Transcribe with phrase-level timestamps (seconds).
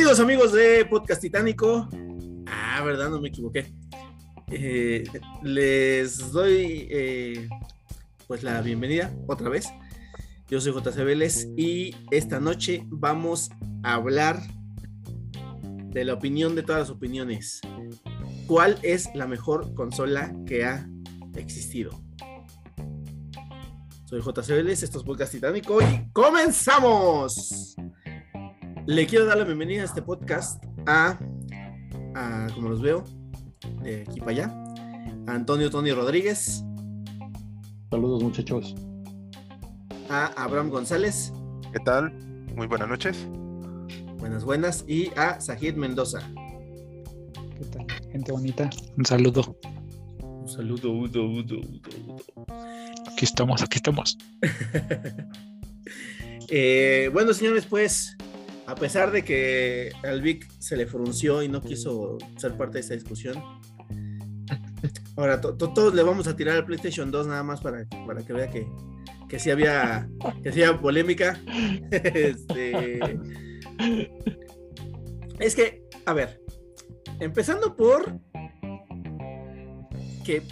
[0.00, 1.86] Bienvenidos amigos de Podcast Titánico.
[2.46, 3.70] Ah, verdad, no me equivoqué.
[4.50, 5.04] Eh,
[5.42, 7.46] les doy eh,
[8.26, 9.68] pues la bienvenida otra vez.
[10.48, 13.50] Yo soy JC Vélez y esta noche vamos
[13.82, 14.40] a hablar
[15.90, 17.60] de la opinión de todas las opiniones.
[18.46, 20.88] ¿Cuál es la mejor consola que ha
[21.36, 21.90] existido?
[24.06, 27.76] Soy JC Vélez, esto es Podcast Titánico y comenzamos.
[28.90, 31.16] Le quiero dar la bienvenida a este podcast a,
[32.16, 33.04] a como los veo,
[33.82, 34.64] de aquí para allá,
[35.28, 36.64] a Antonio Tony Rodríguez,
[37.88, 38.74] Saludos muchachos.
[40.08, 41.32] a Abraham González,
[41.72, 42.12] ¿Qué tal?
[42.56, 43.28] Muy buenas noches.
[44.18, 46.18] buenas, buenas, y a Sajid Mendoza.
[47.58, 47.86] ¿Qué tal?
[48.10, 48.68] Gente bonita,
[48.98, 49.56] un saludo.
[50.20, 51.60] Un saludo, Udo, Udo, Udo,
[52.08, 52.16] Udo.
[53.12, 54.18] Aquí estamos, aquí estamos.
[56.52, 58.16] Eh, bueno, señores, pues,
[58.70, 62.80] a pesar de que al Vic se le frunció y no quiso ser parte de
[62.80, 63.42] esta discusión,
[65.16, 68.22] ahora to- to- todos le vamos a tirar al PlayStation 2 nada más para, para
[68.24, 68.66] que vea que,
[69.28, 70.08] que sí había,
[70.42, 71.40] que había polémica.
[71.90, 73.00] Este,
[75.38, 76.40] es que, a ver,
[77.18, 78.18] empezando por
[80.24, 80.42] que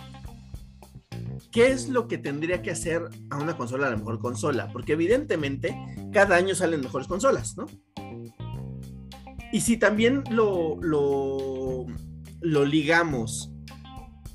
[1.53, 4.69] ¿qué es lo que tendría que hacer a una consola la mejor consola?
[4.73, 5.77] Porque evidentemente
[6.13, 7.67] cada año salen mejores consolas, ¿no?
[9.53, 11.87] Y si también lo, lo,
[12.65, 13.51] ligamos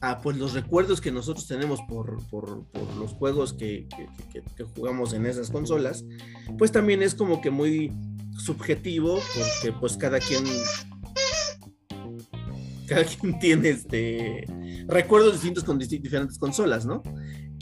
[0.02, 4.64] a pues, los recuerdos que nosotros tenemos por, por- por los juegos que, que- que-
[4.75, 6.03] jugamos en esas consolas,
[6.58, 7.91] pues también es como que muy
[8.38, 10.44] subjetivo, porque pues cada quien
[12.88, 14.46] cada quien tiene este
[14.88, 17.02] recuerdos distintos con diferentes consolas, ¿no?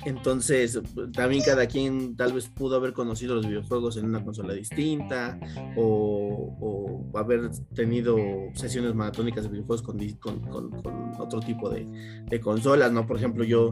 [0.05, 0.79] Entonces,
[1.13, 5.39] también cada quien tal vez pudo haber conocido los videojuegos en una consola distinta
[5.77, 8.17] o, haber tenido
[8.53, 10.39] sesiones maratónicas de videojuegos con, con-
[10.81, 11.85] con- otro tipo de,
[12.27, 13.05] de consolas, ¿no?
[13.05, 13.69] Por ejemplo, yo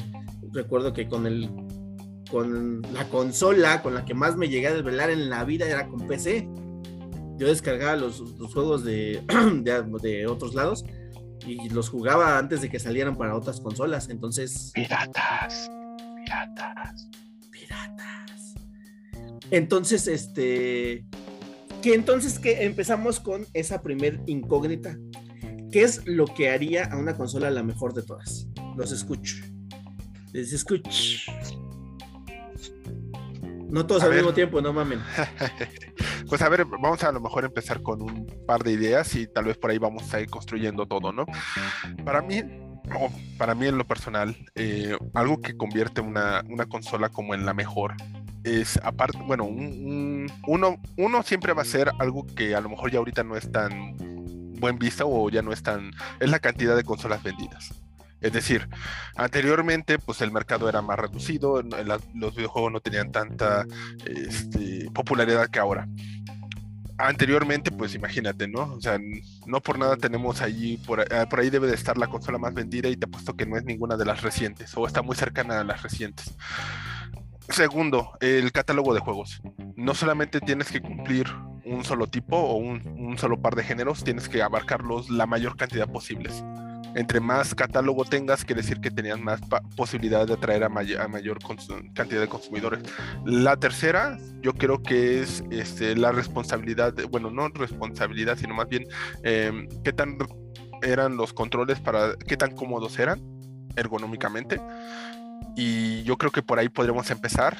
[0.53, 1.49] recuerdo que con el
[2.29, 5.87] con la consola con la que más me llegué a desvelar en la vida era
[5.87, 6.47] con PC.
[7.37, 9.23] Yo descargaba los, los juegos de,
[9.63, 10.83] de, de otros lados
[11.47, 14.09] y los jugaba antes de que salieran para otras consolas.
[14.09, 15.71] Entonces, Piratas,
[16.47, 17.09] piratas.
[17.51, 18.55] piratas.
[19.51, 21.05] Entonces, este,
[21.81, 24.97] que entonces que empezamos con esa primer incógnita.
[25.71, 28.47] ¿Qué es lo que haría a una consola la mejor de todas?
[28.75, 29.35] Los escucho.
[30.33, 31.31] Les escucho.
[33.69, 34.19] No todos A al ver.
[34.21, 34.99] mismo tiempo, no mamen.
[36.27, 39.45] Pues a ver, vamos a lo mejor empezar con un par de ideas y tal
[39.45, 41.25] vez por ahí vamos a ir construyendo todo, ¿no?
[42.05, 42.43] Para mí,
[43.37, 47.53] para mí en lo personal, eh, algo que convierte una, una consola como en la
[47.53, 47.93] mejor
[48.43, 52.69] es aparte, bueno, un- un- uno, uno siempre va a ser algo que a lo
[52.69, 53.95] mejor ya ahorita no es tan
[54.59, 57.73] buen visto o ya no es tan, es la cantidad de consolas vendidas.
[58.21, 58.67] Es decir,
[59.15, 61.61] anteriormente pues el mercado era más reducido,
[62.13, 63.65] los videojuegos no tenían tanta
[64.05, 65.87] este, popularidad que ahora.
[67.01, 68.73] Anteriormente, pues imagínate, ¿no?
[68.73, 68.99] O sea,
[69.45, 72.53] no por nada tenemos allí, por, ah, por ahí debe de estar la consola más
[72.53, 75.61] vendida y te apuesto que no es ninguna de las recientes o está muy cercana
[75.61, 76.35] a las recientes.
[77.47, 79.41] Segundo, el catálogo de juegos.
[79.77, 81.27] No solamente tienes que cumplir
[81.63, 85.55] un solo tipo o un, un solo par de géneros, tienes que abarcarlos la mayor
[85.55, 86.43] cantidad posibles.
[86.95, 90.95] Entre más catálogo tengas, quiere decir que tenías más pa- posibilidad de atraer a, may-
[90.95, 91.39] a mayor
[91.93, 92.79] cantidad de consumidores.
[93.25, 98.67] La tercera, yo creo que es este, la responsabilidad, de- bueno, no responsabilidad, sino más
[98.67, 98.85] bien
[99.23, 100.17] em, qué tan
[100.81, 103.21] eran los controles para, qué tan cómodos eran
[103.75, 104.59] ergonómicamente.
[105.55, 107.57] Y yo creo que por ahí podremos empezar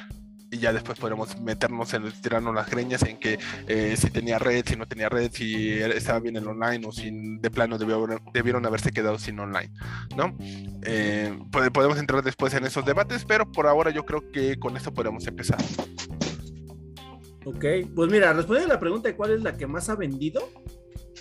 [0.51, 3.37] y ya después podremos meternos en tirarnos las greñas en que
[3.67, 7.11] eh, si tenía red, si no tenía red, si estaba bien el online o si
[7.37, 9.71] de plano debieron haberse quedado sin online,
[10.17, 10.35] ¿no?
[10.83, 14.75] Eh, pode- podemos entrar después en esos debates, pero por ahora yo creo que con
[14.75, 15.59] esto podemos empezar.
[17.45, 17.65] Ok,
[17.95, 20.41] pues mira, respondiendo a la pregunta de cuál es la que más ha vendido,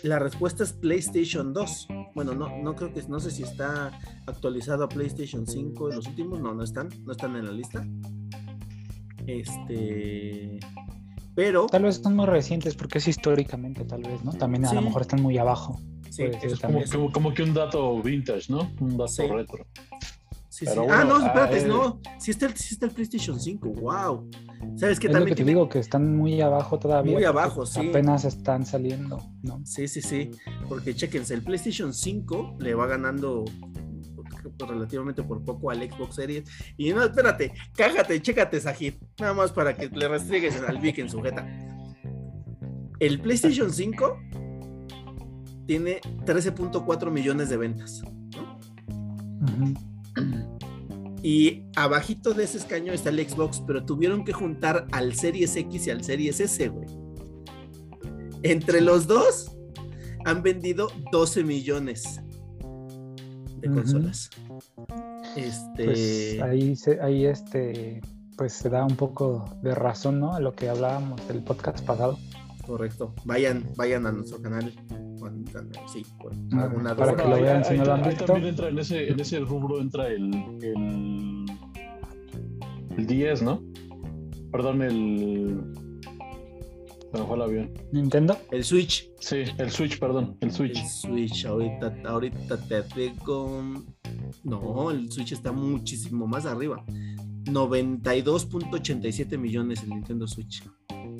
[0.02, 1.88] la respuesta es PlayStation 2.
[2.14, 6.06] Bueno, no, no creo que, no sé si está actualizado a PlayStation 5 en los
[6.06, 7.86] últimos, no, no están, no están en la lista.
[9.28, 10.58] Este,
[11.34, 14.32] pero, Tal vez son muy recientes porque es históricamente, tal vez, ¿no?
[14.32, 14.74] También a Sí.
[14.74, 15.78] lo mejor están muy abajo.
[16.10, 16.88] sí, Es como, también.
[16.90, 18.72] como, como que un dato vintage, ¿no?
[18.80, 19.22] Un dato Sí.
[19.26, 19.66] retro.
[20.48, 20.72] sí, sí.
[20.90, 21.66] ah, no, espérate, ah, eh.
[21.68, 24.28] no, sí está, el, sí está el PlayStation 5, wow.
[24.76, 25.50] ¿Sabes qué es lo también que te tiene?
[25.52, 27.12] digo, que están muy abajo todavía.
[27.12, 27.88] Muy porque abajo, sí.
[27.90, 29.60] Apenas están saliendo, ¿no?
[29.64, 30.30] Sí, sí, sí,
[30.68, 33.44] porque chequense, el PlayStation 5 le va ganando
[34.58, 36.44] relativamente por poco al Xbox Series.
[36.76, 41.08] Y no, espérate, cájate, chécate, Sajid, nada más para que le restregues al Vic en
[41.08, 41.46] sujeta.
[43.00, 44.18] El PlayStation 5
[45.66, 48.02] tiene 13.4 millones de ventas.
[51.22, 55.86] Y abajito de ese escaño está el Xbox, pero tuvieron que juntar al Series X
[55.86, 56.86] y al Series S, güey.
[58.42, 59.56] Entre los dos
[60.24, 62.20] han vendido 12 millones
[63.60, 64.30] de consolas.
[65.36, 65.84] Este.
[65.84, 68.00] Pues ahí, se, ahí este,
[68.36, 70.34] pues se da un poco de razón, ¿no?
[70.34, 72.18] A lo que hablábamos del podcast pasado.
[72.66, 73.14] Correcto.
[73.24, 74.72] Vayan, vayan a nuestro canal.
[75.92, 76.04] Sí,
[76.56, 77.22] alguna para duda.
[77.24, 78.24] que lo vean si ahí no lo han ta- ahí visto.
[78.26, 80.32] también entra en ese, en ese rubro entra el,
[80.62, 81.46] el,
[82.96, 83.62] el 10, ¿no?
[84.52, 85.60] Perdón, el...
[87.12, 87.70] Se me fue el avión.
[87.92, 88.36] Nintendo.
[88.50, 89.10] El Switch.
[89.18, 90.84] Sí, el Switch, perdón, el El Switch.
[90.84, 93.62] Switch, ahorita, ahorita te digo.
[94.44, 96.84] No, el Switch está muchísimo más arriba.
[97.44, 100.62] 92.87 millones el Nintendo Switch.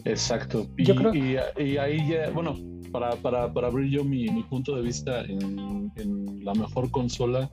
[0.05, 0.67] Exacto.
[0.77, 2.55] Y, Yo creo- y, y ahí ya, bueno,
[2.93, 7.51] para, para, para abrir yo mi, mi punto de vista en, en la mejor consola,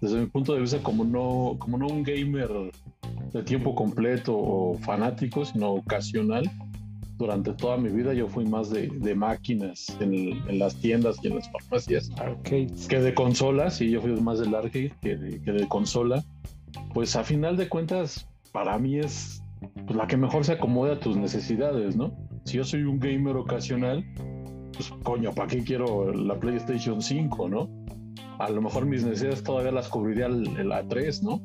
[0.00, 2.48] desde mi punto de vista como no, como no un gamer
[3.32, 6.44] de tiempo completo o fanático, sino ocasional,
[7.18, 10.14] durante toda mi vida yo fui más de, de máquinas en,
[10.48, 12.86] en las tiendas y en las farmacias Arcades.
[12.86, 16.24] que de consolas, y yo fui más del arcade que de, que de consola,
[16.94, 19.42] pues a final de cuentas, para mí es
[19.84, 22.16] pues, la que mejor se acomoda a tus necesidades, ¿no?
[22.44, 24.04] Si yo soy un gamer ocasional,
[24.72, 27.68] pues coño, ¿para qué quiero la PlayStation 5, no?
[28.38, 31.42] A lo mejor mis necesidades todavía las cubriría el, el A3, ¿no?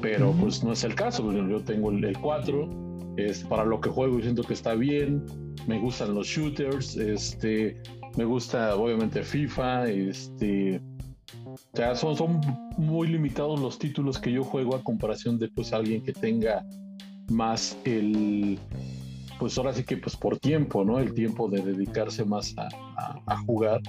[0.00, 0.42] Pero Ujú.
[0.42, 4.20] pues no es el caso, yo tengo el, el 4, es para lo que juego
[4.20, 5.24] siento que está bien,
[5.66, 7.80] me gustan los shooters, este,
[8.16, 10.80] me gusta obviamente FIFA, este,
[11.74, 12.40] sea, son, son
[12.76, 16.64] muy limitados los títulos que yo juego a comparación de pues alguien que tenga
[17.30, 18.58] más el,
[19.38, 20.98] pues ahora sí que pues por tiempo, ¿no?
[20.98, 23.80] El tiempo de dedicarse más a, a- a jugar.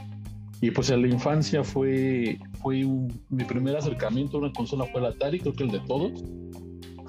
[0.63, 5.01] Y pues en la infancia fue, fue un- mi primer acercamiento a una consola fue
[5.01, 6.23] el Atari, creo que el de todos,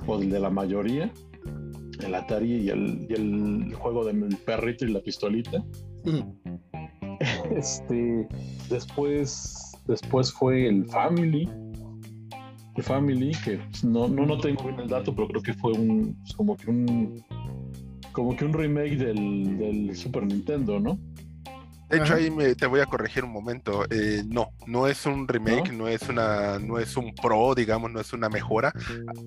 [0.07, 1.13] o el de la mayoría,
[2.03, 5.63] el Atari y el, y el juego del perrito y la pistolita.
[7.55, 8.27] Este,
[8.69, 11.49] después, después fue el Family.
[12.77, 15.73] El Family, que pues, no, no, no tengo bien el dato, pero creo que fue
[15.73, 17.23] un, pues, como que un,
[18.13, 20.99] como que un remake del, del Super Nintendo, ¿no?
[21.91, 22.23] De hecho, Ajá.
[22.23, 23.85] ahí me- te voy a corregir un momento.
[23.91, 25.81] Eh, no, no es un remake, ¿No?
[25.81, 25.89] ¿No?
[25.89, 28.73] es una, no es un pro, digamos, no es una mejora.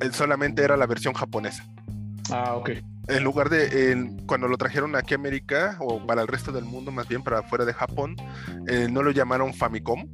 [0.02, 1.64] Eh, solamente era la versión japonesa.
[2.32, 2.72] Ah, ok.
[3.08, 6.66] En lugar de en- cuando lo trajeron aquí a América o para el resto del
[6.66, 8.16] mundo, más bien para afuera de Japón,
[8.68, 10.06] eh, no lo llamaron Famicom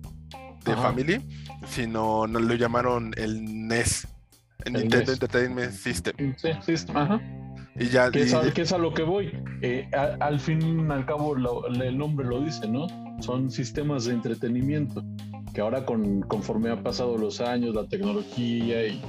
[0.65, 0.81] de Ajá.
[0.81, 1.25] Family,
[1.67, 4.07] sino no lo llamaron el NES,
[4.65, 5.21] el El Nintendo NES.
[5.21, 6.35] Entertainment System.
[6.37, 7.21] Sí, sí, ajá.
[7.79, 9.31] Y ya Que es, y- a, que es a lo que voy.
[9.61, 12.87] Eh, a- al fin y al cabo, lo- el nombre lo dice, ¿no?
[13.21, 15.01] Son sistemas de entretenimiento
[15.53, 19.01] que ahora con, conforme han pasado los años, la tecnología y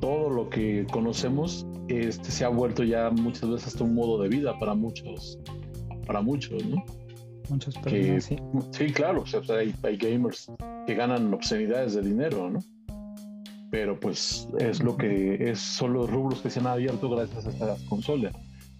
[0.00, 4.28] todo lo que conocemos, este se ha vuelto ya muchas veces hasta un modo de
[4.28, 5.38] vida para muchos,
[6.06, 6.84] para muchos, ¿no?
[7.48, 8.36] Muchas Que, personas, sí.
[8.70, 10.50] sí, claro, o sea, hay, hay gamers
[10.86, 12.60] que ganan obscenidades de dinero, ¿no?
[13.70, 17.50] Pero pues es lo que es, son los rubros que se han abierto gracias a
[17.50, 18.34] estas consolas.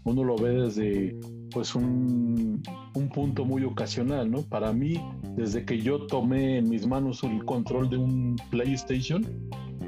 [0.05, 1.17] Uno lo ve desde
[1.53, 2.63] pues un,
[2.95, 4.43] un punto muy ocasional, ¿no?
[4.43, 5.01] Para mí,
[5.37, 9.25] desde que yo tomé en mis manos el control de un PlayStation,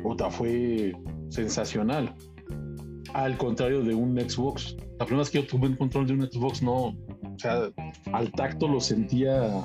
[0.02, 0.92] puta, fue
[1.32, 2.14] sensacional.
[3.14, 4.76] Al contrario de un Xbox.
[4.98, 6.94] La primera vez que yo tuve el control de un Xbox, no, o
[7.38, 7.70] sea,
[8.12, 9.64] al tacto lo sentía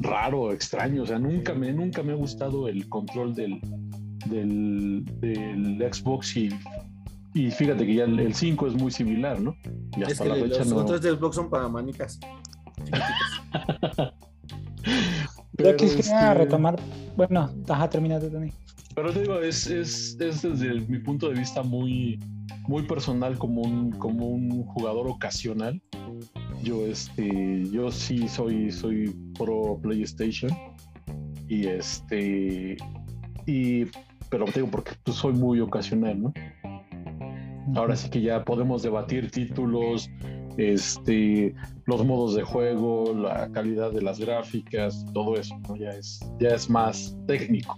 [0.00, 1.02] raro, extraño.
[1.02, 3.60] O sea, nunca me, nunca me ha gustado el control del,
[4.26, 6.48] del, del Xbox y,
[7.34, 9.54] y fíjate que ya el, el 5 es muy similar, ¿no?
[9.96, 10.74] Y Es hasta que la los fecha no.
[10.76, 12.18] controles del Xbox son para manicas.
[12.78, 14.12] chiquititas.
[15.56, 16.76] Yo Pero, quisiera este, retomar,
[17.16, 18.50] bueno, ajá, termínate, Tony.
[18.94, 22.18] Pero te digo, es, es, es desde mi punto de vista muy,
[22.68, 25.80] muy personal como un, como un jugador ocasional.
[26.62, 30.50] Yo, este, yo sí soy, soy pro PlayStation.
[31.48, 32.76] Y este,
[33.46, 33.84] y,
[34.30, 36.32] pero te digo, porque pues, soy muy ocasional, ¿no?
[37.74, 40.08] Ahora sí que ya podemos debatir títulos,
[40.56, 41.54] este,
[41.86, 45.76] los modos de juego, la calidad de las gráficas, todo eso, ¿no?
[45.76, 47.76] Ya es, ya es más técnico.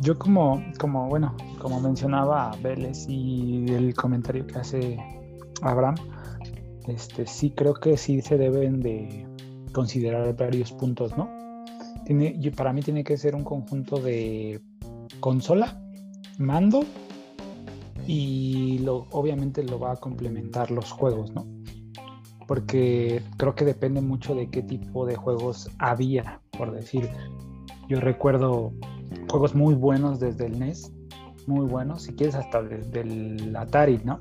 [0.00, 4.98] Yo como, como, bueno, como mencionaba Vélez y el comentario que hace
[5.62, 5.96] Abraham,
[6.86, 9.26] este, sí creo que sí se deben de
[9.72, 11.28] considerar varios puntos, ¿no?
[12.04, 14.60] Tiene, para mí tiene que ser un conjunto de
[15.20, 15.80] consola,
[16.38, 16.84] mando
[18.06, 21.46] y lo, obviamente lo va a complementar los juegos, ¿no?
[22.46, 27.08] porque creo que depende mucho de qué tipo de juegos había, por decir.
[27.88, 28.72] Yo recuerdo
[29.30, 30.92] juegos muy buenos desde el NES,
[31.46, 34.20] muy buenos, si quieres hasta desde el Atari, ¿no?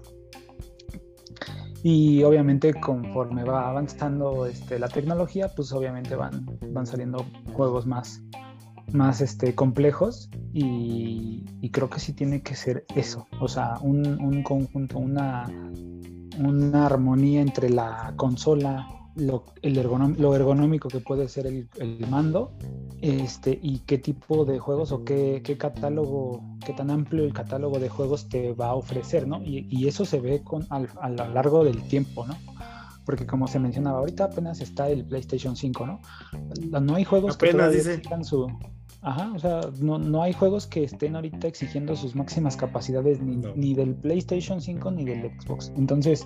[1.83, 8.23] Y obviamente conforme va avanzando este, la tecnología, pues obviamente van, van saliendo juegos más,
[8.91, 14.97] más este, complejos y, creo que sí tiene que ser eso, o sea, un, conjunto,
[14.97, 15.45] una,
[16.39, 22.53] una armonía entre la consola, lo, el lo ergonómico que puede ser el, mando
[23.09, 27.79] este, y qué tipo de juegos o qué, qué, catálogo, qué tan amplio el catálogo
[27.79, 29.41] de juegos te va a ofrecer, ¿no?
[29.43, 32.35] Y, eso se ve con, a lo largo del tiempo, ¿no?
[33.05, 36.01] Porque como se mencionaba, ahorita apenas está el PlayStation 5, ¿no?
[36.81, 38.47] No hay juegos que todavía tengan su,
[39.05, 43.37] Ajá, o sea, no, no, hay juegos que estén ahorita exigiendo sus máximas capacidades ni,
[43.55, 45.71] ni del PlayStation 5 ni del Xbox.
[45.77, 46.25] Entonces,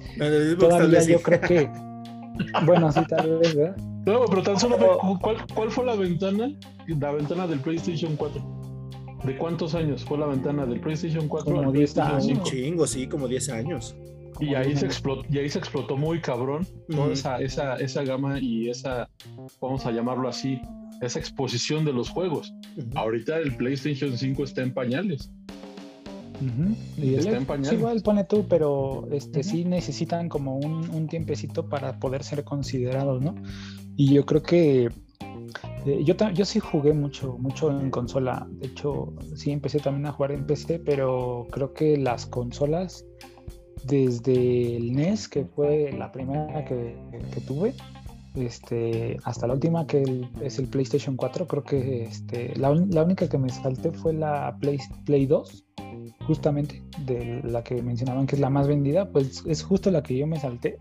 [0.57, 1.69] todavía yo creo que.
[2.65, 3.77] bueno, sí, tal vez, ¿verdad?
[4.05, 4.77] No, pero tan solo,
[5.21, 6.51] ¿cuál, ¿cuál fue la ventana?
[6.87, 8.59] La ventana del PlayStation 4.
[9.23, 11.53] ¿De cuántos años fue la ventana del PlayStation 4?
[11.53, 12.25] Como 10 años.
[12.25, 13.95] Un chingo, sí, como 10 años.
[14.39, 18.39] Y ahí se explotó, y ahí se explotó muy cabrón toda esa, esa, esa gama
[18.39, 19.09] y esa,
[19.59, 20.61] vamos a llamarlo así,
[21.01, 22.53] esa exposición de los juegos.
[22.95, 25.29] Ahorita el PlayStation 5 está en pañales.
[26.97, 27.69] Y está en pañales.
[27.69, 32.43] Sí, igual pone tú, pero este sí necesitan como un, un, tiempecito para poder ser
[32.43, 33.35] considerados, ¿no?
[33.95, 34.89] Y yo creo que
[35.85, 38.47] eh, yo, yo sí jugué mucho, mucho en consola.
[38.51, 43.05] De hecho, sí empecé también a jugar en PC, pero creo que las consolas,
[43.85, 46.97] desde el NES, que fue la primera que,
[47.33, 47.73] que tuve,
[48.35, 53.37] este, hasta la última que es el PlayStation 4, creo que este, la, única que
[53.37, 55.65] me salté fue la Play, Play 2,
[56.29, 60.15] justamente, de la que mencionaban que es la más vendida, pues es justo la que
[60.15, 60.77] yo me salté.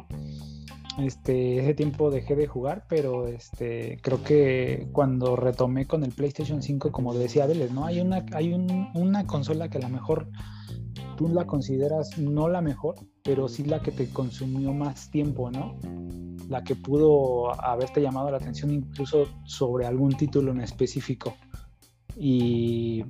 [0.98, 6.62] Este, ese tiempo dejé de jugar, pero este, creo que cuando retomé con el PlayStation
[6.62, 7.86] 5, como decía Vélez, ¿no?
[7.86, 10.28] Hay una, hay una consola que a lo mejor
[11.16, 15.78] tú la consideras no la mejor, pero sí la que te consumió más tiempo, ¿no?
[16.50, 21.36] la que pudo haberte llamado la atención incluso sobre algún título en específico.
[22.16, 23.02] Y,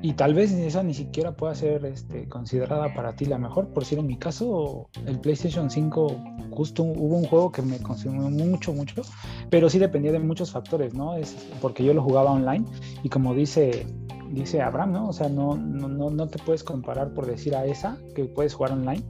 [0.00, 3.68] y tal vez esa ni siquiera pueda ser este, considerada para ti la mejor.
[3.68, 6.16] Por si en mi caso, el PlayStation 5,
[6.50, 9.02] justo hubo un juego que me consumió mucho, mucho,
[9.50, 11.16] pero sí dependía de muchos factores, ¿no?
[11.16, 12.64] Es porque yo lo jugaba online
[13.02, 13.86] y como dice
[14.30, 15.08] dice Abraham, ¿no?
[15.08, 18.72] O sea, no, no, no te puedes comparar por decir a esa que puedes jugar
[18.72, 19.02] online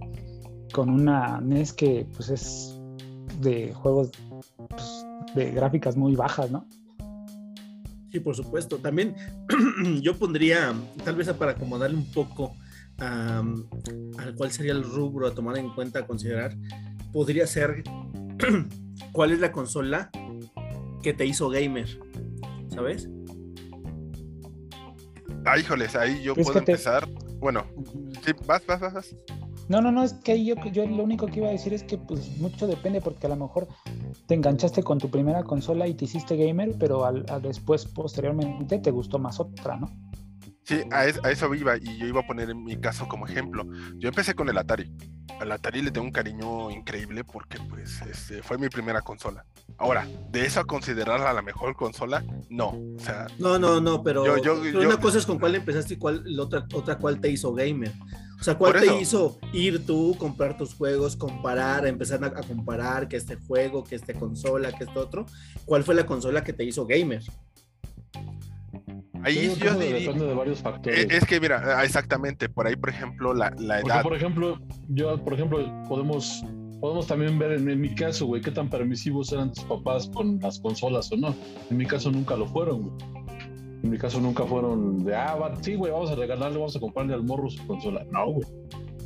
[0.73, 2.81] con una NES que pues es
[3.41, 4.11] de juegos
[4.69, 6.67] pues, de gráficas muy bajas, ¿no?
[8.11, 8.79] Sí, por supuesto.
[8.79, 9.15] También
[10.03, 10.75] yo pondría,
[11.05, 12.57] tal vez para acomodarle un poco
[12.99, 13.43] a,
[14.37, 16.57] cuál sería el rubro a tomar en cuenta, a considerar,
[17.13, 17.83] podría ser
[19.13, 20.11] cuál es la consola
[21.03, 21.89] que te hizo gamer,
[22.71, 23.09] ¿sabes?
[25.45, 27.09] Ah, híjoles, ahí yo puedo empezar.
[27.39, 27.65] Bueno,
[28.25, 29.17] sí, vas, vas, vas.
[29.69, 31.83] No, no, no, es que ahí yo, yo lo único que iba a decir es
[31.83, 33.69] que pues mucho depende porque a lo mejor
[34.27, 38.91] te enganchaste con tu primera consola y te hiciste gamer, pero al, después, posteriormente, te
[38.91, 39.91] gustó más otra, ¿no?
[40.65, 43.67] Sí, a, eso iba y yo iba a poner en mi caso como ejemplo.
[43.97, 44.91] Yo empecé con el Atari.
[45.41, 49.45] Al Atari le tengo un cariño increíble porque pues este, fue mi primera consola.
[49.79, 52.69] Ahora, de eso a considerarla la mejor consola, no.
[52.69, 56.43] O sea, no, no, no, pero, una cosa es con cuál empezaste y cuál, la
[56.43, 57.93] otra, otra cuál te hizo gamer.
[58.41, 63.17] O sea, ¿cuál te hizo ir tú, comprar tus juegos, comparar, empezar a, comparar que
[63.17, 65.27] este juego, que este consola, que este otro?
[65.65, 67.23] ¿Cuál fue la consola que te hizo gamer?
[69.25, 71.09] Ahí yo diría, depende de varios factores.
[71.11, 74.03] Es, que mira, ah, exactamente, por ahí por ejemplo la, la edad.
[74.03, 76.45] por ejemplo, yo por ejemplo podemos
[76.81, 80.39] podemos también ver en, en mi caso, güey, qué tan permisivos eran tus papás con
[80.39, 81.35] las consolas o no.
[81.71, 83.18] En mi caso nunca lo fueron, güey.
[83.83, 87.15] En mi caso nunca fueron de, ah, sí, güey, vamos a regalarle, vamos a comprarle
[87.15, 88.05] al morro su consola.
[88.11, 88.47] No, güey.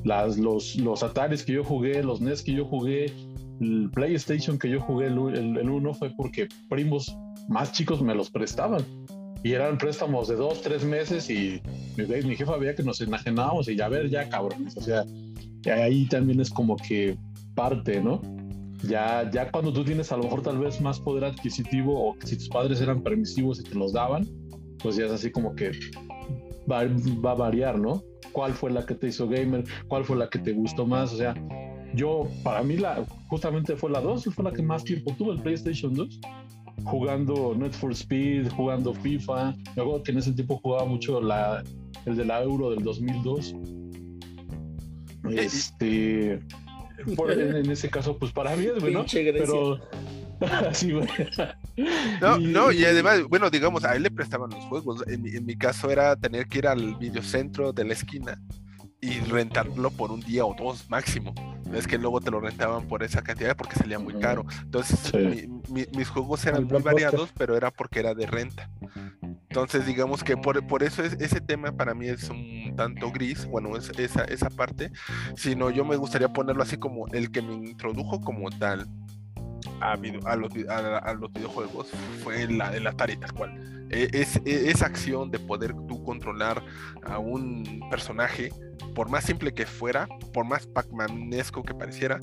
[0.04, 3.12] Las, los, los Ataris que yo jugué, los NES que yo jugué,
[3.60, 5.18] el PlayStation que yo jugué, el,
[5.56, 7.16] el, uno, fue porque primos
[7.48, 8.84] más chicos me los prestaban.
[9.44, 11.60] Y eran préstamos de dos, tres meses y
[11.96, 14.76] mi, mi jefa veía que nos enajenábamos y ya ver, ya cabrones.
[14.76, 15.04] O sea,
[15.66, 17.16] ahí también es como que
[17.54, 18.20] parte, ¿no?
[18.84, 22.36] Ya, ya cuando tú tienes a lo mejor tal vez más poder adquisitivo o si
[22.36, 24.26] tus padres eran permisivos y te los daban,
[24.82, 25.72] pues ya es así como que
[26.70, 28.02] va, a variar, ¿no?
[28.32, 29.64] ¿Cuál fue la que te hizo gamer?
[29.88, 31.12] ¿Cuál fue la que te gustó más?
[31.12, 31.34] O sea,
[31.94, 35.42] yo, para mí, la, justamente fue la 2, fue la que más tiempo tuvo el
[35.42, 36.20] PlayStation 2
[36.84, 39.54] jugando Net for Speed, jugando FIFA.
[39.76, 41.62] Me acuerdo que en ese tiempo jugaba mucho la,
[42.06, 43.54] el de la Euro del 2002.
[45.30, 46.40] Este,
[47.06, 49.04] en, ese caso, pues para mí es, güey, ¿no?
[49.08, 49.78] Pero.
[50.72, 51.08] sí, güey.
[52.20, 55.04] No, no, y además, bueno, digamos, a él le prestaban los juegos.
[55.06, 58.38] En, en mi caso era tener que ir al videocentro de la esquina
[59.02, 61.34] y rentarlo por un día o dos máximo.
[61.74, 64.46] Es que luego te lo rentaban por esa cantidad porque salía muy caro.
[64.62, 65.12] Entonces,
[65.68, 68.70] mis juegos eran muy variados, pero era porque era de renta.
[69.20, 73.44] Entonces, digamos que por, por eso es, ese tema para mí es un tanto gris,
[73.46, 74.92] bueno, es esa, esa parte,
[75.36, 78.86] sino yo me gustaría ponerlo así como el que me introdujo como tal
[79.82, 81.88] a, a, los, a, los, videojuegos
[82.22, 83.86] fue la, el Atari tal cual.
[83.90, 86.62] E, es, e, esa acción de poder tú controlar
[87.04, 88.50] a un personaje,
[88.94, 92.18] por más simple que fuera, por más Pac-Manesco que pareciera,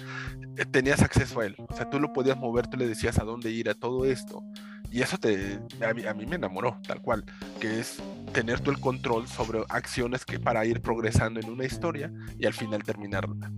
[0.58, 1.56] eh, tenías acceso a él.
[1.70, 4.44] O sea, tú lo podías mover, tú le decías a dónde ir, a todo esto.
[4.92, 7.24] Y eso te, a, mí, a mí me enamoró, tal cual,
[7.60, 8.02] que es
[8.34, 12.54] tener tú el control sobre acciones que para ir progresando en una historia y al
[12.54, 13.52] final terminarla.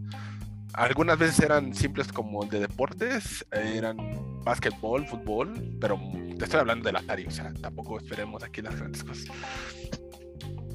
[0.74, 3.98] Algunas veces eran simples como de deportes, eran
[4.44, 6.00] básquetbol, fútbol, pero
[6.38, 9.26] te estoy hablando del Atari, o sea, tampoco esperemos aquí las grandes cosas.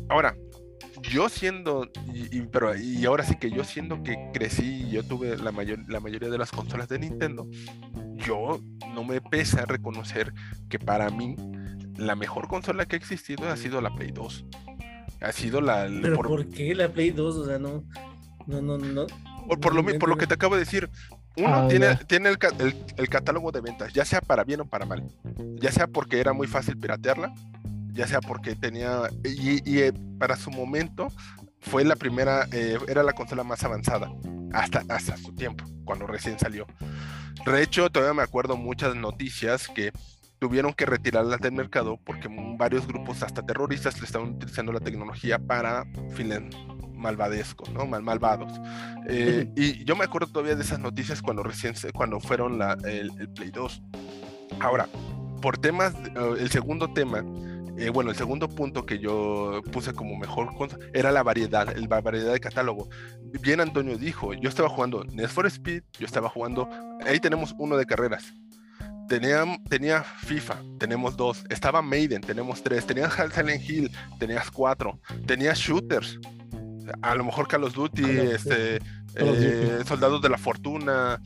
[0.09, 0.37] Ahora,
[1.03, 5.37] yo siendo, y, pero, y ahora sí que yo siendo que crecí y yo tuve
[5.38, 7.49] la, mayor, la mayoría de las consolas de Nintendo,
[8.15, 8.61] yo
[8.95, 10.33] no me pesa reconocer
[10.69, 11.37] que para mí
[11.97, 14.47] la mejor consola que ha existido ha sido la Play 2.
[15.21, 15.88] Ha sido la...
[16.03, 17.37] ¿Pero por, qué la Play 2?
[17.37, 17.85] O sea, no...
[18.47, 19.07] No, no, no.
[19.47, 20.91] Por, lo, por lo que te acabo de decir,
[21.37, 22.38] uno ah, tiene, tiene el,
[22.97, 25.05] el, catálogo de ventas, ya sea para bien o para mal.
[25.61, 27.33] Ya sea porque era muy fácil piratearla,
[27.93, 29.03] ya sea porque tenía.
[29.25, 31.09] Y, y eh, para su momento
[31.61, 34.11] fue la primera, eh, era la consola más avanzada,
[34.53, 36.67] hasta, hasta su tiempo, cuando recién salió.
[37.45, 39.92] De hecho, todavía me acuerdo muchas noticias que
[40.38, 45.38] tuvieron que retirarla del mercado porque varios grupos, hasta terroristas, le estaban utilizando la tecnología
[45.38, 46.42] para fines
[46.92, 47.87] malvadescos, ¿no?
[47.87, 48.53] Mal, malvados.
[49.09, 53.11] Eh, y yo me acuerdo todavía de esas noticias cuando recién, cuando fueron la, el,
[53.35, 53.83] Play 2.
[54.61, 54.88] Ahora,
[55.42, 57.25] por temas, eh, el segundo tema,
[57.79, 60.49] eh, bueno, el segundo punto que yo puse como mejor
[60.94, 62.88] era la variedad, la variedad de catálogo.
[63.42, 66.68] Bien Antonio dijo, yo estaba jugando Need for Speed, yo estaba jugando,
[67.07, 68.33] ahí tenemos uno de carreras,
[69.09, 71.45] Tenía, tenía, FIFA, tenemos dos.
[71.49, 72.87] Estaba Maiden, tenemos tres.
[72.87, 74.99] Tenías Silent Hill, tenías cuatro.
[75.27, 76.19] Tenías shooters,
[77.03, 78.77] a lo mejor Call of Duty, este,
[79.16, 81.21] eh, Soldados de la Fortuna,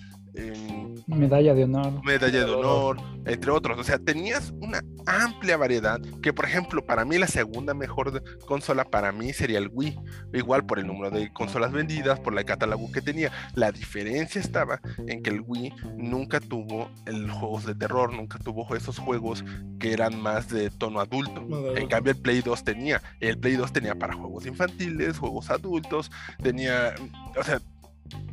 [1.07, 2.05] medalla de honor.
[2.05, 3.79] Medalla de honor, entre otros.
[3.79, 8.85] O sea, tenías una amplia variedad que, por ejemplo, para mí la segunda mejor consola
[8.85, 9.99] para mí sería el Wii.
[10.35, 13.31] Igual por el número de consolas vendidas, por el catálogo que tenía.
[13.55, 18.75] La diferencia estaba en que el Wii nunca tuvo el juegos de terror, nunca tuvo
[18.75, 19.45] esos juegos
[19.79, 21.47] que eran más de tono adulto.
[21.77, 23.03] En cambio, el Play 2 tenía.
[23.21, 26.11] El Play 2 tenía para juegos infantiles, juegos adultos,
[26.43, 26.95] tenía,
[27.38, 27.61] o sea,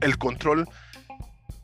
[0.01, 0.67] el control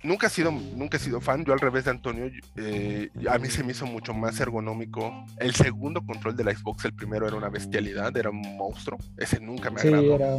[0.04, 1.44] nunca he sido, nunca he sido fan.
[1.46, 5.26] Yo al revés de Antonio, eh, a mí se me hizo mucho más ergonómico.
[5.38, 9.00] El segundo control de la Xbox, el primero era una bestialidad, era un monstruo.
[9.18, 10.02] Ese nunca me agradó.
[10.02, 10.36] Sí, era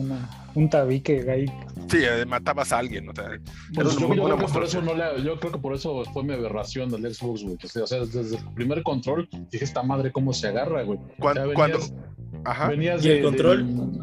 [0.54, 1.46] un tabique ahí.
[1.88, 3.08] Sí, eh, matabas a alguien.
[3.08, 3.30] O sea,
[3.74, 6.34] pues yo, creo que por eso no le, yo creo que por eso fue mi
[6.34, 7.56] aberración del Xbox, güey.
[7.62, 10.98] O sea, desde el primer control dije, esta madre cómo se agarra, güey.
[11.18, 11.52] Cuando,
[12.44, 12.68] Ajá.
[12.68, 14.00] Venías ¿Y el control?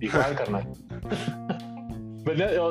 [0.00, 0.68] Igual, carnal.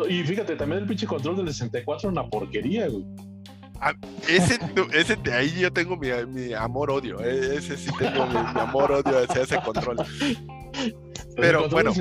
[0.09, 3.05] Y fíjate, también el pinche control del 64 una porquería, güey.
[3.83, 3.93] Ah,
[4.29, 4.59] ese,
[4.93, 7.19] ese ahí yo tengo mi, mi amor-odio.
[7.19, 9.97] Eh, ese sí tengo mi, amor-odio hacia ese control.
[11.35, 11.91] Pero bueno.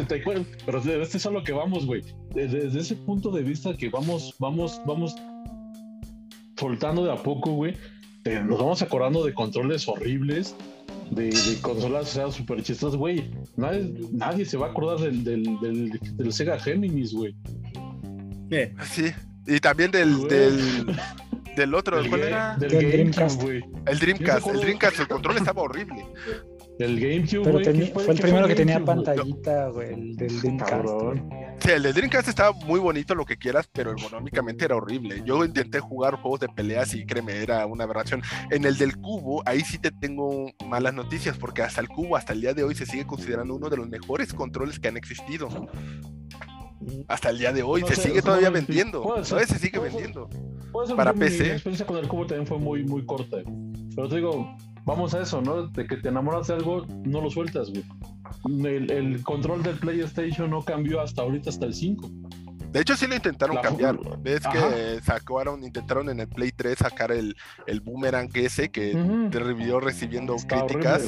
[0.66, 2.02] pero este es a lo que vamos, güey.
[2.34, 5.14] Desde, ese punto de vista que vamos, vamos, vamos
[6.58, 7.74] soltando de a poco, güey.
[8.24, 10.54] Nos vamos acordando de controles horribles,
[11.10, 13.30] de, consolas o sea, súper chistosas, güey.
[13.56, 17.34] Nadie, nadie, se va a acordar del, del, del, Sega Géminis, güey.
[18.50, 18.74] Eh.
[18.84, 19.06] Sí,
[19.46, 20.86] y también del, del,
[21.56, 22.56] del otro, ¿cuál era?
[22.56, 23.64] Del, Dreamcast, güey.
[23.86, 26.04] El Dreamcast, el Dreamcast, el control estaba horrible.
[26.78, 27.92] El GameCube, güey.
[27.92, 30.84] Fue, el primero que tenía pantallita, güey, el del Dreamcast.
[31.60, 35.22] Sí, el de Dreamcast estaba muy bonito, lo que quieras, pero ergonómicamente era horrible.
[35.26, 38.22] Yo intenté jugar juegos de peleas y créeme, era una aberración.
[38.50, 42.32] En el del cubo, ahí sí te tengo malas noticias, porque hasta el cubo, hasta
[42.32, 45.48] el día de hoy, se sigue considerando uno de los mejores controles que han existido.
[47.08, 49.02] Hasta el día de hoy, se sigue todavía vendiendo.
[49.02, 50.30] Todavía se sigue vendiendo.
[50.96, 51.42] Para PC.
[51.42, 53.36] Mi experiencia con el cubo también fue muy, muy corta.
[53.94, 55.66] Pero te digo, vamos a eso, ¿no?
[55.68, 57.84] De que te enamoras de algo, no lo sueltas, güey
[58.44, 62.10] el, control del PlayStation no cambió hasta ahorita, hasta el 5.
[62.72, 63.98] De hecho, sí lo intentaron cambiar.
[64.20, 69.80] Ves que sacaron, intentaron en el Play 3 sacar el, el boomerang ese que uh
[69.80, 71.02] recibiendo críticas.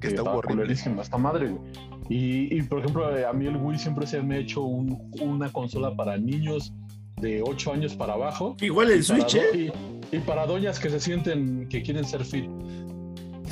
[0.00, 0.72] que está, horrible.
[0.72, 1.72] Está madre, güey.
[2.08, 6.16] Y, por ejemplo, a mí el Wii siempre se me ha hecho una consola para
[6.16, 6.72] niños
[7.20, 8.56] de 8 años para abajo.
[8.60, 9.72] Igual el Switch, ¿eh?
[10.12, 12.44] Y, y para doñas que se sienten que quieren ser fit.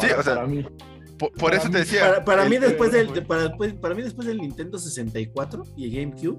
[0.00, 0.62] Sí, o sea, para mí.
[1.18, 2.00] Por, por Para eso mí- te decía.
[2.02, 5.64] Para, para el- mí después del, el- para, pues, para mí después del Nintendo 64
[5.76, 6.38] y el GameCube,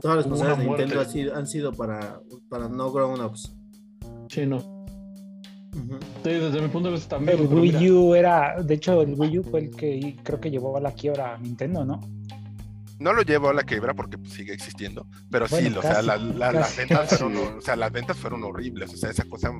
[0.00, 3.52] todas las consolas de Nintendo han sido, han sido para, para no grown-ups.
[4.28, 4.56] Sí, no.
[4.58, 5.98] Ujú.
[6.24, 7.38] Sí, desde mi punto de vista también.
[7.38, 10.76] El Wii U era, de hecho, el Wii U fue el que creo que llevó
[10.76, 12.00] a la quiebra a Nintendo, ¿no?
[12.98, 15.94] No lo llevo a la quiebra porque pues, sigue existiendo, pero sí, Bueno, o sea,
[15.96, 16.78] casi, la- la- las casi.
[16.78, 17.16] ventas Casi.
[17.24, 19.52] fueron, o sea, las ventas fueron horribles, o sea, esa cosa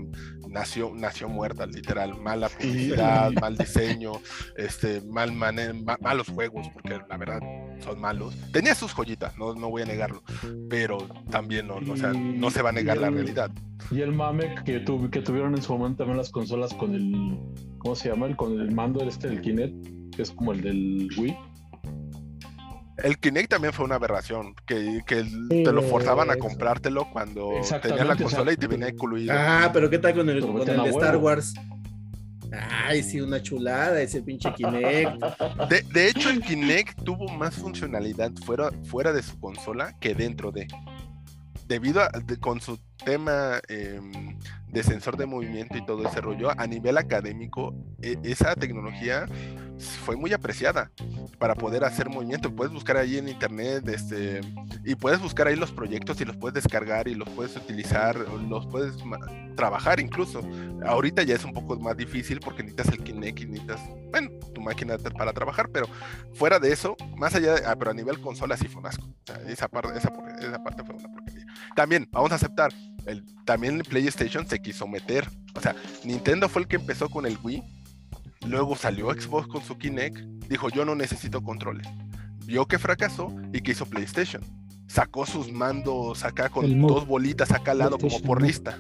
[0.49, 4.13] nació, nació muerta, literal, mala publicidad, mal diseño,
[4.57, 7.41] este, mal mane- ma- malos juegos, porque la verdad
[7.81, 8.35] son malos.
[8.53, 10.23] Tenía sus joyitas, no, no voy a negarlo,
[10.71, 10.99] pero
[11.31, 13.51] también no, no, o sea, no se va a negar Y la el- realidad.
[13.91, 17.39] Y el mame que, tu- que tuvieron en su momento también las consolas con el.
[17.79, 18.27] ¿Cómo se llama?
[18.27, 21.37] El, con el mando este del Kinect, que es como el del Wii.
[23.03, 27.51] El Kinect también fue una aberración, que, que Sí, te lo forzaban a comprártelo cuando
[27.83, 29.35] tenías la consola y te venía incluido.
[29.37, 31.17] Ah, pero ¿qué tal con el, con de Star.
[31.19, 31.55] Wars?
[32.87, 35.21] Ay, sí, una chulada ese pinche Kinect.
[35.69, 40.53] De, de hecho, el Kinect tuvo más funcionalidad fuera, fuera de su consola que dentro
[40.53, 40.67] de.
[41.67, 46.51] Debido a de- con su tema em, de sensor de movimiento y todo ese rollo,
[46.57, 49.27] a nivel académico, e- esa tecnología
[49.79, 50.91] fue muy apreciada
[51.39, 52.55] para poder hacer movimiento.
[52.55, 54.41] Puedes buscar ahí en internet, este,
[54.85, 58.67] y puedes buscar ahí los proyectos y los puedes descargar y los puedes utilizar, los
[58.67, 58.95] puedes
[59.57, 60.41] trabajar incluso.
[60.85, 64.97] Ahorita ya es un poco más difícil porque necesitas el Kinect necesitas, bueno, tu máquina
[64.99, 65.87] para trabajar, pero
[66.35, 68.89] fuera de eso, más allá de, ah, pero a nivel consola sí fue un
[69.49, 71.47] esa parte, esa, esa parte fue una porquería.
[71.75, 72.73] También, vamos a aceptar,
[73.07, 75.29] el, también el PlayStation se quiso meter.
[75.55, 77.63] O sea, Nintendo fue el que empezó con el Wii,
[78.45, 80.19] luego salió Xbox con su Kinect,
[80.49, 81.87] dijo yo no necesito controles.
[82.45, 84.43] Vio que fracasó y que hizo PlayStation.
[84.87, 88.47] Sacó sus mandos acá con dos bolitas acá al lado como PlayStation por Move.
[88.49, 88.79] lista,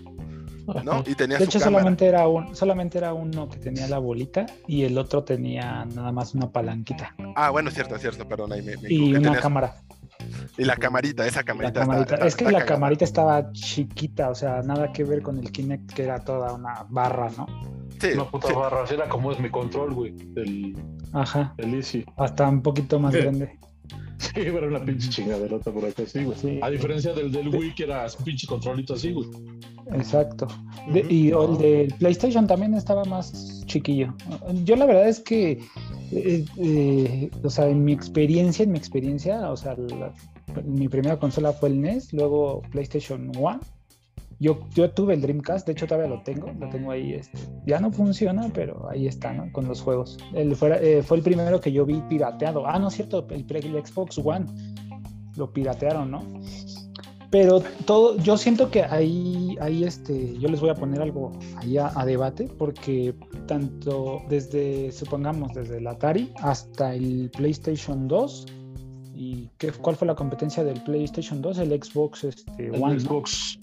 [0.84, 1.02] ¿no?
[1.04, 1.80] Y tenía De su hecho, cámara.
[1.82, 6.12] solamente era, un, solamente era uno que tenía la bolita y el otro tenía nada
[6.12, 9.42] más una palanquita Ah, bueno, cierto, cierto, perdón, ahí me, me y una tenía su-
[9.42, 9.74] cámara.
[10.59, 11.81] Y la camarita, esa La camarita.
[11.81, 12.14] está- camarita.
[12.14, 12.74] está- es que está la cagada.
[12.76, 16.85] camarita estaba chiquita, o sea, nada que ver con el Kinect, que era toda una
[16.88, 17.46] barra, ¿no?
[18.00, 18.55] Sí, Una puta sí.
[18.55, 18.83] barra.
[18.83, 20.14] Así era como es mi control, güey.
[20.37, 20.76] El,
[21.12, 22.05] Ajá, el Easy.
[22.16, 23.59] hasta un poquito más grande.
[24.18, 26.38] Sí, era una pinche chingaderota por acá, sí, güey.
[26.38, 26.59] Sí.
[26.62, 29.29] A diferencia del del Wii, que era un pinche controlito así, güey.
[29.92, 30.46] Exacto.
[30.92, 34.14] De- y el del PlayStation también estaba más chiquillo.
[34.64, 35.61] Yo la verdad es que,
[36.12, 40.12] eh, eh, o sea, en mi experiencia, en mi experiencia, o sea, la-
[40.64, 43.59] mi primera consola fue el NES, luego PlayStation One.
[44.38, 47.81] Yo, yo tuve el Dreamcast, de hecho todavía lo tengo, lo tengo ahí, este, ya
[47.81, 49.51] no funciona, pero ahí está, ¿no?
[49.51, 50.18] Con los juegos.
[50.35, 52.66] El, fuera- eh, fue el primero que yo vi pirateado.
[52.66, 54.44] Ah, no es cierto, el, el Xbox One
[55.37, 56.22] lo piratearon, ¿no?
[57.38, 61.77] Pero todo, yo siento que ahí, ahí este, yo les voy a poner algo ahí
[61.77, 63.14] a, a debate, porque
[63.46, 68.46] tanto desde, supongamos, desde el Atari hasta el PlayStation 2,
[69.14, 71.59] ¿y qué, cuál fue la competencia del PlayStation 2?
[71.59, 73.01] El Xbox este, El.
[73.01, 73.59] Xbox.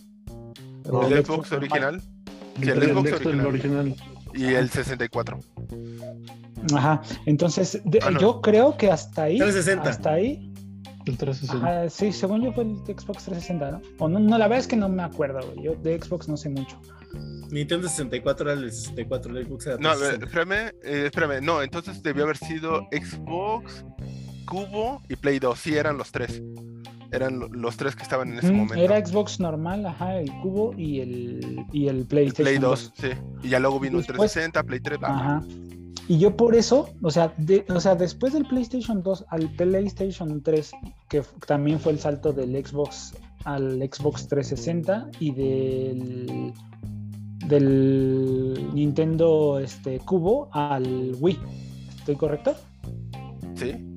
[0.86, 2.00] El el Xbox Xbox original
[2.62, 3.96] Sí, el el Xbox Xbox, original.
[4.36, 5.40] y el 64.
[6.76, 8.20] Ajá, entonces de- Ah, no.
[8.20, 9.90] yo creo que hasta ahí, 360.
[9.90, 10.53] hasta ahí,
[11.06, 11.68] El 360.
[11.82, 13.82] ajá, sí, según yo fue el Xbox 360, ¿no?
[14.00, 16.38] O no, no, la verdad es que no me acuerdo, güey, yo de Xbox no
[16.38, 16.80] sé mucho.
[17.52, 20.26] Nintendo 64 era el 64, el Xbox era No, a ver, 360.
[20.26, 21.46] espérame, eh, espérame.
[21.46, 23.86] No, entonces debió haber sido Xbox,
[24.48, 25.60] Cubo y Play 2.
[25.60, 26.42] Sí, eran los tres.
[27.12, 28.76] Eran lo- los tres que estaban en ese Mm, momento.
[28.84, 33.12] Era Xbox normal, ajá, el cubo y el, y el PlayStation Play 2, 2.
[33.14, 33.18] sí.
[33.44, 34.98] Y ya luego vino el Después- 360, Play 3.
[35.00, 35.18] bla, bla.
[35.20, 35.42] Ajá.
[36.08, 37.34] Y yo por eso, o sea,
[37.70, 40.72] o sea, después del PlayStation 2 al PlayStation 3,
[41.08, 43.14] que también fue el salto del Xbox
[43.46, 46.54] al Xbox 360 y del
[47.48, 51.40] del Nintendo este cubo al Wii.
[51.98, 52.56] ¿Estoy correcto?
[53.56, 53.93] Sí.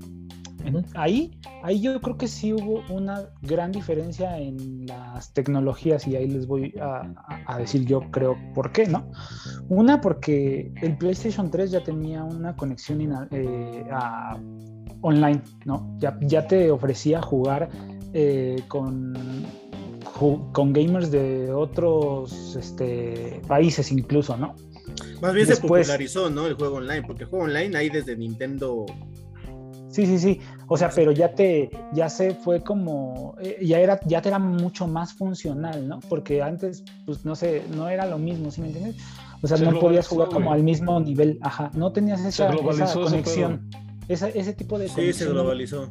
[0.94, 6.26] Ahí, ahí yo creo que sí hubo una gran diferencia en las tecnologías y ahí
[6.28, 9.10] les voy a, decir yo creo por qué, ¿no?
[9.68, 14.38] Una porque el PlayStation 3 ya tenía una conexión ina- eh, a-
[15.02, 15.96] online, ¿no?
[15.98, 17.68] Ya, ya te ofrecía jugar
[18.12, 19.14] eh, con,
[20.18, 24.54] ju- con gamers de otros este, países incluso, ¿no?
[25.20, 25.52] Más bien se
[25.84, 26.46] popularizó, ¿no?
[26.46, 28.86] El juego online, porque el juego online ahí desde Nintendo.
[29.96, 30.40] Sí, sí, sí.
[30.68, 34.38] O sea, pero ya te, ya se fue como, eh, ya era, ya te era
[34.38, 36.00] mucho más funcional, ¿no?
[36.10, 38.96] Porque antes, pues no sé, no era lo mismo, ¿sí me entiendes?
[39.40, 40.58] O sea, Se no podías jugar como güey.
[40.58, 43.70] al mismo nivel, ajá, no tenías esa, globalizó esa conexión.
[44.06, 44.90] ese tipo de...
[44.90, 45.90] Sí, se globalizó.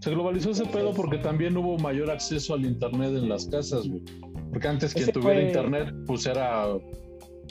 [0.00, 4.02] Se globalizó ese pedo porque también hubo mayor acceso al internet en las casas, güey.
[4.52, 6.64] Porque antes que tuviera internet, pues era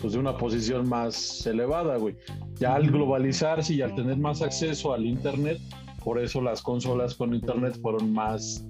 [0.01, 2.15] pues de una posición más elevada, güey.
[2.59, 5.59] Ya al globalizarse y al tener más acceso al internet,
[6.03, 8.65] por eso las consolas con internet fueron más,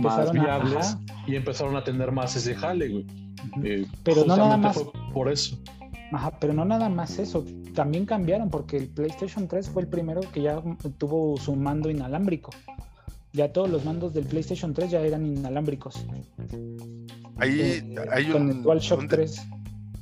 [0.00, 3.06] más viables y empezaron a tener más ese jale, güey.
[3.62, 5.58] Eh, pero no nada más por eso.
[6.12, 7.44] Ajá, pero no nada más eso,
[7.74, 10.62] también cambiaron porque el PlayStation 3 fue el primero que ya
[10.98, 12.50] tuvo su mando inalámbrico.
[13.32, 16.06] Ya todos los mandos del PlayStation 3 ya eran inalámbricos.
[17.38, 19.48] Ahí eh, hay con el DualShock 3.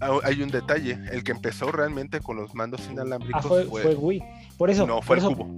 [0.01, 3.95] Ah, hay un detalle, el que empezó realmente con los mandos inalámbricos ah, fue, fue,
[3.95, 4.23] Wii.
[4.59, 5.49] Por eso, no, fue el cubo.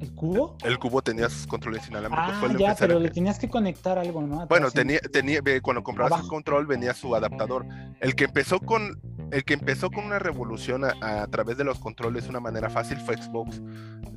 [0.00, 0.56] ¿El cubo?
[0.64, 2.34] El cubo tenía sus controles inalámbricos.
[2.34, 4.46] Ah, ya, pero le tenías que conectar algo, ¿no?
[4.46, 7.66] bueno, tenía, tenía, cuando comprabas el control venía su adaptador.
[8.00, 12.24] El que empezó con el que empezó con una revolución a, través de los controles
[12.24, 13.60] de una manera fácil fue Xbox.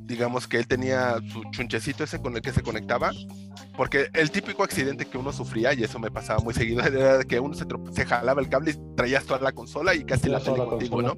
[0.03, 3.11] Digamos que él tenía su chunchecito ese con el que se conectaba,
[3.77, 7.39] porque el típico accidente que uno sufría, y eso me pasaba muy seguido, era que
[7.39, 11.01] uno se, jalaba el cable y traías toda la consola y casi la tele contigo,
[11.01, 11.17] ¿no?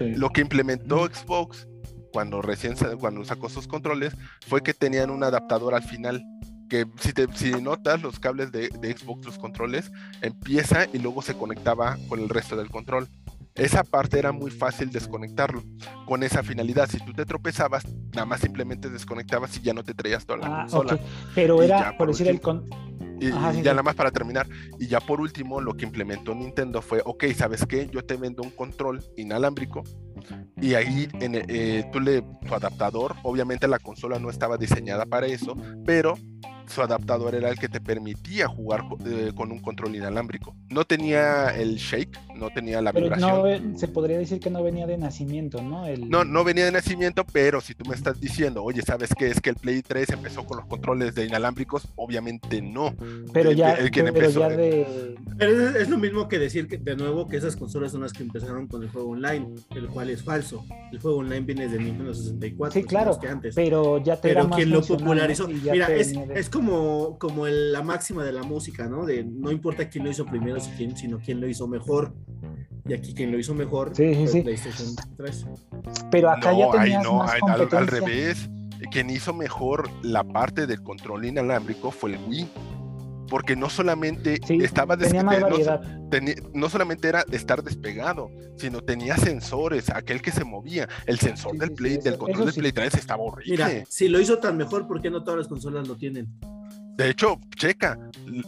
[0.00, 1.66] Lo que implementó Xbox
[2.12, 4.14] cuando recién cuando sacó sus controles
[4.46, 6.24] fue que tenían un adaptador al final
[6.68, 9.90] que si, te, si notas los cables de, de, Xbox, los controles,
[10.20, 13.08] empieza y luego se conectaba con el resto del control.
[13.54, 15.64] Esa parte era muy fácil desconectarlo
[16.06, 16.88] con esa finalidad.
[16.88, 20.46] Si tú te tropezabas, nada más simplemente desconectabas y ya no te traías toda la
[20.46, 20.98] ah, consola.
[21.34, 22.68] Pero era, por, decir, el con...
[23.20, 24.46] Y, ya nada más para terminar.
[24.78, 27.88] Y ya por último, lo que implementó Nintendo fue, ok, ¿sabes qué?
[27.88, 29.82] Yo te vendo un control inalámbrico
[30.60, 35.26] y ahí en, eh, tú le, tu adaptador, obviamente la consola no estaba diseñada para
[35.26, 35.54] eso,
[35.84, 36.14] pero
[36.68, 40.54] su adaptador era el que te permitía jugar eh, con un control inalámbrico.
[40.68, 43.72] No tenía el shake, no tenía la vibración.
[43.72, 45.86] No, se podría decir que no venía de nacimiento, ¿no?
[45.96, 49.28] No, no venía de nacimiento, pero si tú me estás diciendo, oye, ¿sabes qué?
[49.28, 52.94] Es que el Play 3 empezó con los controles de inalámbricos, obviamente no.
[53.32, 55.16] Pero ya, pero ya de...
[55.36, 58.22] Pero es, lo mismo que decir que, de nuevo que esas consolas son las que
[58.22, 60.64] empezaron con el juego online, el cual es falso.
[60.92, 62.80] El juego online viene desde 1964.
[62.80, 63.54] Sí, claro, antes.
[63.54, 66.57] pero ya te Pero quien lo popularizó, mira, es, es como,
[67.18, 69.06] como la máxima de la música, ¿no?
[69.06, 72.14] De no importa quién lo hizo primero, sino quién lo hizo mejor.
[72.86, 75.46] Y aquí quien lo hizo mejor sí, sí, PlayStation 3.
[76.10, 78.48] Pero acá ya tenías no, más al, al, revés.
[78.90, 82.48] Quien hizo mejor la parte del control inalámbrico fue el Wii.
[83.28, 86.08] Porque no solamente estaba despegado, no,
[86.54, 90.88] no, solamente era estar despegado, sino tenía sensores, aquel que se movía.
[91.06, 93.64] El sensor del Play, del control del Play 3 estaba horrible.
[93.64, 96.26] Mira, si lo hizo tan mejor, ¿por qué no todas las consolas lo tienen?
[96.96, 97.96] De hecho, checa,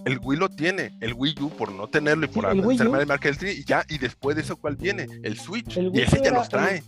[0.04, 3.06] el Wii lo tiene, el Wii U por no tenerlo y por hacer mal el
[3.06, 5.06] marketing, y ya, y después de eso, ¿cuál viene?
[5.22, 6.82] El Switch, y ese ya los trae.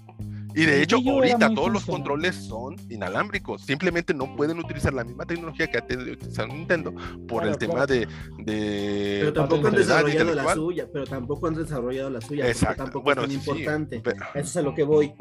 [0.55, 3.63] Y de hecho, ahorita todos los controles son inalámbricos.
[3.63, 6.17] Simplemente no pueden utilizar la misma tecnología que ha tenido
[6.49, 6.95] Nintendo
[7.27, 8.07] por el tema de,
[8.45, 10.89] Pero tampoco han desarrollado la suya.
[10.93, 12.49] Pero tampoco han desarrollado la suya.
[12.49, 12.85] Exacto.
[12.85, 14.03] Tampoco bueno, es tan importante.
[14.35, 15.13] Eso es a lo que voy.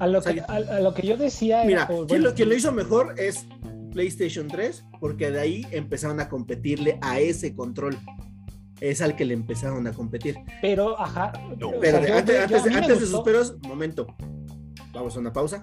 [0.00, 1.62] A lo, que, a, lo que yo decía.
[1.66, 3.46] Mira, quien, lo, quien lo hizo mejor es
[3.90, 7.98] PlayStation 3, porque de ahí empezaron a competirle a ese control.
[8.80, 10.36] Es al que le empezaron a competir.
[10.62, 11.32] Pero, ajá.
[11.80, 14.06] pero antes, antes, de sus peros, momento.
[14.92, 15.62] Vamos a una pausa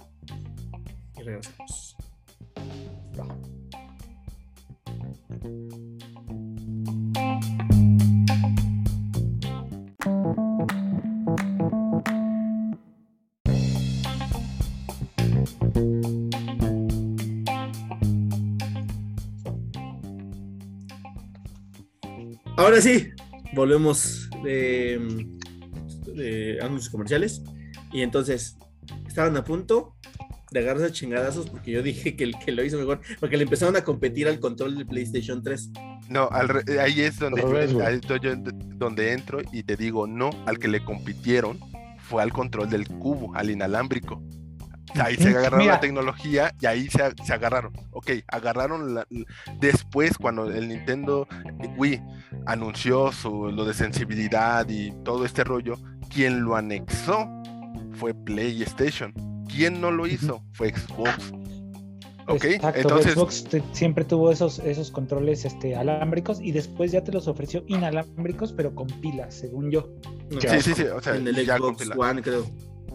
[1.18, 1.98] y regresamos.
[22.58, 23.12] Ahora sí,
[23.54, 25.00] volvemos de,
[26.62, 27.44] anuncios comerciales.
[27.94, 28.58] Y entonces,
[29.18, 29.96] estaban a punto
[30.52, 33.44] de agarrarse a chingadazos porque yo dije que el que lo hizo mejor, porque le
[33.44, 35.72] empezaron a competir al control del PlayStation 3.
[36.10, 36.30] No,
[36.80, 37.42] ahí es donde,
[38.76, 41.60] donde entro y te digo, no, al que le compitieron
[41.98, 44.22] fue al control del cubo, al inalámbrico.
[44.94, 47.02] Ahí se agarraron la tecnología y ahí se,
[47.34, 47.74] agarraron.
[47.92, 49.08] Ok, agarraron la,
[49.60, 51.28] después cuando el Nintendo
[51.76, 52.02] Wii
[52.46, 55.76] anunció su, lo de sensibilidad y todo este rollo,
[56.10, 57.37] quien lo anexó
[57.98, 59.14] fue PlayStation.
[59.54, 60.44] ¿Quién no lo hizo?
[60.54, 61.34] Fue Xbox.
[62.30, 62.44] Ok,
[62.76, 67.64] entonces Xbox siempre tuvo esos, esos controles este, alámbricos y después ya te los ofreció
[67.68, 69.90] inalámbricos, pero con pilas, según yo.
[70.30, 72.46] sí, sí, sí, o sea, en el Xbox One, creo.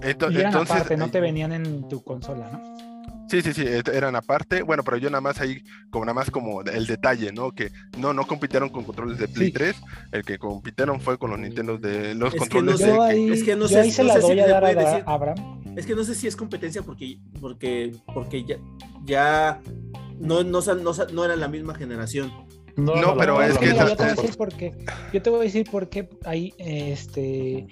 [0.03, 2.92] Entonces, y eran aparte, no te venían en tu consola, ¿no?
[3.33, 4.61] Sí, sí, sí, eran aparte.
[4.61, 7.53] Bueno, pero yo nada más ahí, como nada más como el detalle, ¿no?
[7.53, 9.53] Que no, no compitieron con controles de Play Sí.
[9.55, 9.77] 3,
[10.13, 12.93] el que compitieron fue con los Nintendo de los Es que controles no sé, de
[12.93, 14.41] Yo que- ahí, es que no yo sé- ahí se no la sé si doy
[14.41, 15.63] a le dar a, puede decir- Abraham.
[15.79, 18.57] Es que no sé si es competencia porque, porque, porque ya,
[19.07, 19.61] ya
[20.21, 22.31] no, no, no, no era la misma generación.
[22.77, 24.73] No, pero es que mira, yo te voy a decir por qué.
[25.13, 27.67] Yo te voy a decir por qué ahí, este,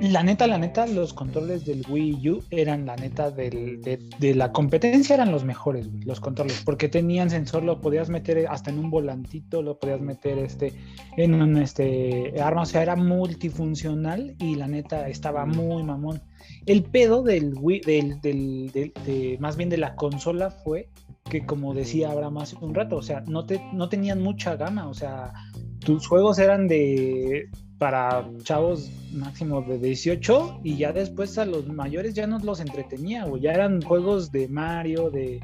[0.00, 4.34] la neta, la neta, los controles del Wii U eran la neta del- de, de
[4.34, 8.78] la competencia eran los mejores, los controles, porque tenían sensor, lo podías meter hasta en
[8.78, 10.72] un volantito, lo podías meter este,
[11.18, 16.22] en un este arma, o sea, era multifuncional y la neta estaba muy mamón.
[16.66, 20.88] El pedo del Wii, del, del, del- de- más bien de la consola fue
[21.32, 24.86] que como decía Abraham hace un rato, o sea, no, te, no tenían mucha gama,
[24.86, 25.32] o sea,
[25.78, 32.12] tus juegos eran de para chavos máximo de 18 y ya después a los mayores
[32.12, 35.40] ya no los entretenía, o ya eran juegos de Mario, de,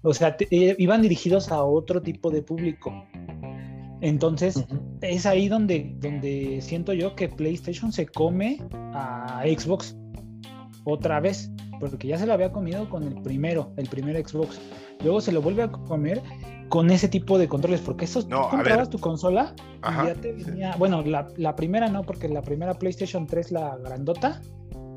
[0.00, 2.90] o sea, te- eh, iban dirigidos a otro tipo de público.
[4.00, 4.64] Entonces,
[5.02, 8.58] es ahí donde, donde siento yo que PlayStation se come
[8.94, 9.94] a Xbox
[10.84, 14.58] otra vez, porque ya se lo había comido con el primero, el primer Xbox.
[15.02, 16.22] Luego se lo vuelve a comer
[16.68, 20.14] con ese tipo de controles, porque esos No, tú comprabas tu consola Ajá, y ya
[20.14, 20.44] te sí.
[20.44, 24.40] venía, bueno, la, la primera no, porque la primera PlayStation 3, la grandota,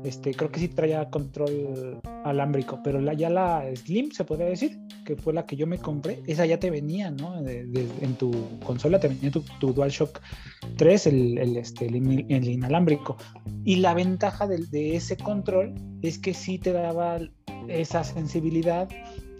[0.02, 4.78] este, creo que sí traía control alámbrico, pero la, ya la Slim, se podría decir,
[5.04, 7.40] que fue la que yo me compré, esa ya te venía, ¿no?
[7.42, 8.32] De- de- en tu
[8.64, 10.20] consola te venía tu, tu DualShock
[10.76, 13.16] 3, el, el, este, el, el inalámbrico.
[13.64, 17.18] Y la ventaja del- de, ese control es que sí te daba
[17.68, 18.88] esa sensibilidad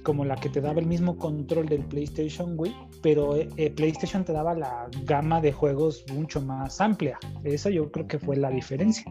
[0.02, 4.24] como la que te daba el mismo control del PlayStation Wii, pero eh, eh, PlayStation
[4.24, 7.18] te daba la gama de juegos mucho más amplia.
[7.44, 9.04] Eso yo creo que fue la diferencia.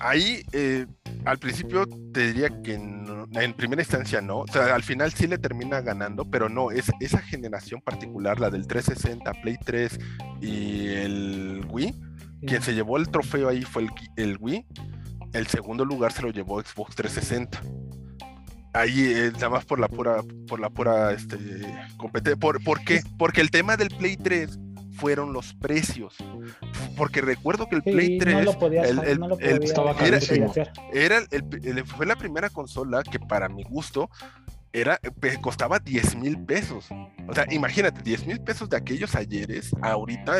[0.00, 0.86] Ahí, eh,
[1.24, 5.26] al principio te diría que no- en primera instancia no, o sea, al final sí
[5.26, 9.98] le termina ganando, pero no, es, esa generación particular, la del 360, Play 3
[10.40, 11.94] y el Wii,
[12.46, 13.86] quien se llevó el trofeo ahí fue
[14.16, 14.66] el Wii,
[15.32, 17.60] el segundo lugar se lo llevó Xbox 360.
[18.76, 21.36] Ahí eh, nada más por la pura, por la pura este,
[21.96, 22.38] competencia.
[22.38, 23.00] ¿Por, ¿Por qué?
[23.18, 24.58] Porque el tema del Play 3
[24.92, 26.14] fueron los precios.
[26.96, 29.60] Porque recuerdo que el Sí, Play 3 no lo podías, el- no lo podías
[30.92, 31.20] era
[31.84, 34.10] fue la primera consola que para mi gusto
[34.72, 34.98] era,
[35.40, 36.88] costaba 10 mil pesos.
[37.28, 40.36] O sea, imagínate, 10 mil pesos de aquellos ayeres, ahorita,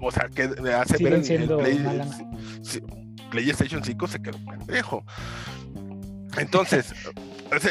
[0.00, 2.02] o sea, que me hace ver el, Play-
[3.30, 5.04] PlayStation 5 se quedó pendejo.
[6.38, 6.92] Entonces,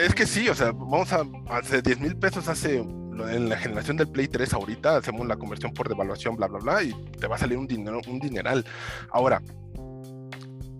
[0.02, 3.96] es que sí, o sea, vamos a hacer 10 mil pesos hace en la generación
[3.98, 7.36] del Play 3 ahorita, hacemos la conversión por devaluación, bla, bla, bla, y te va
[7.36, 8.66] a salir un dinero, un dineral.
[9.12, 9.42] Ahora,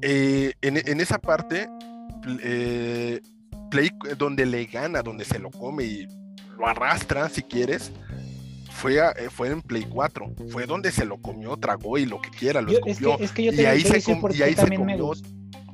[0.02, 1.68] eh, en, en esa parte,
[2.42, 3.22] eh,
[3.72, 6.08] Play donde le gana, donde se lo come y
[6.58, 7.92] lo arrastra, si quieres,
[8.72, 10.34] fue, a- eh, fue en Play 4.
[10.50, 13.20] Fue donde se lo comió, tragó y lo que quiera, lo Yo- es, que, escupió.
[13.26, 15.12] es que yo y ahí se, com- y ahí se comió.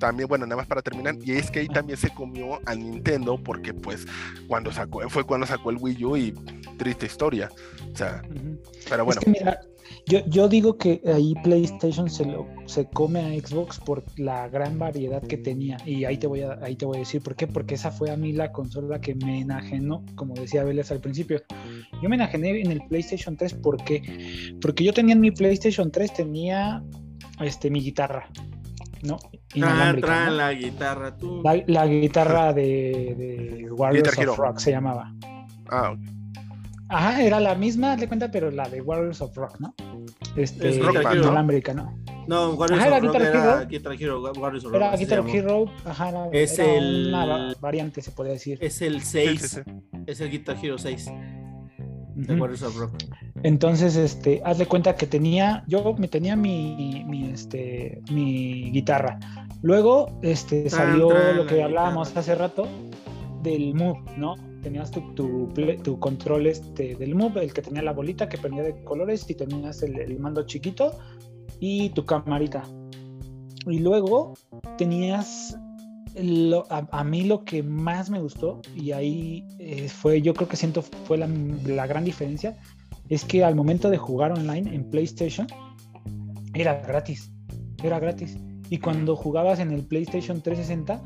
[0.02, 3.38] También, bueno, nada más para terminar, y es que ahí también se comió al Nintendo
[3.38, 4.08] porque pues
[4.48, 6.34] cuando sacó, fue cuando sacó el Wii U y
[6.78, 7.50] triste historia.
[7.94, 8.24] O sea,
[8.90, 9.62] pero bueno, Es que mira,
[10.08, 14.80] yo, yo digo que ahí PlayStation se lo se come a Xbox por la gran
[14.80, 15.78] variedad que tenía.
[15.86, 17.46] Y ahí te voy a, ahí te voy a decir por qué.
[17.46, 21.44] Porque esa fue a mí la consola que me enajenó, como decía Vélez al principio.
[22.02, 24.56] Yo me enajené en el PlayStation 3 ¿por qué?
[24.62, 26.84] porque yo tenía en mi PlayStation 3, tenía
[27.40, 28.28] este mi guitarra,
[29.04, 29.18] ¿no?
[29.54, 30.32] Inalámbrica, tran, ¿no?
[30.34, 31.42] la guitarra, tú.
[31.44, 33.16] La, la guitarra de,
[33.64, 34.32] de Warriors Guitar Hero.
[34.34, 35.14] of Rock se llamaba.
[35.70, 35.96] ah,
[36.94, 39.74] Ajá, era la misma, de cuenta, pero la de Warriors of Rock, ¿no?
[40.36, 41.24] Este, Es Rock Band, ¿no?
[41.24, 41.98] inalámbrica, ¿no?
[42.28, 43.68] No, Warriors Ajá, era of Rock Guitar era Hero.
[43.68, 45.30] Guitar Hero, Warriors of Era Rock, se Guitar.
[45.30, 48.58] Hero, ajá, era, Es era el- una va- variante, se podría decir.
[48.62, 50.02] Es el sí, 6, sí, sí.
[50.06, 51.06] es el Guitar Hero 6
[52.16, 52.42] de Ujú.
[52.42, 52.92] Warriors of Rock.
[53.44, 59.20] Entonces, este, haz de cuenta que tenía, yo me tenía mi, mi, este, mi guitarra.
[59.62, 62.22] Luego, este, Tran, salió lo que hablábamos guitarra.
[62.22, 62.68] hace rato
[63.42, 64.36] del Move, ¿no?
[64.62, 65.52] Tenías tu, tu,
[65.84, 69.34] tu control este, del Move, el que tenía la bolita que prendía de colores y
[69.34, 70.98] tenías el, el mando chiquito
[71.60, 72.64] y tu camarita.
[73.68, 74.34] Y luego
[74.78, 75.58] tenías
[76.16, 80.48] lo- a, a mí lo que más me gustó y ahí eh, fue, yo creo
[80.48, 81.28] que siento fue la,
[81.66, 82.58] la gran diferencia,
[83.12, 85.46] es que al momento de jugar online en PlayStation
[86.54, 87.32] era gratis,
[87.84, 88.38] era gratis.
[88.70, 91.04] Y cuando jugabas en el PlayStation 360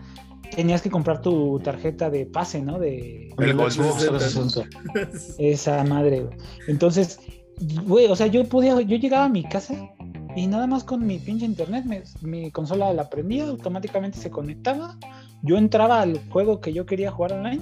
[0.56, 2.78] tenías que comprar tu tarjeta de pase, ¿no?
[2.80, 4.70] De El El Gold Xbox 360.
[4.94, 5.36] 360.
[5.44, 6.22] esa madre.
[6.22, 6.38] güey.
[6.68, 7.20] Entonces,
[7.86, 9.74] güey, o sea, yo podía, yo llegaba a mi casa
[10.36, 14.98] y nada más con mi pinche internet, me- mi consola la prendía, automáticamente se conectaba,
[15.42, 17.62] yo entraba al juego que yo quería jugar online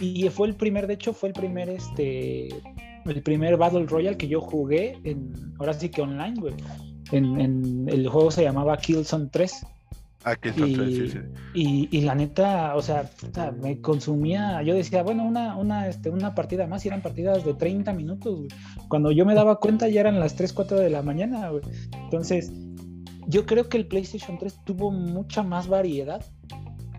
[0.00, 2.48] y fue el primer, de hecho, fue el primer, este,
[3.06, 6.54] el primer Battle Royale que yo jugué, en, ahora sí que online, güey.
[7.10, 9.66] En, el juego se llamaba Killzone 3.
[10.24, 11.88] Ah, Killzone y, 3, sí, sí.
[11.90, 13.10] Y, la neta, o sea,
[13.60, 17.54] me consumía, yo decía, bueno, una, una, este, una partida más y eran partidas de
[17.54, 18.48] 30 minutos, güey.
[18.88, 21.62] Cuando yo me daba cuenta ya eran las 3, 4 de la mañana, güey.
[22.04, 22.52] Entonces,
[23.26, 26.24] yo creo que el PlayStation 3 tuvo mucha más variedad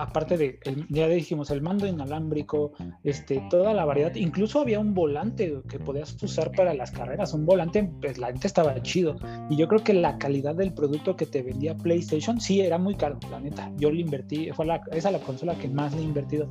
[0.04, 2.74] aparte de, ya dijimos, el mando inalámbrico,
[3.04, 7.46] este, toda la variedad, incluso había un volante que podías usar para las carreras, un
[7.46, 9.16] volante, pues la gente estaba chido.
[9.50, 12.96] Y yo creo que la calidad del producto que te vendía PlayStation, sí, era muy
[12.96, 13.72] caro, la neta.
[13.78, 16.48] Yo le invertí, fue la, esa la consola que más le he invertido.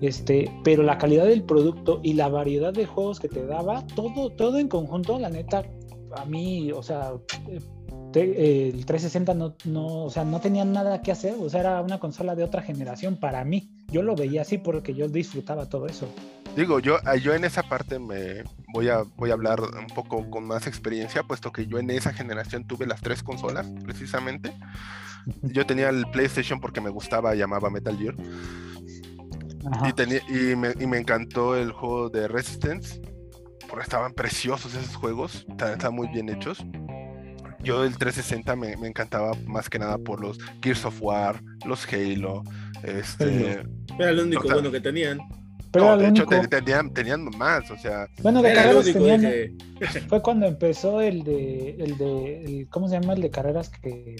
[0.00, 4.30] Este, pero la calidad del producto y la variedad de juegos que te daba, todo,
[4.30, 5.64] todo en conjunto, la neta,
[6.16, 7.12] a mí, o sea,
[8.14, 11.98] el 360 no, no, o sea, no tenía nada que hacer, o sea, era una
[11.98, 13.70] consola de otra generación para mí.
[13.88, 16.08] Yo lo veía así porque yo disfrutaba todo eso.
[16.56, 18.42] Digo, yo, ah, yo en esa parte me
[18.72, 22.12] voy a, voy a hablar un poco con más experiencia, puesto que yo en esa
[22.12, 24.52] generación tuve las tres consolas, precisamente.
[25.42, 28.14] Yo tenía el PlayStation porque me gustaba, llamaba Metal Gear.
[29.86, 33.00] Y, tenía, y, me, y me encantó el juego de Resistance,
[33.68, 36.64] porque estaban preciosos esos juegos, estaban muy bien hechos
[37.62, 41.86] yo el 360 me, me, encantaba más que nada por los Gears of War, los
[41.92, 42.42] Halo.
[42.82, 43.62] Este,
[43.98, 45.20] Era lo único bueno que tenían.
[45.72, 48.08] Pero de hecho tenían, tenían, más, o sea.
[48.22, 49.22] Bueno, de carreras tenían.
[50.08, 54.16] Fue cuando empezó el de, el de, el, ¿cómo se llama el de carreras que?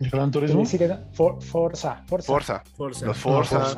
[0.00, 0.64] ¿El Gran Turismo?
[1.12, 2.62] Forza, Forza.
[2.76, 3.06] Forza.
[3.06, 3.76] Los Forza.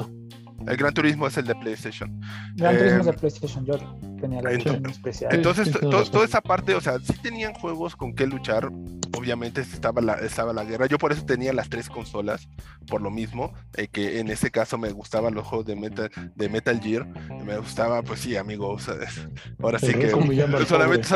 [0.67, 2.21] El Gran Turismo es el de PlayStation.
[2.55, 3.75] Gran Turismo es de eh, PlayStation, yo
[4.21, 5.35] tenía la edición especial.
[5.35, 8.71] Entonces, toda esa parte, o sea, sí tenían juegos con qué luchar.
[9.17, 10.87] Obviamente estaba la, estaba la guerra.
[10.87, 12.49] Yo por eso tenía las tres consolas,
[12.87, 16.49] por lo mismo, eh, que en ese caso me gustaban los juegos de Metal, de
[16.49, 17.07] Metal Gear.
[17.45, 18.77] Me gustaba, pues sí, amigo.
[19.63, 20.11] ahora sí que
[20.67, 21.09] solamente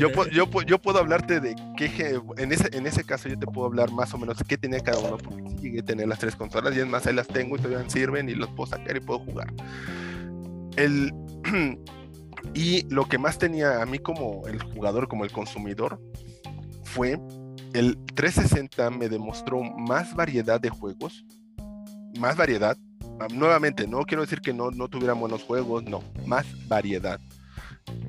[0.00, 3.66] yo, yo, yo, puedo hablarte de qué, en ese, en ese caso yo te puedo
[3.66, 6.36] hablar más o menos qué tenía cada uno, porque sí llegué a tener las tres
[6.36, 9.00] consolas y es más, ahí las tengo y todavía sirven y los puedo sacar y
[9.00, 9.52] puedo jugar.
[10.76, 11.12] El,
[12.54, 16.00] y lo que más tenía a mí como el jugador, como el consumidor,
[16.84, 17.18] fue
[17.74, 21.24] el 360 me demostró más variedad de juegos,
[22.18, 22.76] más variedad.
[23.20, 27.20] Ah, nuevamente, no quiero decir que no, no tuvieran buenos juegos, no, más variedad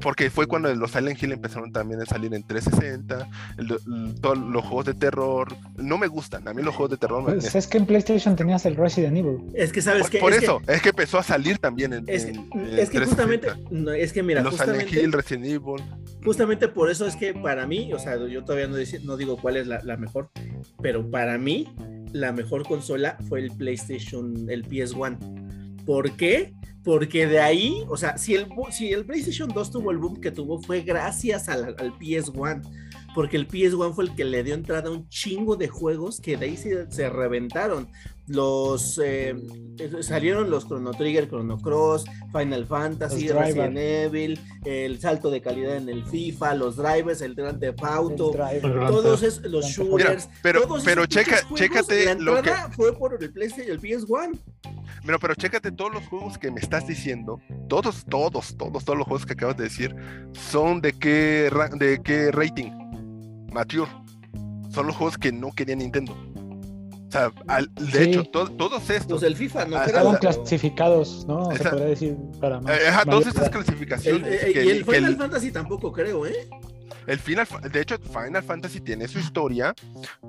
[0.02, 3.28] porque fue cuando los Silent Hill empezaron también a salir en 360,
[4.22, 7.54] todos los juegos de terror, no me gustan, a mí los juegos de terror pues
[7.54, 9.40] Es que en PlayStation tenías el Resident Evil.
[9.54, 10.20] Es que sabes que...
[10.20, 12.04] Por eso, es que empezó a salir también en...
[12.08, 13.50] Es, es que justamente,
[13.98, 15.84] es que mira, los Silent Hill, Resident Evil.
[16.24, 19.58] Justamente por eso es que para mí, o sea, yo todavía no, no digo cuál
[19.58, 20.30] es la, la mejor,
[20.82, 21.68] pero para mí
[22.12, 25.49] la mejor consola fue el PlayStation, el PS1.
[25.90, 26.54] ¿Por qué?
[26.84, 30.32] porque de ahí, o sea, si el, si el PlayStation 2 tuvo el boom que
[30.32, 32.62] tuvo fue gracias al, al PS1,
[33.14, 36.38] porque el PS1 fue el que le dio entrada a un chingo de juegos que
[36.38, 37.90] de ahí se, reventaron.
[38.30, 39.36] Los eh,
[40.02, 45.90] salieron los Chrono Trigger, Chrono Cross, Final Fantasy, Resident Evil, el salto de calidad en
[45.90, 50.30] el FIFA, los drivers, el Grand Theft Auto, todos los shooters.
[50.42, 54.40] pero todos pero checa, chécate lo que fue por el PlayStation, el PS1.
[55.06, 59.08] Pero, pero chécate todos los juegos que me estás diciendo, todos, todos, todos, todos los
[59.08, 59.96] juegos que acabas de decir,
[60.34, 62.72] son de qué, de qué rating,
[63.52, 63.90] mature.
[64.70, 66.16] Son los juegos que no quería Nintendo.
[67.10, 67.32] O sea,
[67.92, 69.10] de hecho, todos estos.
[69.10, 69.84] Los del FIFA, ¿no?
[69.84, 71.50] Estaban clasificados, ¿no?
[71.52, 72.78] Se podría decir para más.
[72.78, 74.56] Eh, todas estas clasificaciones.
[74.56, 76.48] y el Final Fantasy tampoco creo, ¿eh?
[77.08, 79.74] El Final, de hecho, Final Fantasy tiene su historia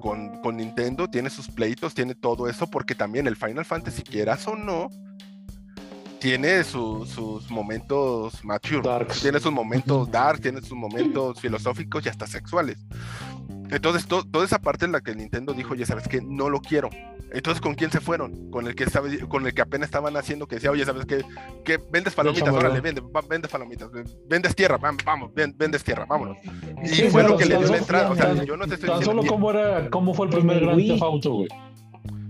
[0.00, 4.48] con, con Nintendo, tiene sus pleitos, tiene todo eso, porque también el Final Fantasy, quieras
[4.48, 4.88] o no,
[6.20, 12.78] tiene sus momentos mature, tiene sus momentos dark, tiene sus momentos filosóficos y hasta sexuales.
[13.70, 16.90] Entonces, toda esa parte en la que Nintendo dijo, ya sabes que no lo quiero.
[17.32, 18.50] Entonces, ¿con quién se fueron?
[18.50, 18.86] Con el que
[19.28, 21.24] con el que apenas estaban haciendo que decía, oye, ¿sabes qué?
[21.64, 23.88] Que vendes palomitas, órale, vende, vendes palomitas,
[24.26, 26.38] vendes tierra, vamos, vendes tierra, vámonos.
[26.82, 28.10] Y fue lo que le dio la entrada.
[28.10, 30.78] O sea, yo no te estoy Tan solo cómo era, cómo fue el primer Grand
[30.78, 31.48] Theft Auto, güey.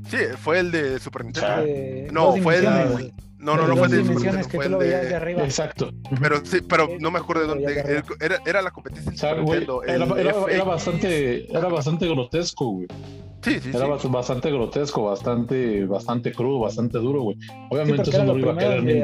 [0.09, 2.12] Sí, fue el de Super Nintendo.
[2.12, 5.16] no, fue el de no, no, no fue de dimensiones que tú lo veías de
[5.16, 5.43] arriba.
[5.43, 5.91] Exacto.
[6.20, 8.03] Pero sí, pero no me acuerdo de dónde.
[8.20, 9.12] Era, era la competencia.
[9.12, 9.30] O sea,
[9.86, 10.05] era,
[10.49, 12.86] era, bastante, era bastante grotesco, güey.
[13.43, 17.38] Sí, sí, era bastante grotesco, bastante, bastante crudo, bastante duro, güey.
[17.70, 19.03] Obviamente eso no lo iba a querer ni.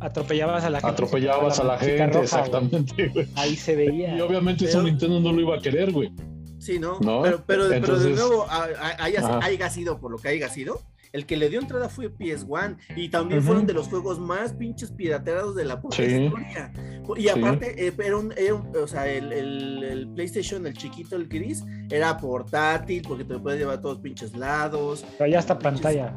[0.00, 0.92] Atropellabas a la gente.
[0.92, 3.26] Atropellabas a la gente, exactamente, güey.
[3.34, 4.16] Ahí se veía.
[4.16, 6.12] Y obviamente eso Nintendo no lo iba a querer, güey.
[6.60, 7.00] Sí, ¿no?
[7.00, 10.80] Pero, pero, pero de nuevo, haya, haya sido por lo que haya sido,
[11.12, 14.90] el que le dio entrada fue PS1 y también fueron de los juegos más pinches
[14.90, 16.72] pirateados de la puta historia.
[17.16, 18.32] Y aparte, eh, era, un,
[18.80, 23.60] o sea, el, el, PlayStation, el chiquito, el gris, era portátil porque te lo puedes
[23.60, 25.04] llevar a todos pinches lados.
[25.18, 26.14] Pero ya está pantalla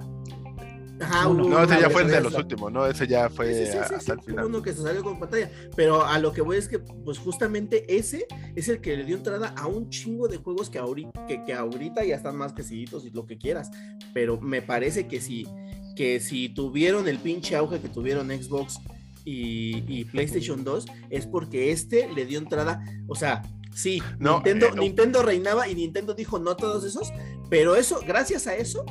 [0.97, 2.85] no, ese ya fue el de los últimos, ¿no?
[2.85, 4.45] Ese ya fue hasta el final.
[4.45, 5.49] Uno que se salió con pantalla.
[5.75, 9.15] Pero a lo que voy es que, pues justamente ese es el que le dio
[9.17, 13.11] entrada a un chingo de juegos que ahorita, que, ahorita ya están más creciditos y
[13.11, 13.71] lo que quieras.
[14.13, 15.47] Pero me parece que si,
[15.95, 18.79] que si tuvieron el pinche auge que tuvieron Xbox
[19.25, 23.41] y, PlayStation 2, es porque este le dio entrada, o sea,
[23.73, 27.11] sí, Nintendo, eh, Nintendo reinaba y Nintendo dijo no a todos esos,
[27.49, 28.85] pero eso, gracias a eso,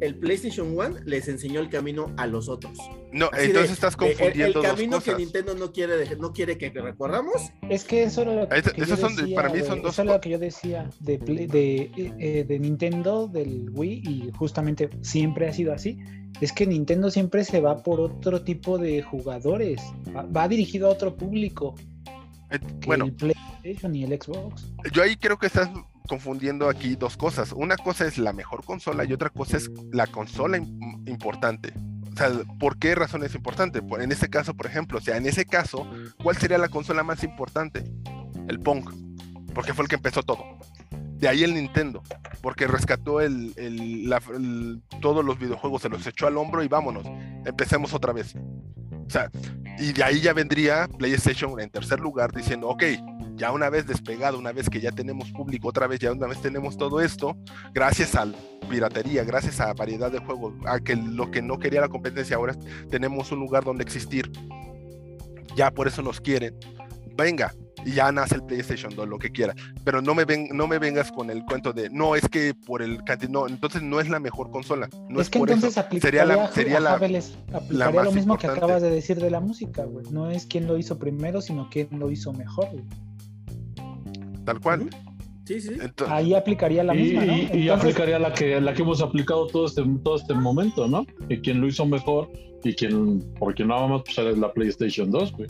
[0.00, 2.78] el PlayStation One les enseñó el camino a los otros.
[3.12, 4.60] No, entonces estás confundiendo.
[4.60, 7.50] El, el camino que Nintendo no quiere, no quiere que recorramos.
[7.68, 9.92] Es que eso era lo que, son, para mí son dos.
[9.92, 14.90] Eso es lo que yo decía de, de, eh, de Nintendo, del Wii, y justamente
[15.02, 15.98] siempre ha sido así.
[16.40, 19.82] Es que Nintendo siempre se va por otro tipo de jugadores.
[20.14, 21.74] Va, dirigido a otro público.
[22.50, 23.06] Eh, bueno.
[23.06, 24.72] El PlayStation y el Xbox.
[24.92, 25.68] Yo ahí creo que estás
[26.08, 27.52] confundiendo aquí dos cosas.
[27.52, 31.72] Una cosa es la mejor consola y otra cosa es la consola importante.
[32.12, 33.80] O sea, ¿por qué razón es importante?
[34.00, 35.88] En este caso, por ejemplo, o sea, en ese caso,
[36.20, 37.84] ¿cuál sería la consola más importante?
[38.48, 38.90] El Pong,
[39.54, 40.42] porque fue el que empezó todo.
[40.90, 42.02] De ahí el Nintendo,
[42.40, 43.18] porque rescató
[45.00, 47.06] todos los videojuegos, se los echó al hombro y vámonos,
[47.44, 48.34] empecemos otra vez.
[48.36, 49.30] O sea,
[49.78, 52.84] y de ahí ya vendría PlayStation en tercer lugar diciendo, ok,
[53.38, 56.42] ya una vez despegado, una vez que ya tenemos público, otra vez ya una vez
[56.42, 57.36] tenemos todo esto,
[57.72, 58.26] gracias a
[58.68, 62.54] piratería, gracias a variedad de juegos, a que lo que no quería la competencia ahora
[62.90, 64.30] tenemos un lugar donde existir,
[65.56, 66.58] ya por eso nos quieren.
[67.16, 67.52] Venga,
[67.84, 69.54] y ya nace el PlayStation 2, lo que quiera.
[69.84, 72.82] Pero no me, ven, no me vengas con el cuento de, no, es que por
[72.82, 74.88] el no, entonces no es la mejor consola.
[75.08, 76.00] No es, que por entonces eso.
[76.00, 80.06] sería la, sería la, aplicaría lo mismo que acabas de decir de la música, güey.
[80.10, 83.07] No es quien lo hizo primero, sino quien lo hizo mejor, güey
[84.48, 84.88] tal cual.
[85.44, 85.70] Sí, sí.
[86.08, 87.36] Ahí aplicaría la misma, ¿no?
[87.54, 91.06] Y, aplicaría la que, la que hemos aplicado todo este, todo este momento, ¿no?
[91.28, 92.30] Y quien lo hizo mejor
[92.64, 95.48] y quien, porque nada más pues, es la PlayStation 2, güey.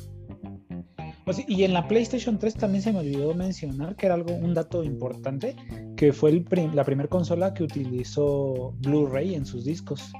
[1.24, 4.54] Pues y en la PlayStation 3 también se me olvidó mencionar que era algo, un
[4.54, 5.54] dato importante,
[5.96, 6.44] que fue el
[6.74, 10.12] la primera consola que utilizó Blu-ray en sus discos.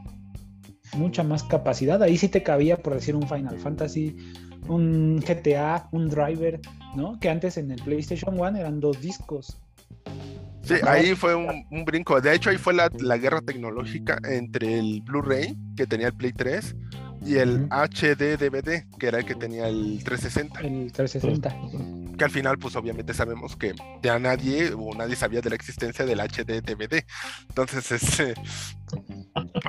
[0.96, 2.02] Mucha más capacidad.
[2.02, 4.16] Ahí sí te cabía, por decir, un Final Fantasy,
[4.68, 6.60] un GTA, un driver,
[6.96, 7.18] ¿no?
[7.20, 9.58] Que antes en el PlayStation 1 eran dos discos.
[10.62, 12.20] Sí, ahí fue un, brinco.
[12.20, 16.76] De hecho, ahí fue la, guerra tecnológica entre el Blu-ray, que tenía el Play 3,
[17.24, 20.60] y el HD DVD, que era el que tenía el 360.
[20.60, 22.16] El 360.
[22.18, 26.04] Que al final, pues obviamente sabemos que ya nadie o nadie sabía de la existencia
[26.04, 27.02] del HD DVD.
[27.48, 28.34] Entonces, ese,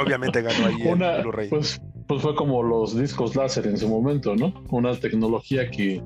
[0.01, 1.49] obviamente ganó ahí el Blu-ray.
[1.49, 4.53] Pues, pues, fue como los discos láser en su momento, ¿no?
[4.69, 6.03] Una tecnología que,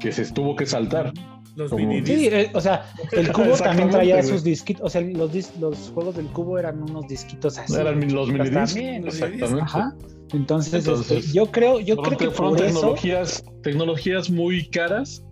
[0.00, 1.12] que se tuvo que saltar.
[1.56, 5.90] Los Sí, eh, o sea, el cubo también traía sus disquitos, o sea, los, los
[5.94, 7.74] juegos del cubo eran unos disquitos así.
[7.74, 8.76] Eran los minidiscos.
[8.76, 9.62] Exactamente.
[9.62, 9.94] Ajá.
[10.32, 15.22] Entonces, este, yo creo, yo creo que fueron tecnologías, tecnologías muy caras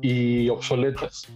[0.00, 1.28] y obsoletas.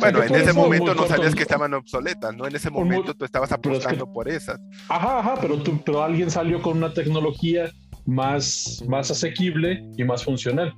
[0.00, 2.46] Bueno, en ese momento no sabías que estaban obsoletas, ¿no?
[2.46, 4.60] En ese momento tú estabas apostando por esas.
[4.88, 7.70] Ajá, ajá, pero, tú, pero alguien salió con una tecnología
[8.06, 10.74] más, más asequible y más funcional.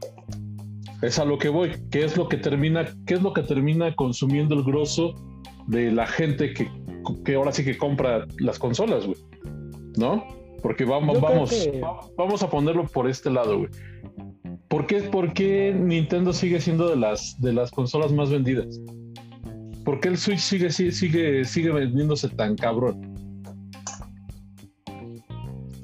[1.03, 1.73] Es a lo que voy.
[1.91, 5.15] ¿Qué es lo que termina, qué es lo que termina consumiendo el grosso
[5.67, 6.71] de la gente que,
[7.25, 9.19] que ahora sí que compra las consolas, güey?
[9.97, 10.25] ¿No?
[10.63, 11.69] Porque vamos, vamos,
[12.17, 13.71] vamos a ponerlo por este lado, güey.
[14.69, 18.81] ¿Por qué, Nintendo sigue siendo de las, de las consolas más vendidas?
[19.85, 23.15] ¿Por qué el Switch sigue, sigue, sigue vendiéndose tan cabrón?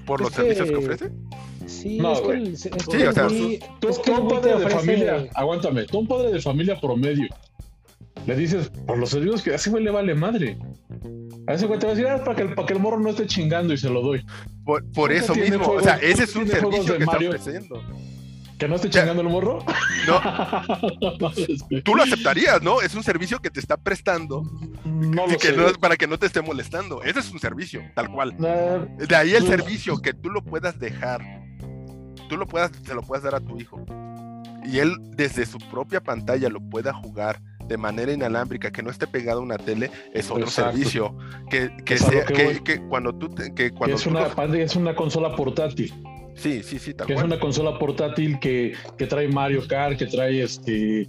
[0.07, 1.13] ¿Por los servicios que ofrece?
[1.85, 6.33] Sí, es que sí, o sea, tú, un padre de familia, aguántame, tú un padre
[6.33, 7.29] de familia promedio,
[8.27, 10.57] le dices, por los servicios que hace, güey, le vale madre.
[11.47, 13.11] A ese güey te va a decir, ah, para que, para que el morro no
[13.11, 14.25] esté chingando y se lo doy.
[14.65, 17.83] Por, eso mismo, o sea, ese es un servicio que está ofreciendo.
[18.59, 19.59] ¿Que no esté chingando el morro?
[20.07, 21.31] No.
[21.85, 22.81] Tú lo aceptarías, ¿no?
[22.81, 24.43] Es un servicio que te está prestando
[24.85, 27.03] no que no, para que no te esté molestando.
[27.03, 28.37] Ese es un servicio, tal cual.
[28.37, 31.23] de ahí el servicio, que tú lo puedas dejar.
[32.35, 33.87] Tú lo puedas, se lo puedas dar a tu hijo.
[34.65, 39.07] Y él desde su propia pantalla lo pueda jugar de manera inalámbrica, que no esté
[39.07, 41.17] pegado a una tele, es otro servicio.
[41.49, 43.33] Que, que, sea, que, cuando tú...
[43.55, 44.27] que cuando es, una,
[44.59, 45.95] es una consola portátil.
[46.35, 50.43] Sí, sí, sí, que es una consola portátil que, que, trae Mario Kart, que trae
[50.43, 51.09] este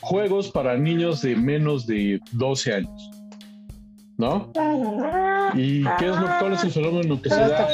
[0.00, 3.10] juegos para niños de menos de 12 años.
[4.16, 4.50] ¿no?
[5.54, 7.68] ¿Y qué es lo, cuál es el fenómeno que se da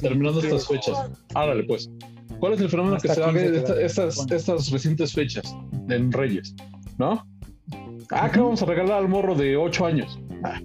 [0.00, 1.10] terminando estas fechas?
[1.34, 1.90] Árale, pues.
[2.40, 5.56] ¿Cuál es el fenómeno que se da en estas, estas recientes fechas
[5.88, 6.54] en Reyes?
[6.98, 7.26] ¿No?
[8.10, 10.18] Ah, que vamos a regalar al morro de 8 años.
[10.44, 10.60] Ah,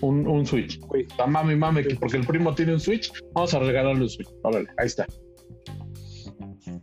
[0.00, 0.78] un, un, Switch.
[1.18, 4.28] A mami, mami, porque el primo tiene un Switch, vamos a regalarle un Switch.
[4.42, 5.06] Órale, ahí está.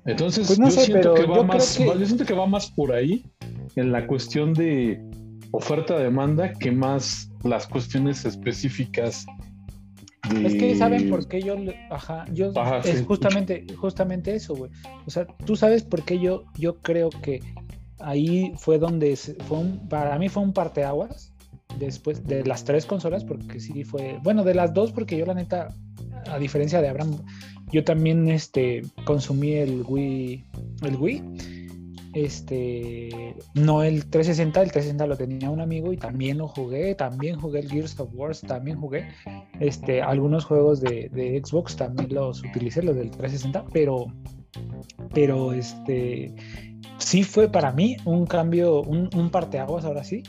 [0.06, 3.24] Entonces, pues yo, siento que va más, yo siento que va más por ahí
[3.76, 5.02] en la cuestión de
[5.52, 9.26] oferta-demanda que más las cuestiones específicas.
[10.32, 11.56] Es que saben por qué yo,
[11.90, 12.54] ajá, yo
[12.86, 14.72] es justamente, justamente eso, güey.
[15.06, 17.42] O sea, tú sabes por qué yo, yo creo que
[18.00, 21.34] ahí fue donde fue un, para mí fue un parteaguas
[21.78, 25.34] después de las tres consolas, porque sí fue, bueno, de las dos, porque yo la
[25.34, 25.76] neta,
[26.30, 27.18] a diferencia de Abraham,
[27.72, 30.46] yo también este, consumí el Wii,
[30.84, 31.24] el Wii
[32.14, 37.40] este, no el 360, el 360 lo tenía un amigo y también lo jugué, también
[37.40, 39.08] jugué el Gears of War, también jugué
[39.60, 44.08] este, algunos juegos de, Xbox, también los utilicé, los del 360, pero,
[45.14, 46.34] pero este,
[47.00, 50.24] sí fue para mí un cambio, un, un parteaguas ahora sí,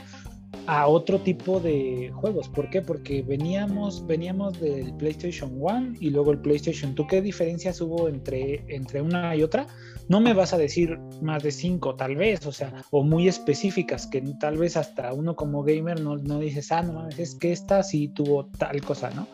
[0.66, 2.48] a otro tipo de juegos.
[2.48, 2.80] ¿Por qué?
[2.80, 7.06] Porque veníamos, veníamos del PlayStation 1 y luego el PlayStation 2.
[7.08, 9.66] ¿Qué diferencias hubo entre, entre una y otra?
[10.08, 14.06] No me vas a decir más de cinco, tal vez, o sea, o muy específicas,
[14.06, 17.52] que tal vez hasta uno como gamer no, no dices, ah, no mames, es que
[17.52, 19.26] esta sí tuvo tal cosa, ¿no?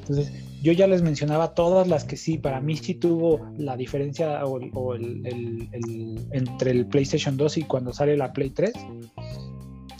[0.00, 0.32] Entonces,
[0.62, 4.94] yo ya les mencionaba todas las que sí, para mí sí tuvo la diferencia o,
[4.94, 8.72] el, el, entre el PlayStation 2 y cuando sale la Play 3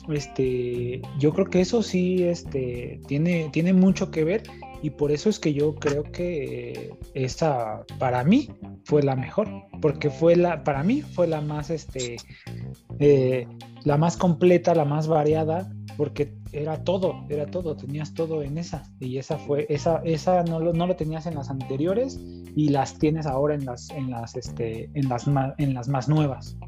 [0.09, 4.42] este, yo creo que eso sí este, tiene, tiene mucho que ver
[4.82, 8.50] y por eso es que yo creo que esa para mí
[8.84, 9.48] fue la mejor,
[9.80, 12.16] porque fue la, para mí fue la más, este,
[12.98, 13.48] eh,
[13.84, 18.82] la más completa, la más variada, porque era todo, era todo, tenías todo en esa
[19.00, 22.20] y esa fue, esa, esa no lo, no lo tenías en las anteriores
[22.55, 25.26] y las tienes ahora en las, en las, este, en las,
[25.57, 26.59] en las más nuevas.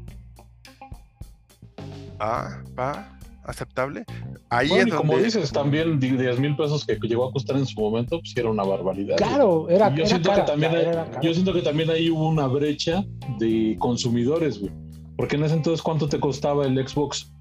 [2.19, 3.16] Ah, va
[3.47, 4.05] aceptable.
[4.49, 4.95] Ahí es donde...
[4.95, 8.49] como dices, también 10 mil pesos que llegó a costar en su momento, pues era
[8.49, 9.17] una barbaridad.
[9.17, 10.85] Claro, era, yo siento que también hay,
[11.21, 13.03] Yo siento que también ahí hubo una brecha
[13.39, 14.71] de consumidores, güey.
[15.15, 17.33] Porque en ese entonces, ¿cuánto te costaba el Xbox?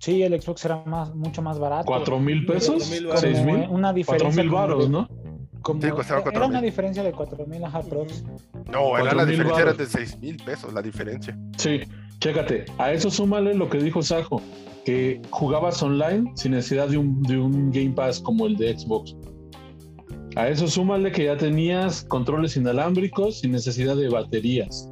[0.00, 1.86] Sí, el Xbox era más, mucho más barato.
[1.86, 2.84] ¿Cuatro mil pesos?
[3.16, 3.66] ¿Seis mil?
[3.70, 4.26] Una diferencia.
[4.26, 5.08] Cuatro mil baros, ¿no?
[5.80, 7.80] sí, costaba cuatro era una diferencia de cuatro mil, ajá,
[8.70, 11.38] No, era la diferencia era de seis mil pesos, la diferencia.
[11.56, 11.80] Sí,
[12.20, 14.40] Chécate, a eso súmale lo que dijo Sajo,
[14.84, 19.14] que jugabas online sin necesidad de un, de un Game Pass como el de Xbox.
[20.36, 24.88] A eso súmale que ya tenías controles inalámbricos sin necesidad de baterías.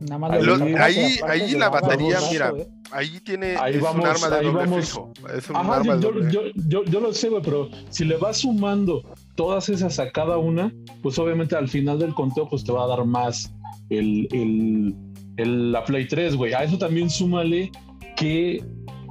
[0.00, 0.32] Nada más
[0.78, 2.68] ahí, ahí la batería, mira, ¿eh?
[2.90, 5.00] ahí tiene ahí vamos, un arma de doble vamos.
[5.34, 8.16] Es un Ajá, arma yo, de yo, yo, yo, lo sé, güey, pero si le
[8.16, 9.02] vas sumando
[9.34, 10.72] todas esas a cada una,
[11.02, 13.52] pues obviamente al final del conteo pues te va a dar más
[13.88, 14.94] el, el
[15.36, 16.52] el, la Play 3, güey.
[16.52, 17.70] A eso también súmale
[18.16, 18.64] que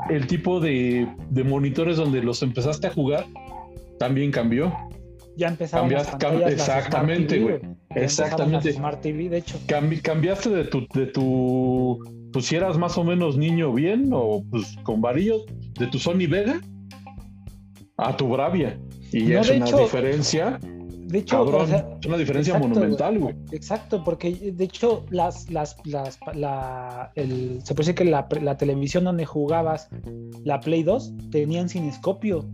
[0.10, 3.26] el tipo de, de, monitores donde los empezaste a jugar
[4.00, 4.74] también cambió.
[5.36, 7.60] Ya empezaron Exactamente, güey.
[7.96, 8.74] Exactamente.
[8.74, 9.58] Smart TV, de hecho.
[9.68, 12.00] cambiaste de tu, de tu,
[12.32, 15.46] pues si eras más o menos niño bien o pues con varillos,
[15.80, 16.62] de tu Sony Vega
[17.98, 18.80] a tu Bravia.
[19.12, 20.60] Y es una diferencia
[21.14, 23.36] de hecho, es una diferencia monumental, güey.
[23.52, 28.58] Exacto, porque de hecho, las, las, las, la, el, se puede decir que la, la,
[28.58, 29.90] televisión donde jugabas
[30.44, 32.50] la Play 2 tenían cinescopio.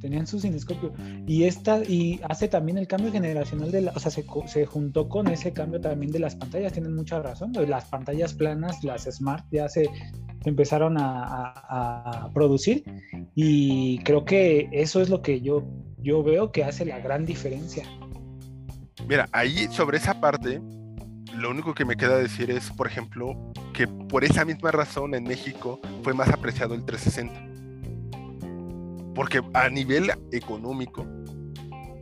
[0.00, 0.92] Tenían su cinescopio.
[1.28, 5.08] Y esta, y hace también el cambio generacional de la, o sea, se, se juntó
[5.08, 7.52] con ese cambio también de las pantallas, tienen mucha razón.
[7.68, 9.88] Las pantallas planas, las smart, ya se,
[10.48, 12.84] empezaron a, producir
[13.34, 15.64] y creo que eso es lo que yo,
[15.98, 17.84] yo veo que hace la gran diferencia.
[19.06, 20.60] Mira, ahí sobre esa parte,
[21.34, 23.36] lo único que me queda decir es, por ejemplo,
[23.72, 27.46] que por esa misma razón en México fue más apreciado el 360.
[29.14, 31.06] Porque a nivel económico,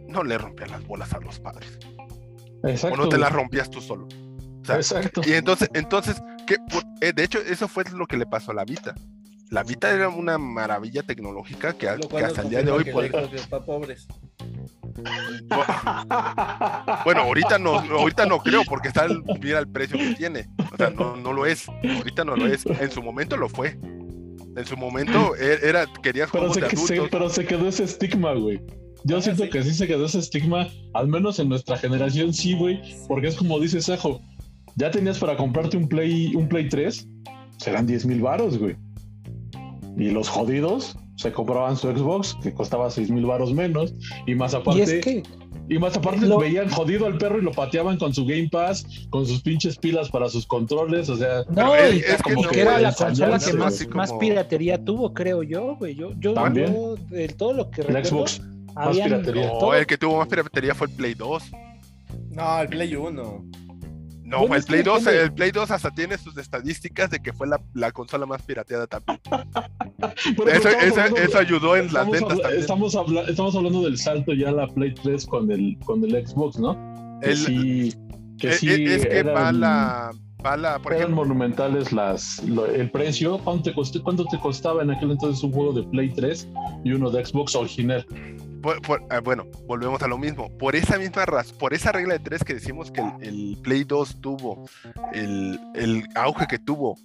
[0.08, 1.78] no le rompías las bolas a los padres.
[2.90, 4.08] O no te las rompías tú solo.
[4.68, 5.20] Exacto.
[5.24, 6.56] Y entonces, entonces que,
[7.00, 8.94] eh, de hecho, eso fue lo que le pasó a la Vita.
[9.50, 12.84] La Vita era una maravilla tecnológica que, hasta el día de hoy.
[12.84, 13.10] Puede...
[13.10, 14.06] para pobres.
[17.04, 20.48] Bueno, ahorita no, ahorita no creo, porque está el, mira el precio que tiene.
[20.72, 21.68] O sea, no, no lo es.
[21.68, 22.66] Ahorita no lo es.
[22.66, 23.78] En su momento lo fue.
[24.56, 26.62] En su momento e, era, querías pero se,
[27.10, 28.60] pero se quedó ese estigma, güey.
[29.04, 32.54] Yo ah, siento que sí se quedó ese estigma, al menos en nuestra generación sí,
[32.54, 34.20] güey, porque es como dice Sajo,
[34.76, 37.08] ya tenías para comprarte un Play, un Play 3,
[37.58, 38.76] serán 10 mil varos, güey.
[39.98, 43.94] Y los jodidos se compraban su Xbox, que costaba 6 mil baros menos,
[44.26, 45.22] y más aparte, Y es que
[45.68, 48.86] y más aparte Lo- veían jodido al perro y lo pateaban con su Game Pass,
[49.10, 52.60] con sus pinches pilas para sus controles, o sea, No, es- es que no que
[52.60, 55.94] era la consola que más, más como- piratería tuvo, creo yo, güey.
[55.96, 56.72] Yo, yo, También.
[56.72, 58.42] yo de todo lo que el recuerdo, Xbox.
[58.76, 59.46] habían piratería.
[59.46, 61.42] No, todo- el que tuvo más piratería fue el Play 2.
[62.30, 63.44] No, el Play 1.
[64.26, 65.22] No, el Play 2, depende.
[65.24, 68.86] el Play 2 hasta tiene sus estadísticas de que fue la, la consola más pirateada
[68.86, 69.20] también.
[70.52, 72.60] Eso, hablando- eso ayudó en las ventas también.
[72.60, 76.26] Estamos, habla- estamos hablando del salto ya a la Play 3 con el, con el
[76.26, 76.74] Xbox, ¿no?
[77.22, 77.94] Que El- sí,
[78.38, 80.10] que es, sí es- es que eran- va la,
[80.44, 83.38] va la, por eran ejemplo, monumentales las, lo- el precio.
[83.38, 86.48] ¿Cuánto te, costó, ¿Cuánto te costaba en aquel entonces un juego de Play 3
[86.84, 88.04] y uno de Xbox original?
[89.10, 90.56] Ah, bueno, volvemos a lo mismo.
[90.58, 94.20] Por esa misma razón, por esa regla de tres que decimos que el, Play 2
[94.20, 94.66] tuvo
[95.12, 96.96] el auge que tuvo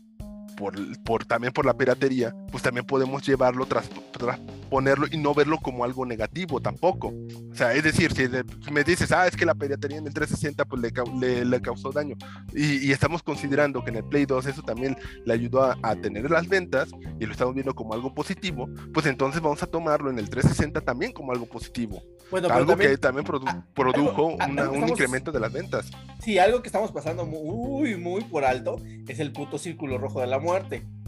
[0.61, 4.39] por, por también por la piratería, pues también podemos llevarlo tras, tras
[4.69, 7.07] ponerlo y no verlo como algo negativo tampoco.
[7.51, 10.05] O sea, es decir, si, de- si me dices, ah, es que la piratería en
[10.07, 12.15] el 360 pues le, le, le causó daño
[12.53, 14.95] y, y estamos considerando que en el Play 2 eso también
[15.25, 16.89] le ayudó a, a tener las ventas
[17.19, 20.81] y lo estamos viendo como algo positivo, pues entonces vamos a tomarlo en el 360
[20.81, 22.01] también como algo positivo.
[22.29, 25.51] Bueno, algo también, que también produ- ah, produjo algo- una- un estamos- incremento de las
[25.51, 25.89] ventas.
[26.23, 30.27] sí, algo que estamos pasando muy, muy por alto es el puto círculo rojo de
[30.27, 30.50] la muerte,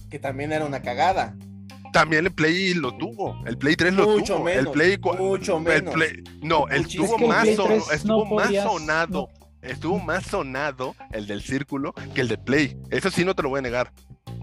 [0.09, 1.35] que también era una cagada.
[1.91, 5.57] También el Play lo tuvo, el Play 3 lo Mucho tuvo, menos, el Play mucho
[5.57, 5.93] el menos.
[5.93, 7.03] Play- no, él Muchísimo.
[7.05, 9.29] estuvo que el más Play son- 3 estuvo no más podías- sonado,
[9.61, 12.77] estuvo más sonado el del círculo que el de Play.
[12.89, 13.91] Eso sí no te lo voy a negar,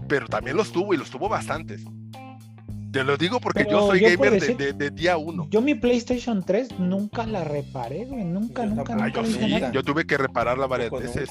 [0.07, 1.81] pero también los tuvo y los tuvo bastantes.
[2.91, 5.47] Te lo digo porque Pero yo soy yo gamer de, decir- de- de día uno.
[5.49, 8.25] Yo mi PlayStation 3 nunca la reparé, güey.
[8.25, 11.29] Nunca, Yo nunca, nunca yo sí, yo tuve que repararla varias veces.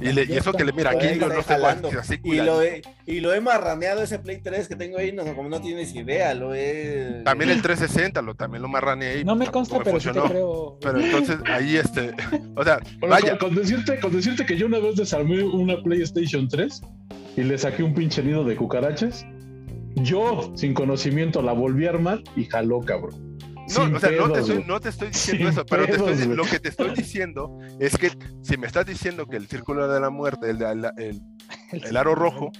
[0.00, 2.36] Y, le- y eso que le, mira, aquí ahí yo está no sé así Y
[2.36, 5.60] lo, he, y lo he marraneado ese Play 3 que tengo ahí, no, como no
[5.60, 7.22] tienes idea, lo he...
[7.24, 10.78] También el 360, lo, también lo marraneé y No me consta, pero sí te creo.
[10.80, 12.12] Pero entonces ahí este,
[12.56, 15.82] o sea, Bueno, vaya, con, con decirte, con decirte que yo una vez desarmé una
[15.82, 16.80] PlayStation 3
[17.36, 19.26] y le saqué un pinche nido de cucarachas,
[19.96, 23.38] yo, sin conocimiento, la volví a armar y jaló, cabrón.
[23.54, 24.66] No, Sin o sea, no, te estoy, güey.
[24.68, 27.96] no te estoy diciendo Sin eso, pero te estoy- lo que te estoy diciendo es
[27.96, 28.10] que
[28.42, 31.22] si me estás diciendo que el círculo de la muerte, el, el, el-
[31.72, 32.52] el aro rojo,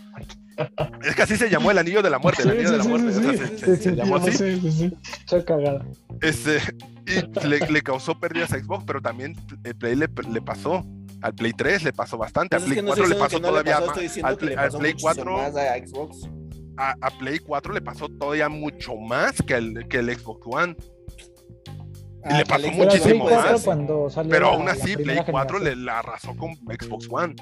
[1.05, 2.79] es que así se llamó el anillo de la muerte, el Sí, anillo sí, de
[2.79, 4.93] la sí, muerte, sí, sí, se, sí, se- sí, se sí, llamó así, sí, sí.
[5.21, 5.85] Estoy cagada.
[6.23, 6.59] este,
[7.07, 10.87] y le, le causó pérdidas a Xbox, pero también el Play le, le pasó.
[11.21, 13.23] Al Play 3 le pasó bastante, al Pues es Play que no 4 estoy le
[13.23, 13.89] pasó todavía más.
[14.25, 15.57] Al Play, le al pasó Play muchísimo 4 más
[16.77, 20.77] a Play 4 le pasó todavía mucho más que el, que el Xbox One.
[22.27, 23.63] Y le Ah, pasó muchísimo One, 4 más.
[23.65, 27.35] cuando salió Pero aún la así, Play primera 4 le la arrasó con Xbox One.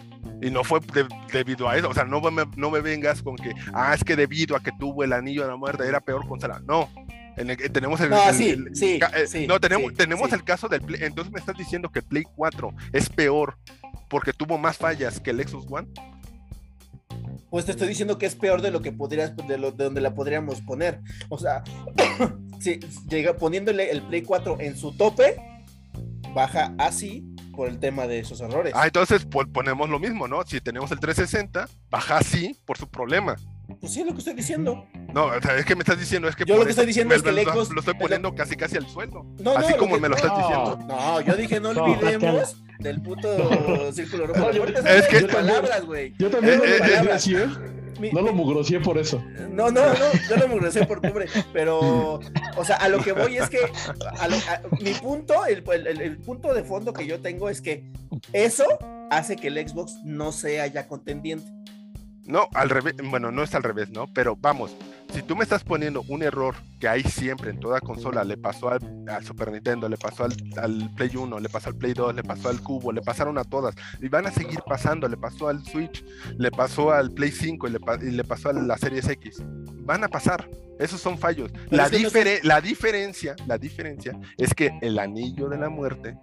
[0.43, 1.89] Y no fue de- debido a eso.
[1.89, 4.73] O sea, no me, no me vengas con que, ah, es que debido a que
[4.81, 6.61] tuvo el anillo de la muerte era peor consola.
[6.67, 6.89] No.
[7.37, 10.33] En el- tenemos el, No, el- sí, el- sí, ca- eh, sí, no, tenemos, tenemos
[10.33, 11.01] el caso del Play.
[11.05, 13.57] Entonces me estás diciendo que Play 4 es peor
[14.11, 15.89] porque tuvo más fallas que el Xbox One.
[17.53, 20.15] Pues te estoy diciendo que es peor de lo que podrías, de, de donde la
[20.15, 21.03] podríamos poner.
[21.29, 21.63] O sea,
[22.59, 22.81] si
[23.11, 25.37] llega poniéndole el Play 4 en su tope,
[26.35, 28.73] baja así por el tema de esos errores.
[28.75, 30.43] Ah, entonces ponemos lo mismo, ¿no?
[30.47, 33.37] Si tenemos el 360, baja así por su problema.
[33.81, 34.87] Pues sí, es lo que estoy diciendo.
[35.15, 37.15] No, o sea, es que me estás diciendo, es que Yo lo que estoy diciendo
[37.15, 39.27] es que el lo, Xbox- lo estoy lo- poniendo casi casi al sueldo.
[39.39, 40.39] No, Así no, como lo que- me lo estás no.
[40.39, 40.79] diciendo.
[40.87, 44.51] No, yo dije no No, olvidemos del puto círculo rojo.
[44.53, 46.15] Yo- es que- palabras, güey.
[46.19, 47.29] Yo también Eh, no eh, eh, palabras.
[48.01, 49.23] Mi- no lo mugrosé por eso.
[49.51, 49.95] No, no, no,
[50.29, 52.19] yo lo mugrecé por pobre, pero,
[52.57, 53.59] o sea, a lo que voy es que,
[54.19, 57.61] a lo- a- mi punto, el, el- el punto de fondo que yo tengo es
[57.61, 57.93] que
[58.33, 58.65] eso
[59.11, 61.45] hace que el Xbox no sea ya contendiente.
[62.25, 64.07] No, al revés, bueno, no es al revés, ¿no?
[64.15, 64.75] Pero vamos,
[65.13, 68.69] si tú me estás poniendo un error que hay siempre en toda consola, le pasó
[68.71, 72.15] al, al Super Nintendo, le pasó al, al Play 1, le pasó al Play 2,
[72.15, 75.49] le pasó al Cubo, le pasaron a todas, y van a seguir pasando, le pasó
[75.49, 76.05] al Switch,
[76.39, 79.43] le pasó al Play 5 y le, y le pasó a la Series X.
[79.85, 80.49] Van a pasar,
[80.79, 81.51] esos son fallos.
[81.71, 86.17] La, es que difere- la diferencia, la diferencia es que el Anillo de la Muerte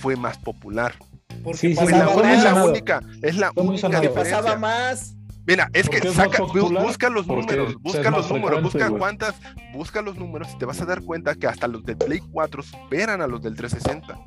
[0.00, 0.94] fue más popular.
[1.42, 4.36] Porque Sí, sí, Fue la, es la única, es la única diferencia.
[4.42, 5.14] pasaba más.
[5.46, 9.36] Mira, es que es saca, popular, busca los números, busca los números, busca cuántas,
[9.72, 12.62] busca los números y te vas a dar cuenta que hasta los del Play 4
[12.62, 14.18] superan a los del 360.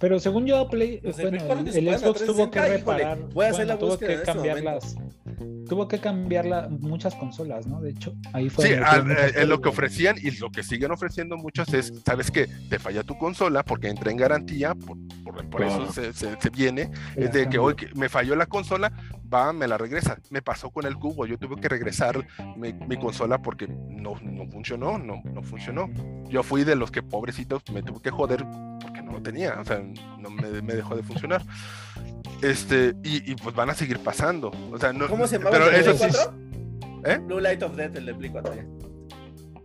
[0.00, 2.76] Pero según yo, Play, Pues el bueno, el, se el Xbox tuvo que 360, híjole,
[2.78, 3.18] reparar.
[3.34, 4.86] voy a hacer bueno, la tuvo que este cambiar momento.
[4.86, 4.96] las,
[5.68, 7.80] tuvo que cambiar muchas consolas, ¿no?
[7.80, 8.66] De hecho, ahí fue.
[8.66, 12.48] Sí, eh, lo que ofrecían y lo que siguen ofreciendo muchos es, ¿sabes qué?
[12.68, 14.96] Te falla tu consola porque entra en garantía, por,
[15.48, 18.92] por, eso se, se, viene, es de que hoy me falló la consola,
[19.32, 20.18] va, me la regresa.
[20.30, 22.26] Me pasó con el cubo, yo tuve que regresar
[22.56, 25.88] mi, mi consola porque no, no funcionó, no, no funcionó.
[26.28, 28.44] Yo fui de los que pobrecitos me tuve que joder
[29.10, 29.82] no tenía, o sea,
[30.18, 31.42] no me, me dejó de funcionar.
[32.42, 34.50] Este, y, y, pues van a seguir pasando.
[34.72, 36.34] O sea, no, ¿Cómo se llama pero el eso Play 4?
[37.04, 37.18] ¿Eh?
[37.18, 38.64] Blue Light of Death, el de Play 4 ya.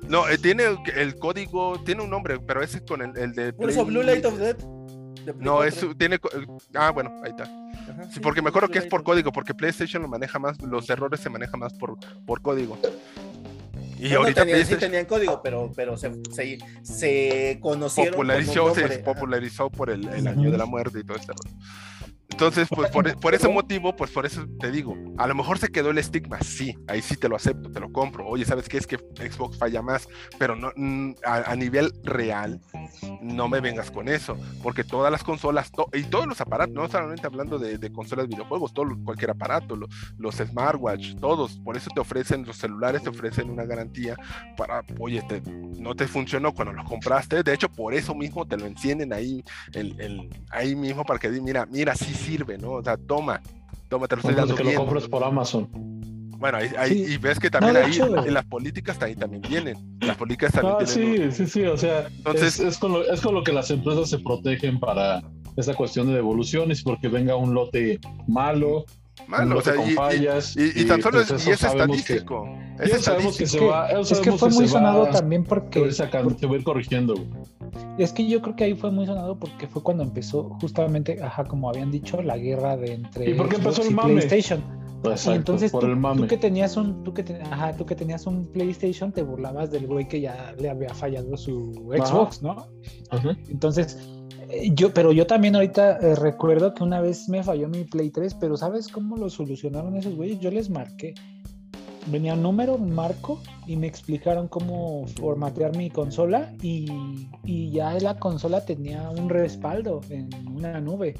[0.07, 0.65] No, eh, tiene
[0.95, 3.53] el, código, tiene un nombre, pero ese es con el, el de.
[3.53, 4.63] Por eso, Blue Light of Death.
[5.39, 6.19] No, es, tiene.
[6.75, 7.43] Ah, bueno, ahí está.
[7.43, 10.89] Ajá, sí, porque me acuerdo que es por código, porque PlayStation lo maneja más, los
[10.89, 12.77] errores se manejan más por, por código.
[13.99, 18.13] Y no, ahorita no tenían, sí tenían código, pero, pero se, se, se conocieron.
[18.13, 21.55] Popularizó, se popularizó por el, el año de la muerte y todo este rollo.
[22.35, 25.69] Entonces, pues por, por, ese motivo, pues por eso te digo, a lo mejor se
[25.69, 28.27] quedó el estigma, sí, ahí sí te lo acepto, te lo compro.
[28.27, 28.77] Oye, ¿sabes qué?
[28.77, 30.73] Es que Xbox falla más, pero no
[31.23, 32.59] a, a nivel real,
[33.21, 36.89] no me vengas con eso, porque todas las consolas to y todos los aparatos, no
[36.89, 41.77] solamente hablando de, de consolas de videojuegos, todo, cualquier aparato, lo, los smartwatch, todos, por
[41.77, 44.17] eso te ofrecen, los celulares te ofrecen una garantía
[44.57, 45.41] para, oye, te,
[45.79, 49.41] no te funcionó cuando lo compraste, de hecho, por eso mismo te lo encienden ahí,
[49.71, 52.71] el, el, ahí mismo para que mira, mira, sí sirve, ¿no?
[52.71, 53.41] O sea, toma,
[53.89, 54.75] toma, te lo estoy dando que bien.
[54.75, 55.69] lo compras por Amazon.
[56.37, 57.13] Bueno, ahí, ahí sí.
[57.13, 59.97] y ves que también no, ahí en las políticas ahí también vienen.
[60.01, 61.31] Las políticas también ah, tienen.
[61.31, 61.65] Sí, sí, sí.
[61.65, 64.79] O sea, Entonces, es, es, con lo, es con lo que las empresas se protegen
[64.79, 65.23] para
[65.55, 68.85] esa cuestión de devoluciones, porque venga un lote malo.
[69.27, 72.47] Malo, o sea, y, fallas, y, y, y, tan solo es, y es estadístico.
[72.77, 73.89] Que, es sabemos que se va.
[73.89, 75.79] Es que fue muy sonado va, también porque.
[75.79, 77.15] Va a ir corrigiendo.
[77.97, 81.45] Es que yo creo que ahí fue muy sonado porque fue cuando empezó justamente, ajá,
[81.45, 84.13] como habían dicho, la guerra de entre ¿Y por qué empezó el mame?
[84.15, 84.61] PlayStation.
[85.03, 86.21] Exacto, y entonces por tú, el mame.
[86.21, 89.69] tú, que tenías un, tú que, te, ajá, tú que tenías un PlayStation te burlabas
[89.69, 92.55] del güey que ya le había fallado su Xbox, ajá.
[92.55, 92.67] ¿no?
[93.11, 93.37] Ajá.
[93.49, 93.99] Entonces,
[94.73, 98.35] yo, pero yo también ahorita eh, recuerdo que una vez me falló mi Play 3,
[98.35, 100.39] pero ¿sabes cómo lo solucionaron esos güeyes?
[100.39, 101.13] Yo les marqué.
[102.07, 106.87] Venía un número, un marco, y me explicaron cómo formatear mi consola y,
[107.43, 111.15] y ya la consola tenía un respaldo en una nube,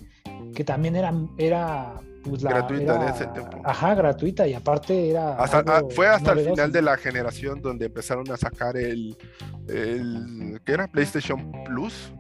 [0.53, 1.99] que también era, era
[2.30, 3.61] pues la, gratuita era, en ese tiempo.
[3.63, 5.36] Ajá, gratuita y aparte era.
[5.36, 9.15] Hasta, ah, fue hasta el final de la generación donde empezaron a sacar el.
[9.67, 10.88] el ¿Qué era?
[10.88, 12.11] PlayStation Plus.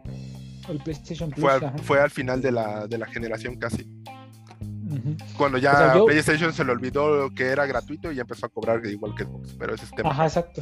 [0.69, 1.41] El PlayStation Plus.
[1.41, 3.83] Fue al, fue al final de la, de la generación casi.
[3.83, 5.35] Uh -huh.
[5.37, 6.05] Cuando ya o sea, yo...
[6.05, 9.55] PlayStation se le olvidó que era gratuito y ya empezó a cobrar igual que Xbox,
[9.57, 10.09] pero ese es tema.
[10.09, 10.61] Ajá, exacto.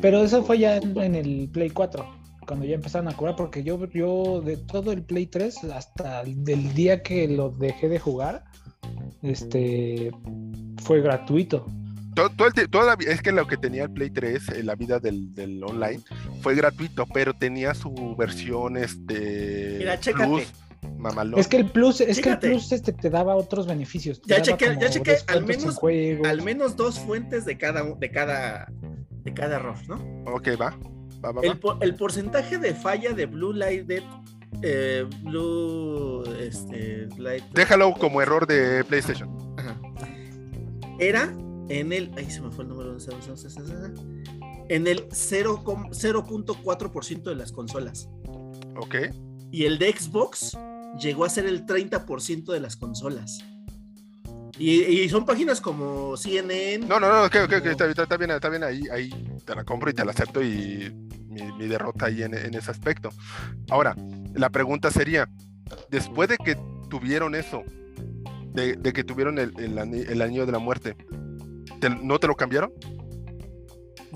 [0.00, 3.62] Pero eso fue ya en, en el Play 4 cuando ya empezaron a cobrar, porque
[3.62, 7.98] yo, yo de todo el Play 3 hasta el del día que lo dejé de
[7.98, 8.44] jugar,
[9.22, 10.10] este
[10.82, 11.66] fue gratuito.
[12.14, 14.98] Todo, todo el, toda, es que lo que tenía el Play 3 en la vida
[14.98, 16.00] del, del, online
[16.42, 19.98] fue gratuito, pero tenía su versión este Mira.
[19.98, 20.52] Plus,
[20.98, 21.40] mamalón.
[21.40, 24.20] Es que el Plus, es que el Plus este te daba otros beneficios.
[24.26, 25.78] Ya chequé, ya chequé al menos
[26.24, 28.70] al menos dos fuentes de cada de cada
[29.24, 29.94] de cada error, ¿no?
[30.32, 30.76] Ok, va.
[31.24, 31.42] va, va, va.
[31.42, 34.02] El, el, porcentaje de falla de Blue Light Dead
[34.62, 37.44] eh, Blue este, Light.
[37.52, 39.30] Déjalo como error de PlayStation.
[39.56, 39.80] Ajá.
[40.98, 41.32] Era
[41.68, 42.10] en el.
[42.16, 42.96] Ahí se me fue el número.
[44.68, 48.08] En el 0.4% de las consolas.
[48.76, 48.94] Ok.
[49.50, 50.56] Y el de Xbox
[50.98, 53.44] llegó a ser el 30% de las consolas.
[54.58, 56.86] Y, y, son páginas como CNN.
[56.86, 59.10] No, no, no, ok, ok, okay está, está, bien, está bien ahí, ahí
[59.44, 60.92] te la compro y te la acepto y
[61.28, 63.10] mi, mi derrota ahí en, en, ese aspecto.
[63.70, 63.96] Ahora,
[64.34, 65.28] la pregunta sería,
[65.90, 66.56] después de que
[66.90, 67.62] tuvieron eso,
[68.52, 70.96] de, de que tuvieron el, el, el, año de la muerte,
[71.82, 72.72] ¿te, ¿no te lo cambiaron?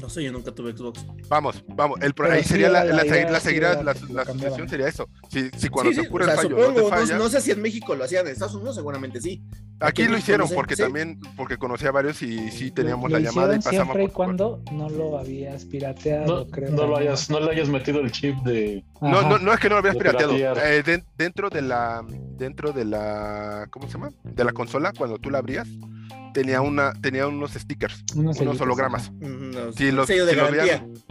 [0.00, 1.06] No sé, yo nunca tuve Xbox.
[1.28, 1.98] Vamos, vamos.
[2.02, 5.08] El, ahí sí, sería la, la, la, la, seguirá, la, la sucesión sería eso.
[5.30, 7.28] Si, si cuando sí, se ocurre sí, el fallo, supongo, no, te falla, no, no,
[7.30, 9.42] sé si en México lo hacían, en Estados Unidos seguramente sí.
[9.80, 13.54] Aquí, Aquí lo hicieron porque también, porque conocía varios y sí teníamos lo, la llamada
[13.54, 13.94] y pasamos.
[13.94, 16.70] Siempre y cuando no lo habías pirateado, no, creo.
[16.72, 18.84] No, lo hayas, no le hayas metido el chip de.
[19.00, 20.36] No, no, no es que no lo habías pirateado.
[20.36, 24.10] Eh, de, dentro de la, dentro de la, ¿cómo se llama?
[24.24, 25.66] De la consola, cuando tú la abrías
[26.36, 29.10] tenía una tenía unos stickers, unos, unos hologramas.
[29.74, 30.86] Sí, los, sello de si garantía.
[30.86, 31.04] Los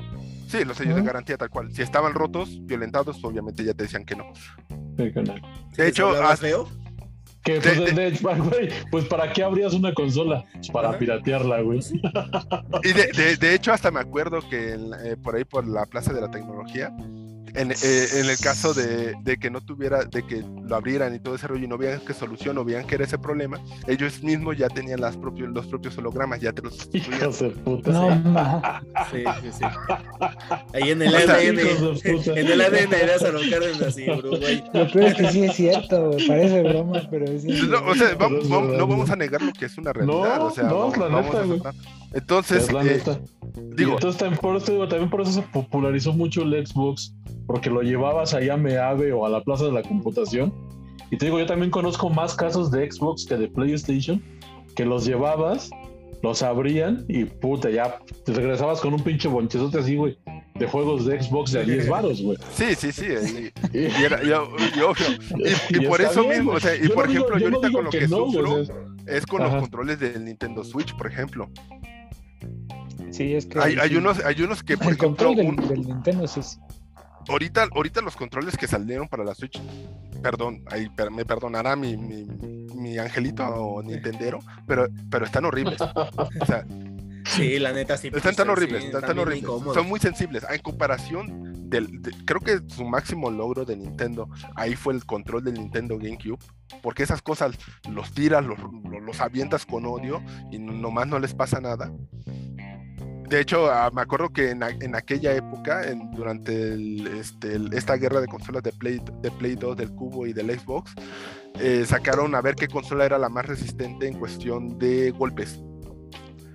[0.47, 1.01] sí, los sellos uh -huh.
[1.01, 1.73] de garantía tal cual.
[1.73, 4.25] Si estaban rotos, violentados, obviamente ya te decían que no.
[4.97, 5.33] Sí, que no.
[5.75, 6.69] De hecho, feo?
[7.43, 10.45] Que, pues, de, de, de, güey, pues para qué abrías una consola?
[10.53, 11.79] Pues para piratearla, güey.
[12.83, 16.13] Y de, de, hecho, hasta me acuerdo que en, eh, por ahí por la Plaza
[16.13, 16.91] de la Tecnología
[17.55, 21.19] En, eh, en el caso de, de, que no tuviera, de que lo abrieran y
[21.19, 24.21] todo ese rollo y no vean qué solución o vean que era ese problema, ellos
[24.21, 27.31] mismos ya tenían las propios, los propios hologramas, ya te los sustituían.
[27.85, 28.83] No, ma.
[29.11, 29.65] Sí, sí, sí.
[30.73, 31.59] Ahí en el ADN,
[32.37, 34.63] en el ADN de Lázaro Cárdenas y Uruguay.
[34.73, 37.67] Lo peor es que sí es cierto, parece broma, pero es cierto.
[37.67, 40.37] No, o sea, vamos, vamos, no vamos a negar lo que es una realidad.
[40.37, 41.73] No, o sea, no, vamos, la vamos neta.
[42.15, 43.03] Entonces, eh,
[43.75, 47.13] digo, y entonces también por, eso, digo, también por eso se popularizó mucho el Xbox,
[47.45, 50.53] porque lo llevabas allá a Meave o a la Plaza de la Computación.
[51.11, 54.23] Y te digo, yo también conozco más casos de Xbox que de PlayStation,
[54.75, 55.69] que los llevabas,
[56.23, 60.17] los abrían y puta, ya te regresabas con un pinche bonchezote así, güey,
[60.55, 62.37] de juegos de Xbox de a 10 varos, güey.
[62.53, 63.05] sí, sí, sí.
[63.73, 64.31] Y, era, y, y
[64.81, 65.05] obvio.
[65.89, 67.71] Por eso bien, mismo, o sea, y Yo por no digo- ejemplo, yo no ahorita
[67.73, 68.75] con lo que, no, güey, sufro o sea,
[69.07, 69.51] es con Ajá.
[69.55, 71.49] los controles del Nintendo Switch, por ejemplo.
[73.15, 73.59] Sí, es que.
[73.59, 73.95] Hay, hay sí.
[73.95, 76.59] unos, hay unos que, por El ejemplo, control del, un- del Nintendo sí es.
[77.29, 79.61] ahorita, ahorita los controles que salieron para la Switch,
[80.21, 82.25] perdón, ahí per- me perdonará mi, mi,
[82.75, 85.79] mi angelito o Nintendero, pero, pero están horribles.
[85.81, 86.65] O sea,
[87.27, 88.09] Sí, la neta sí.
[88.13, 89.41] están tan sí, horribles, sí, están tan horribles.
[89.41, 89.73] incómodos.
[89.73, 90.45] Son muy sensibles.
[90.47, 95.43] En comparación del, de- creo que su máximo logro de Nintendo, ahí fue el control
[95.43, 96.37] del Nintendo GameCube,
[96.83, 97.57] porque esas cosas
[97.89, 101.91] los tiras, los, los, los avientas con odio y nomás no les pasa nada.
[103.27, 104.63] De hecho, ah, me acuerdo que en,
[104.95, 106.75] aquella época, durante
[107.19, 110.93] este, esta guerra de consolas de Play, de Play 2, del Cubo y del Xbox,
[111.59, 115.59] eh, sacaron a ver qué consola era la más resistente en cuestión de golpes.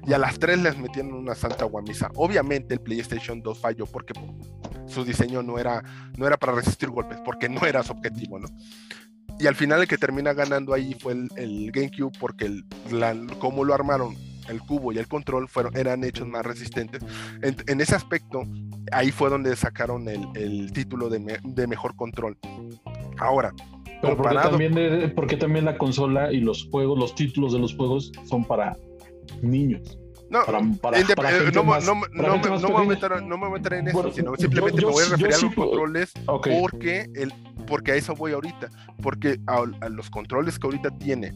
[0.07, 2.11] Y a las tres les metieron una santa guamisa.
[2.15, 4.15] Obviamente el PlayStation 2 falló porque
[4.87, 5.83] su diseño no era,
[6.17, 8.49] no era para resistir golpes, porque no era su objetivo, ¿no?
[9.39, 13.65] Y al final el que termina ganando ahí fue el, GameCube porque el, la, como
[13.65, 14.15] lo armaron
[14.51, 17.03] el cubo y el control fueron, eran hechos más resistentes.
[17.43, 18.43] En, en ese aspecto,
[18.93, 22.37] ahí fue donde sacaron el, el título de, me, de, mejor control.
[23.19, 23.53] Ahora,
[24.03, 28.13] Pero porque también, porque también la consola y los juegos, los títulos de los juegos
[28.29, 28.77] son para
[29.43, 29.97] niños.
[30.31, 32.73] No, para, para, para eh, gente no, más- no, para no, gente me- no me
[32.75, 34.87] voy a meter, no me voy a meter en eso, Bueno, sino yo- simplemente yo
[34.89, 36.49] me voy a sí- yo referir a sí los puedo- controles Ok.
[36.61, 37.33] porque, el,
[37.67, 38.69] porque a eso voy ahorita.
[39.03, 41.33] Porque a, a los controles que ahorita tiene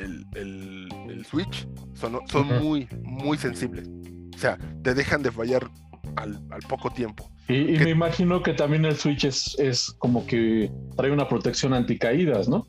[0.00, 3.88] el, el, el Switch son, son muy, muy sensibles.
[4.34, 5.68] O sea, te dejan de fallar
[6.16, 7.30] al, al poco tiempo.
[7.48, 11.28] Y, y que- me imagino que también el Switch es, es como que trae una
[11.28, 12.66] protección anticaídas, ¿no?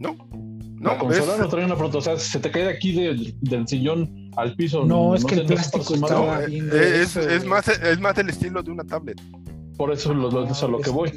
[0.00, 0.16] No,
[0.80, 2.14] la no, consola es- no trae una protección.
[2.14, 4.84] O sea, si se te cae de aquí de- del sillón al piso.
[4.84, 8.14] No, es que sé, el no plástico no, bien eh, es, es más, es más
[8.14, 9.20] del estilo de una tablet.
[9.76, 11.12] Por eso lo, lo- es a lo que voy.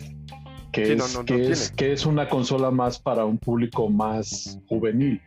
[0.71, 3.37] Que, Sí, es, no, no, no que, es, que es una consola más para un
[3.37, 5.21] público más juvenil.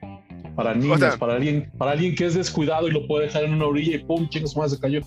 [0.54, 3.54] Para niños, sea- para alguien, para alguien que es descuidado y lo puede dejar en
[3.54, 5.00] una orilla y pum, chingos más se cayó.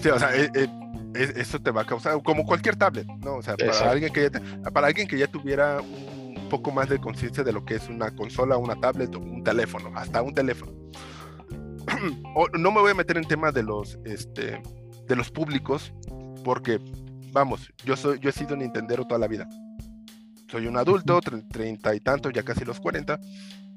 [0.00, 0.66] Sí, o sea, eh, eh,
[1.14, 3.36] es- eso te va a causar, como cualquier tablet, ¿no?
[3.36, 3.90] O sea, para Exacto.
[3.90, 7.64] alguien, que ya para alguien que ya tuviera un poco más de conciencia de lo
[7.64, 10.72] que es una consola, una tablet o un teléfono, hasta un teléfono.
[12.34, 14.62] O- no me voy a meter en temas de los, este,
[15.06, 15.92] de los públicos,
[16.44, 16.78] porque,
[17.32, 19.48] vamos, yo soy, yo he sido Nintendero toda la vida.
[20.50, 23.18] Soy un adulto, tre- treinta y tantos, ya casi los 40,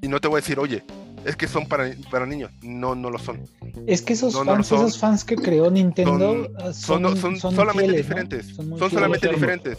[0.02, 0.84] y no te voy a decir, oye,
[1.24, 2.50] es que son para, para niños.
[2.62, 3.40] No, no lo son.
[3.86, 7.02] Es que esos No, no, fans, son- esos fans que creó Nintendo son- ah, Son,
[7.02, 8.14] son, son, son solamente fieles, ¿no?
[8.14, 8.56] diferentes.
[8.78, 9.78] Son solamente Son diferentes.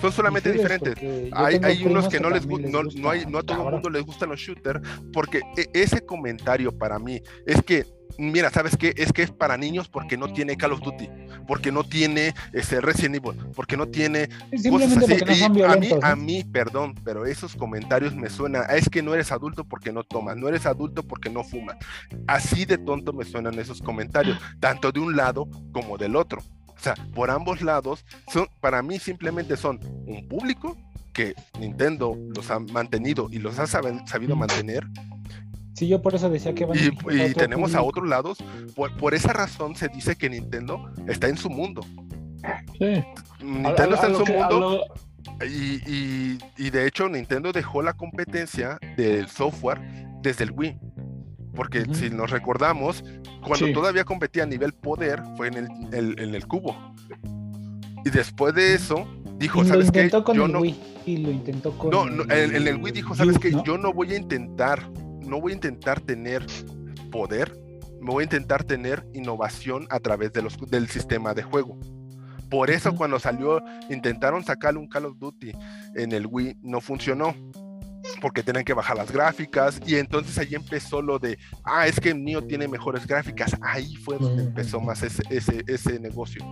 [0.00, 0.94] Son solamente diferentes.
[1.32, 3.72] Hay, hay unos que no les, gu- no, gusta no hay, no a todo el
[3.72, 4.80] mundo les gustan los shooters,
[5.12, 7.86] porque e- ese comentario para mí es que,
[8.18, 8.94] mira, ¿sabes qué?
[8.96, 11.08] Es que es para niños porque no tiene Call of Duty,
[11.46, 14.28] porque no tiene ese Resident Evil, porque no tiene
[14.70, 15.24] cosas así.
[15.24, 19.14] no Y a mí, a mí, perdón, pero esos comentarios me suenan, es que no
[19.14, 21.76] eres adulto porque no tomas, no eres adulto porque no fumas.
[22.26, 26.42] Así de tonto me suenan esos comentarios, tanto de un lado como del otro.
[26.68, 30.76] O sea, por ambos lados, son, para mí simplemente son un público
[31.12, 34.86] que Nintendo los ha mantenido y los ha sabido mantener.
[35.76, 38.38] Sí, yo por eso decía que van Y, dirigidos y otro tenemos a otros lados.
[38.74, 41.82] Por, por esa razón se dice que Nintendo está en su mundo.
[42.78, 43.04] Sí.
[43.42, 44.60] Nintendo A- a- está a en su que- a mundo.
[44.60, 49.80] lo- Y, y- y de hecho Nintendo dejó la competencia del software
[50.22, 50.78] desde el Wii.
[51.54, 53.04] Porque si nos recordamos,
[53.46, 53.72] cuando Sí.
[53.72, 56.74] todavía competía a nivel poder, fue en el, el- en el cubo.
[58.04, 59.06] Y después de eso,
[59.36, 60.04] dijo, Y lo ¿sabes qué?
[60.04, 60.80] intentó con Yo el no, Wii.
[61.06, 63.50] Y lo intentó con no, no, en, en el Wii dijo, ¿sabes qué?
[63.50, 63.64] ¿no?
[63.64, 64.80] Yo no voy a intentar,
[65.26, 66.46] no voy a intentar tener
[67.10, 67.52] poder,
[68.00, 71.78] me voy a intentar tener innovación a través de los, del sistema de juego.
[72.50, 73.60] Por eso cuando salió,
[73.90, 75.52] intentaron sacarle un Call of Duty
[75.96, 77.34] en el Wii, no funcionó.
[78.20, 82.10] Porque tenían que bajar las gráficas y entonces ahí empezó lo de, ah, es que
[82.10, 83.54] el mío tiene mejores gráficas.
[83.60, 86.42] Ahí fue donde empezó más ese, ese, ese negocio.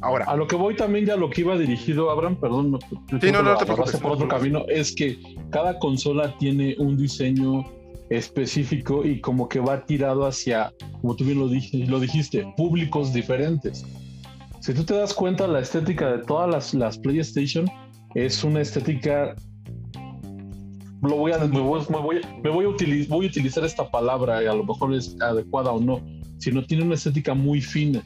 [0.00, 0.24] Ahora.
[0.24, 2.78] A lo que voy también ya lo que iba dirigido, Abraham, perdón, no,
[3.20, 5.18] sí, no, no, te por otro camino, es que
[5.50, 7.64] cada consola tiene un diseño
[8.10, 13.84] específico y como que va tirado hacia, como tú bien lo, lo dijiste, públicos diferentes.
[14.60, 17.70] Si tú te das cuenta, la estética de todas las, las PlayStation
[18.14, 19.34] es una estética
[21.08, 23.90] lo voy a, me voy, me voy, me voy a utilizar, voy a utilizar esta
[23.90, 26.00] palabra y a lo mejor es adecuada o no,
[26.38, 28.02] sino tiene una estética muy fina.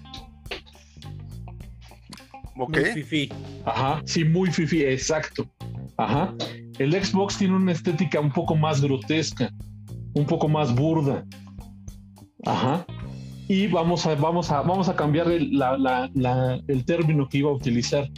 [2.56, 2.76] Ok.
[2.76, 3.28] Muy fifi.
[3.64, 5.48] Ajá, sí, muy fifi, exacto.
[5.96, 6.34] Ajá.
[6.78, 9.50] El Xbox tiene una estética un poco más grotesca,
[10.14, 11.24] un poco más burda.
[12.44, 12.86] Ajá.
[13.48, 15.50] Y vamos a, vamos a, vamos a cambiar el,
[16.68, 18.08] el término que iba a utilizar.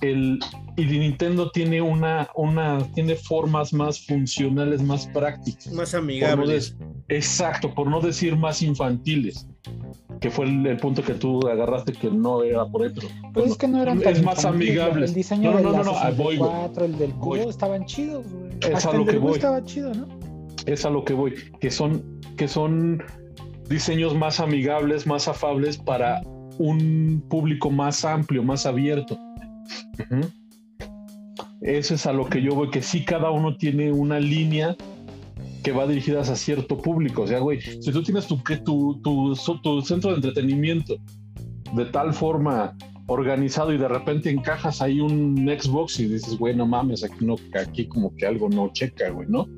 [0.00, 0.38] El,
[0.76, 5.72] y Nintendo tiene una, una, tiene formas más funcionales, más prácticas.
[5.72, 6.76] Más amigables.
[7.08, 9.46] exacto, por no decir más infantiles
[10.20, 13.56] que fue el, punto que tú agarraste que no era por ahí, pero pues es
[13.56, 15.10] que no eran tan es más amigables.
[15.10, 16.40] El diseño no, no, no, no, voy,
[16.80, 18.50] el del cubo estaban chidos, güey.
[18.72, 19.34] Es a lo que voy.
[19.34, 20.17] Estaba chido, ¿no?
[20.68, 23.02] Es a lo que voy, que son que son
[23.68, 26.20] diseños más amigables, más afables para
[26.58, 29.18] un público más amplio, más abierto.
[31.62, 34.76] Eso es a lo que yo voy, que sí cada uno tiene una línea
[35.62, 37.22] que va dirigida a cierto público.
[37.22, 40.96] O sea, güey, si tú tienes tu, tu, tu, tu centro de entretenimiento
[41.74, 42.76] de tal forma
[43.08, 47.36] organizado y de repente encajas ahí un Xbox y dices, güey, no mames, aquí, no,
[47.58, 49.48] aquí como que algo no checa, güey, ¿no?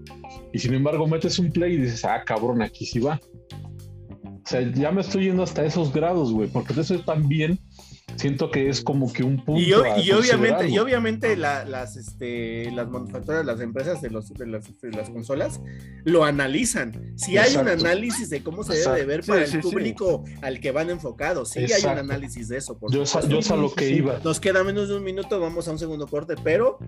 [0.53, 3.21] Y sin embargo metes un play y dices, ah, cabrón, aquí sí va.
[3.53, 7.59] O sea, ya me estoy yendo hasta esos grados, güey, porque eso también
[8.17, 9.61] siento que es como que un punto.
[9.61, 9.73] Y,
[10.13, 15.61] obviamente, y obviamente las, este, las manufacturas, las empresas de, los, de, las, consolas
[16.05, 17.15] lo analizan.
[17.17, 20.71] Si hay un análisis de cómo se debe de ver para el público al que
[20.71, 22.79] van enfocados, sí hay un análisis de eso.
[22.91, 24.21] yo, yo sé a lo que iba.
[24.25, 26.79] Nos queda menos de un minuto, vamos a un segundo corte, pero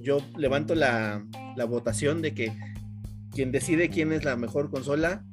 [0.00, 1.24] yo levanto la,
[1.56, 2.52] la votación de que
[3.32, 5.24] quien decide quién es la mejor consola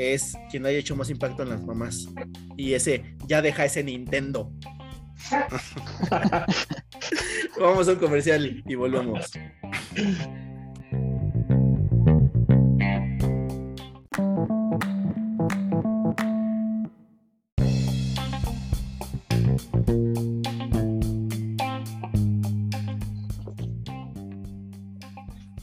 [0.00, 2.08] es quien haya hecho más impacto en las mamás.
[2.56, 4.52] Y ese, ya deja ese Nintendo.
[7.60, 9.30] Vamos a un comercial y volvemos.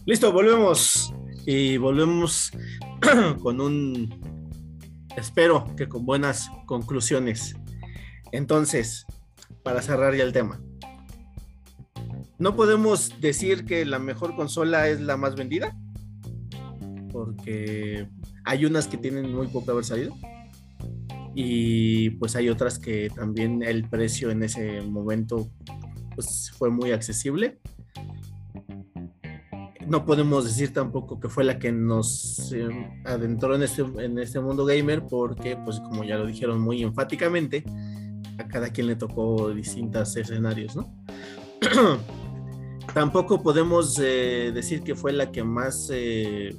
[0.05, 1.13] Listo, volvemos.
[1.45, 2.51] Y volvemos
[3.41, 4.09] con un
[5.15, 7.55] espero que con buenas conclusiones.
[8.31, 9.05] Entonces,
[9.63, 10.61] para cerrar ya el tema,
[12.37, 15.75] no podemos decir que la mejor consola es la más vendida,
[17.11, 18.07] porque
[18.45, 20.15] hay unas que tienen muy poco haber salido.
[21.35, 25.47] Y pues hay otras que también el precio en ese momento
[26.15, 27.59] pues fue muy accesible
[29.87, 32.67] no podemos decir tampoco que fue la que nos eh,
[33.05, 37.63] adentró en este, en este mundo gamer, porque, pues, como ya lo dijeron muy enfáticamente,
[38.37, 40.93] a cada quien le tocó distintos escenarios, ¿no?
[42.93, 46.55] tampoco podemos eh, decir que fue la que más eh,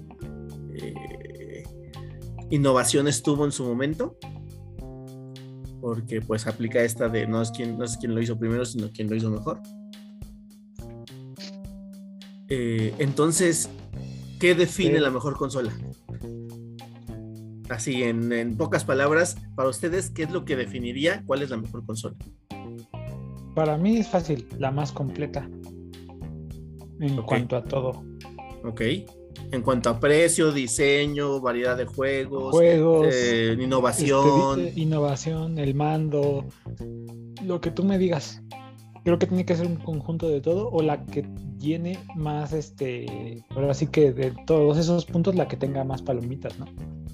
[2.51, 4.17] innovaciones tuvo en su momento,
[5.81, 8.91] porque pues aplica esta de no es quien, no es quien lo hizo primero, sino
[8.91, 9.61] quien lo hizo mejor.
[12.49, 13.69] Eh, entonces,
[14.41, 15.73] ¿qué define la mejor consola?
[17.69, 21.85] Así, en, pocas palabras, para ustedes, ¿qué es lo que definiría cuál es la mejor
[21.85, 22.17] consola?
[23.55, 25.49] Para mí es fácil, la más completa.
[27.01, 28.03] En cuanto a todo.
[28.65, 28.81] Ok.
[29.51, 34.61] En cuanto a precio, diseño, variedad de juegos, juegos eh, innovación.
[34.61, 36.47] Este, innovación, el mando,
[37.45, 38.43] lo que tú me digas.
[39.05, 41.25] Creo que tiene que ser un conjunto de todo o la que
[41.59, 46.59] tiene más, este, pero así que de todos esos puntos la que tenga más palomitas,
[46.59, 46.67] ¿no?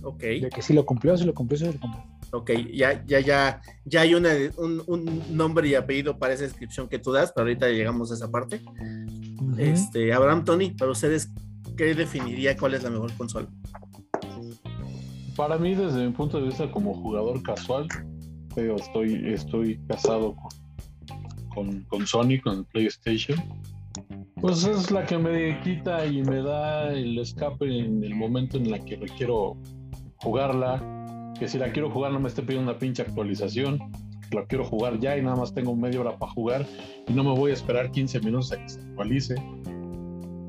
[0.03, 0.21] Ok.
[0.21, 2.05] De que si lo cumplió, si lo cumplió, si lo cumplió.
[2.33, 6.99] Ok, ya, ya, ya, ya hay una, un, nombre y apellido para esa descripción que
[6.99, 8.61] tú das, pero ahorita llegamos a esa parte.
[9.57, 11.31] Este, Abraham, Tony, para ustedes,
[11.77, 13.49] ¿qué definiría cuál es la mejor consola?
[15.37, 17.87] Para mí, desde mi punto de vista como jugador casual,
[18.55, 20.37] pero estoy, estoy casado
[21.55, 23.39] con, con Sony, con PlayStation
[24.45, 28.71] pues es la que me quita y me da el escape en el momento en
[28.71, 29.57] la que quiero
[30.17, 31.33] jugarla.
[31.41, 33.79] Que si la quiero jugar no me esté pidiendo una pinche actualización.
[34.33, 36.67] La quiero jugar ya y nada más tengo media hora para jugar
[37.09, 39.35] y no me voy a esperar 15 minutos a que se actualice.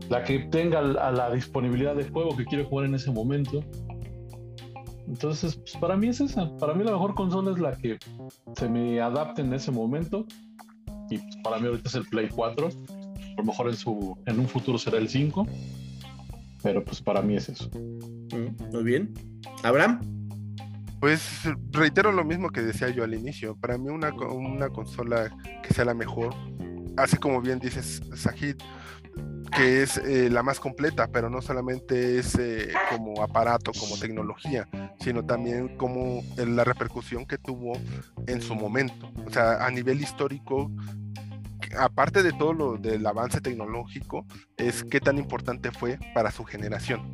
[0.09, 3.63] La que tenga a la disponibilidad de juego que quiero jugar en ese momento.
[5.07, 6.53] Entonces, pues para mí es esa.
[6.57, 7.97] Para mí la mejor consola es la que
[8.57, 10.25] se me adapte en ese momento.
[11.09, 12.67] Y pues, para mí ahorita es el Play 4.
[13.35, 15.47] A lo mejor en, su, en un futuro será el 5.
[16.63, 17.69] Pero pues para mí es eso.
[17.73, 19.13] Mm, muy bien.
[19.63, 19.99] Abraham.
[20.99, 23.55] Pues reitero lo mismo que decía yo al inicio.
[23.55, 25.29] Para mí una, una consola
[25.61, 26.33] que sea la mejor,
[26.97, 28.55] así como bien dices, Sajid,
[29.55, 34.67] que es eh, la más completa, pero no solamente es eh, como aparato, como tecnología,
[34.99, 37.73] sino también como la repercusión que tuvo
[38.27, 39.11] en su momento.
[39.25, 40.71] O sea, a nivel histórico,
[41.77, 44.25] aparte de todo lo del avance tecnológico,
[44.57, 47.11] es qué tan importante fue para su generación.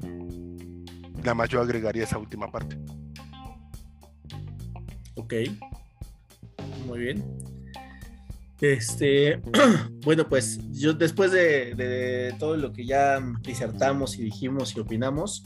[1.17, 2.77] Nada más yo agregaría esa última parte.
[5.15, 5.33] Ok.
[6.87, 7.23] Muy bien.
[8.59, 9.41] Este,
[10.03, 15.43] bueno, pues yo después de, todo lo que ya disertamos y dijimos y opinamos,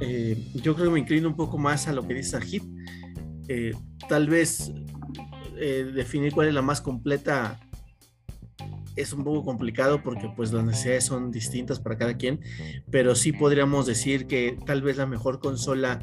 [0.00, 2.64] eh, yo creo que me inclino un poco más a lo que dice Ajit.
[3.48, 3.72] Eh,
[4.08, 4.72] tal vez
[5.58, 7.60] eh, definir cuál es la más completa
[8.96, 12.40] es un poco complicado porque pues las necesidades son distintas para cada quien,
[12.90, 15.98] pero sí podríamos decir que tal vez la mejor consola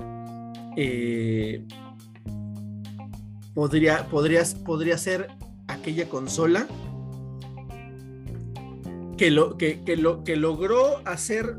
[3.53, 5.27] podría, podría, podría ser
[5.67, 6.67] aquella consola
[9.17, 11.55] que, lo, que, lo, que logró hacer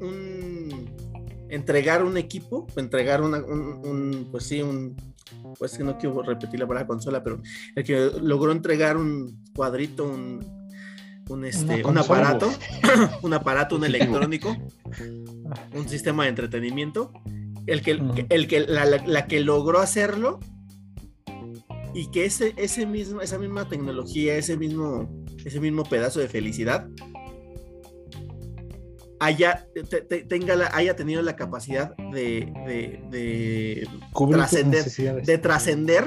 [0.00, 0.46] un
[1.48, 4.96] entregar un equipo, entregar un, pues sí, un,
[5.58, 7.40] pues que no quiero repetir la palabra consola, pero
[7.74, 10.44] el que logró entregar un cuadrito, un,
[11.28, 12.50] un, este, un aparato,
[13.22, 14.56] un aparato, un electrónico,
[15.74, 17.12] un sistema de entretenimiento,
[17.66, 20.38] el que, el que la, que logró hacerlo
[21.94, 26.88] y que ese, ese mismo, esa misma tecnología, ese mismo, ese mismo pedazo de felicidad
[29.20, 29.66] haya,
[30.28, 32.52] tenga la, haya tenido la capacidad de,
[33.10, 33.88] de,
[34.30, 34.84] trascender,
[35.24, 36.04] de trascender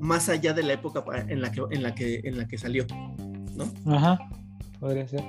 [0.00, 2.86] más allá de la época en la que, en la que, en la que salió.
[3.54, 3.72] ¿no?
[3.94, 4.18] Ajá,
[4.78, 5.22] podría ser.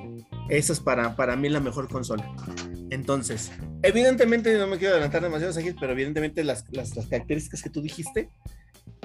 [0.49, 2.30] Esa es para, para mí la mejor consola.
[2.89, 3.52] Entonces,
[3.84, 8.30] evidentemente, no me quiero adelantar demasiado, pero evidentemente las, las, las características que tú dijiste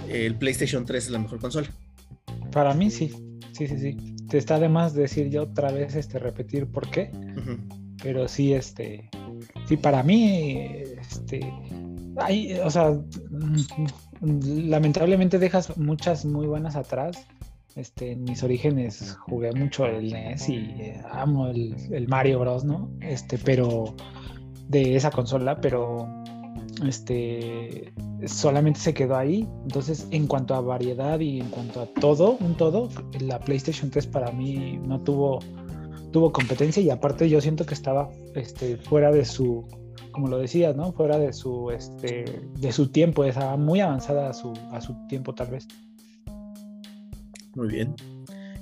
[0.08, 1.68] el PlayStation 3 es la mejor consola.
[2.52, 3.12] Para mí sí,
[3.52, 4.16] sí, sí, sí.
[4.28, 7.10] Te está de más decir yo otra vez, este, repetir por qué.
[8.02, 9.08] Pero sí, este,
[9.66, 10.68] sí, para mí,
[11.00, 11.40] este,
[12.16, 12.98] hay, o sea,
[14.20, 17.26] lamentablemente dejas muchas muy buenas atrás.
[17.74, 22.64] Este, en mis orígenes jugué mucho el NES y eh, amo el, el, Mario Bros,
[22.64, 22.90] ¿no?
[23.00, 23.94] Este, pero
[24.68, 26.08] de esa consola, pero
[26.86, 27.92] este
[28.26, 29.48] solamente se quedó ahí.
[29.62, 32.88] Entonces, en cuanto a variedad y en cuanto a todo, un todo,
[33.20, 35.40] la PlayStation 3 para mí no tuvo,
[36.16, 39.68] tuvo competencia y aparte yo siento que estaba este, fuera de su,
[40.12, 40.90] como lo decías, ¿no?
[40.94, 42.24] Fuera de su, este,
[42.58, 45.68] de su tiempo, estaba muy avanzada a su, a su tiempo tal vez.
[47.54, 47.94] Muy bien.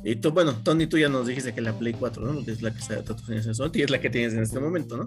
[0.02, 2.44] Y tú, bueno, Tony, tú ya nos dijiste que la Play 4, ¿no?
[2.44, 3.04] Que es la que está
[3.72, 5.06] y es la que tienes en este momento, ¿no?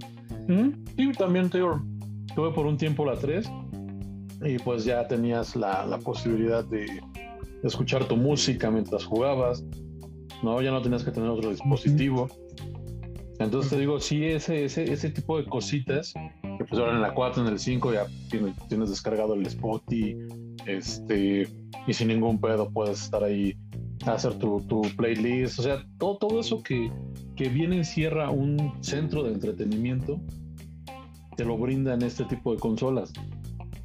[0.95, 1.59] Sí, también te
[2.33, 3.45] tuve por un tiempo la 3
[4.45, 6.85] y pues ya tenías la, posibilidad de,
[7.61, 9.65] escuchar tu música mientras jugabas,
[10.43, 10.61] ¿no?
[10.61, 12.27] Ya no tenías que tener otro dispositivo.
[13.39, 16.13] Entonces te digo, sí, ese, ese, ese tipo de cositas,
[16.57, 20.17] que pues ahora en la 4, en el 5 ya tienes, tienes descargado el Spotify,
[20.65, 21.47] este,
[21.85, 23.55] y sin ningún pedo puedes estar ahí
[24.05, 26.91] a hacer tu, tu playlist, o sea, todo, todo eso que,
[27.35, 30.19] que viene encierra un centro de entretenimiento,
[31.35, 33.13] te lo brindan este tipo de consolas.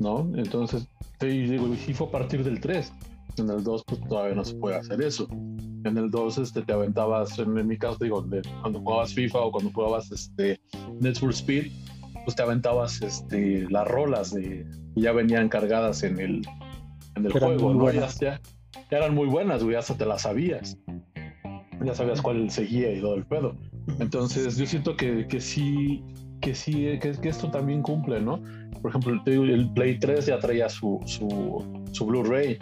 [0.02, 0.28] ¿no?
[0.36, 0.86] Entonces,
[1.18, 2.92] te digo, y fue a partir del 3.
[3.38, 5.26] En el 2, pues todavía no se puede hacer eso.
[5.84, 8.24] En el 2, este, te aventabas, en, mi caso, digo,
[8.60, 10.60] cuando jugabas FIFA o cuando jugabas este,
[11.00, 11.72] Net for Speed,
[12.24, 16.42] pues te aventabas este, las rolas de, ya venían cargadas en el,
[17.16, 17.90] en el juego, ¿no?
[17.90, 18.40] Ya, ya,
[18.90, 20.78] eran muy buenas, güey, hasta te las sabías.
[21.84, 23.56] Ya sabías cuál seguía y todo el pedo.
[23.98, 26.04] Entonces, yo siento que, que sí,
[26.40, 28.40] que sí, que, que esto también cumple, ¿no?
[28.82, 32.58] por ejemplo, el Play 3 ya traía su, su, Blu-ray,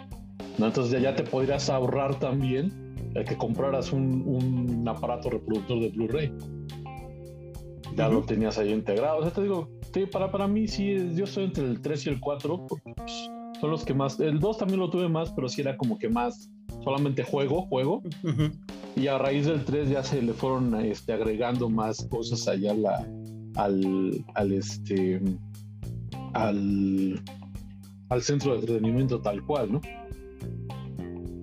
[0.59, 0.67] ¿no?
[0.67, 2.71] Entonces ya, te podrías ahorrar también
[3.13, 6.33] el que compraras un, un aparato reproductor de Blu-ray.
[7.95, 9.19] Ya lo tenías ahí integrado.
[9.19, 9.69] O sea, te digo,
[10.11, 13.29] para, para mí sí, yo estoy entre el 3 y el 4, porque pues,
[13.59, 14.19] son los que más.
[14.19, 16.49] El 2 también lo tuve más, pero sí era como que más
[16.83, 18.01] solamente juego, juego.
[18.95, 23.07] Y a raíz del 3 ya se le fueron este, agregando más cosas allá la,
[23.55, 25.21] al, al, este,
[26.33, 27.21] al,
[28.09, 29.81] al centro de entretenimiento tal cual, ¿no?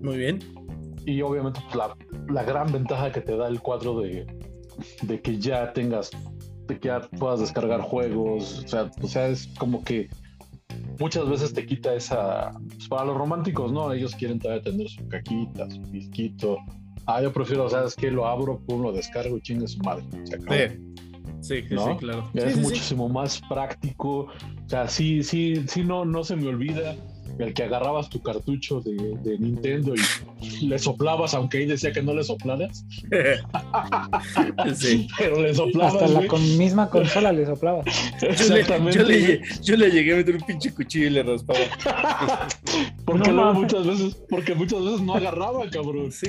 [0.02, 0.57] Muy bien.
[1.08, 1.96] Y obviamente pues, la,
[2.28, 4.26] la, gran ventaja que te da el cuadro de,
[5.00, 6.10] de que ya tengas,
[6.66, 10.10] de que ya puedas descargar juegos, o sea, o sea, es como que
[11.00, 12.50] muchas veces te quita esa.
[12.68, 13.90] Pues, para los románticos, ¿no?
[13.90, 16.58] Ellos quieren todavía tener su caquita, su pisquito.
[17.06, 18.10] Ah, yo prefiero, ¿sabes qué?
[18.10, 20.04] Lo abro, pum, lo descargo y chingue su madre.
[21.40, 22.28] Sí, sí, sí, claro.
[22.34, 24.26] Es muchísimo más práctico.
[24.26, 26.94] O sea, sí, sí, sí, no, no se me olvida
[27.38, 29.94] el que agarrabas tu cartucho de, Nintendo
[30.40, 32.84] y le soplabas, aunque ahí decía que no le soplaras.
[34.74, 35.08] sí.
[35.18, 35.94] Pero le soplabas.
[35.94, 37.82] Hasta la con misma consola le soplaba.
[38.22, 38.98] Exactamente.
[38.98, 41.60] Yo le, yo le, llegué a meter un pinche cuchillo y le raspaba.
[43.04, 46.10] porque muchas veces, porque muchas veces no agarraba, cabrón.
[46.10, 46.26] Sí,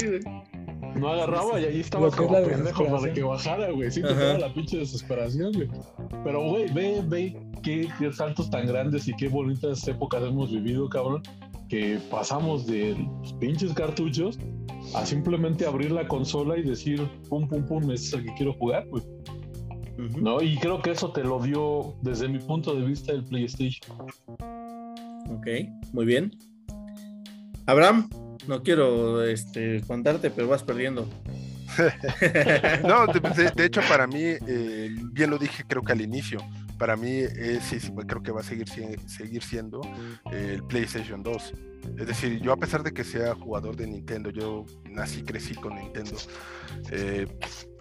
[0.95, 3.91] no agarraba y ahí estaba como pendejo para que bajara, güey.
[3.91, 5.69] Sí, te la pinche desesperación, güey.
[6.23, 11.23] Pero, güey, ve, ve qué, saltos tan grandes y qué bonitas épocas hemos vivido, cabrón.
[11.67, 14.39] Que pasamos de los pinches cartuchos
[14.95, 18.53] a simplemente abrir la consola y decir, pum, pum, pum, este es el que quiero
[18.53, 19.03] jugar, güey.
[20.19, 20.41] ¿No?
[20.41, 23.99] Y creo que eso te lo dio desde mi punto de vista el PlayStation.
[25.29, 25.47] Ok,
[25.93, 26.31] muy bien.
[27.67, 28.09] Abraham,
[28.47, 31.07] no quiero este, contarte, pero vas perdiendo.
[32.87, 36.39] no, de, hecho para mí, eh, bien lo dije creo que al inicio,
[36.77, 38.67] para mí eh, sí, creo que va a seguir,
[39.07, 39.81] seguir siendo
[40.31, 41.53] el PlayStation 2.
[41.97, 45.75] Es decir, yo a pesar de que sea jugador de Nintendo, yo nací, crecí con
[45.75, 46.17] Nintendo,
[46.91, 47.27] eh,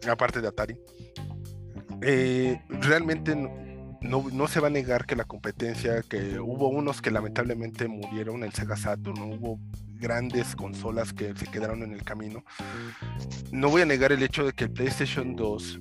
[0.09, 0.77] aparte de Atari,
[2.69, 3.35] realmente
[4.01, 8.45] no, no, se va a negar que la competencia, que hubo unos que lamentablemente murieron,
[8.45, 9.59] el Sega Saturn, hubo
[9.99, 12.45] grandes consolas que se quedaron en el camino.
[13.51, 15.81] No voy a negar el hecho de que el PlayStation 2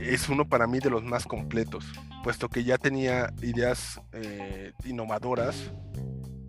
[0.00, 1.84] es uno para mí de los más completos,
[2.24, 5.70] puesto que ya tenía ideas eh, innovadoras,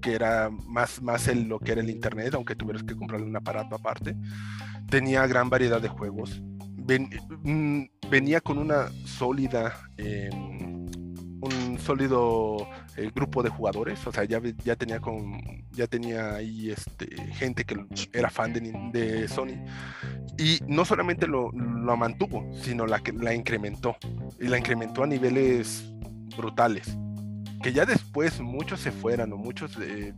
[0.01, 3.35] que era más, más el, lo que era el Internet, aunque tuvieras que comprarle un
[3.35, 4.15] aparato aparte.
[4.89, 6.41] Tenía gran variedad de juegos.
[7.43, 9.73] Mm, venía con una sólida...
[9.97, 10.73] Em,
[11.43, 15.41] un sólido eh, grupo de jugadores, o sea, ya, ya tenía con
[15.71, 19.57] ya tenía ahí este, gente que era fan de, Sony
[20.37, 23.97] y no solamente lo, lo mantuvo, sino la, la incrementó
[24.39, 25.89] y la incrementó a niveles
[26.37, 26.97] brutales.
[27.61, 30.13] Que ya después muchos se fueran o muchos eh,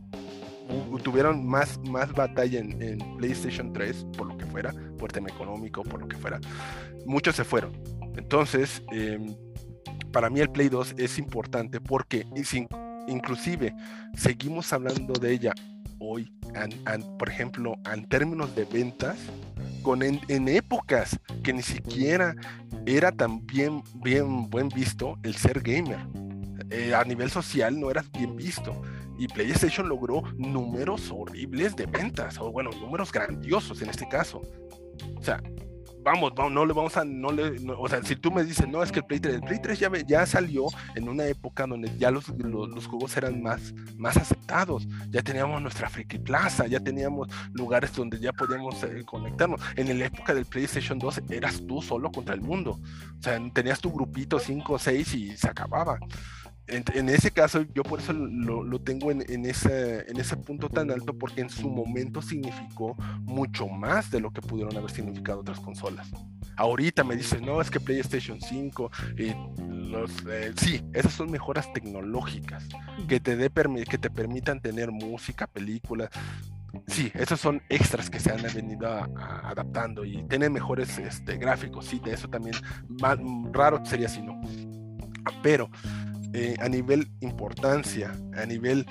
[1.02, 6.00] tuvieron más, más batalla en, PlayStation 3, por lo que fuera, por tema económico, por
[6.00, 6.40] lo que fuera.
[7.04, 7.72] Muchos se fueron.
[8.16, 9.34] Entonces, em,
[10.16, 12.26] para mí el Play 2 es importante porque
[13.06, 13.74] inclusive
[14.16, 15.52] seguimos hablando de ella
[15.98, 16.32] hoy,
[17.18, 19.18] por ejemplo, en términos de ventas,
[19.82, 22.34] con en, épocas que ni siquiera
[22.86, 25.98] era tan bien, bien buen visto el ser gamer.
[26.70, 28.80] Eh, a nivel social no eras bien visto.
[29.18, 34.40] Y PlayStation logró números horribles de ventas, o bueno, números grandiosos en este caso.
[35.14, 35.42] O sea,
[36.06, 38.92] vamos, no le vamos a, no le, o sea, si tú me dices, no, es
[38.92, 42.12] que el Play 3, el Play 3 ya, ya salió en una época donde ya
[42.12, 47.92] los, los, juegos eran más, más aceptados, ya teníamos nuestra Friki Plaza, ya teníamos lugares
[47.92, 49.60] donde ya podíamos eh, conectarnos.
[49.74, 52.78] En la época del PlayStation 2 eras tú solo contra el mundo,
[53.18, 55.98] o sea, tenías tu grupito 5 o 6 y se acababa
[56.68, 61.16] en, ese caso, yo por eso lo, tengo en, ese, en ese punto tan alto,
[61.16, 66.10] porque en su momento significó mucho más de lo que pudieron haber significado otras consolas.
[66.56, 69.32] Ahorita me dices, no, es que PlayStation 5, y
[69.68, 72.66] los, eh, sí, esas son mejoras tecnológicas
[73.06, 73.50] que te, dé
[73.88, 76.10] que te permitan tener música, películas.
[76.88, 81.86] Sí, esos son extras que se han venido adaptando y tienen mejores este, gráficos.
[81.86, 82.54] Sí, de eso también
[83.00, 83.18] más,
[83.52, 84.40] raro sería si no.
[85.42, 85.70] Pero
[86.38, 88.84] eh, a nivel importancia, a nivel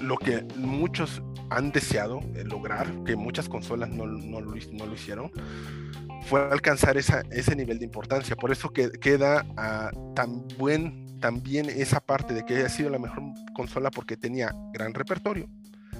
[0.00, 5.30] lo que muchos han deseado eh, lograr, que muchas consolas no, no, lo, hicieron,
[6.22, 8.36] fue alcanzar esa, ese nivel de importancia.
[8.36, 12.98] Por eso que, queda uh, tan buen también esa parte de que haya sido la
[12.98, 13.22] mejor
[13.52, 15.50] consola porque tenía gran repertorio,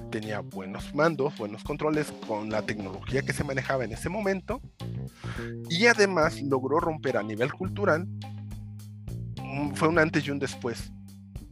[0.09, 4.59] tenía buenos mandos, buenos controles con la tecnología que se manejaba en ese momento
[5.69, 8.07] y además logró romper a nivel cultural
[9.75, 10.91] fue un antes y un después.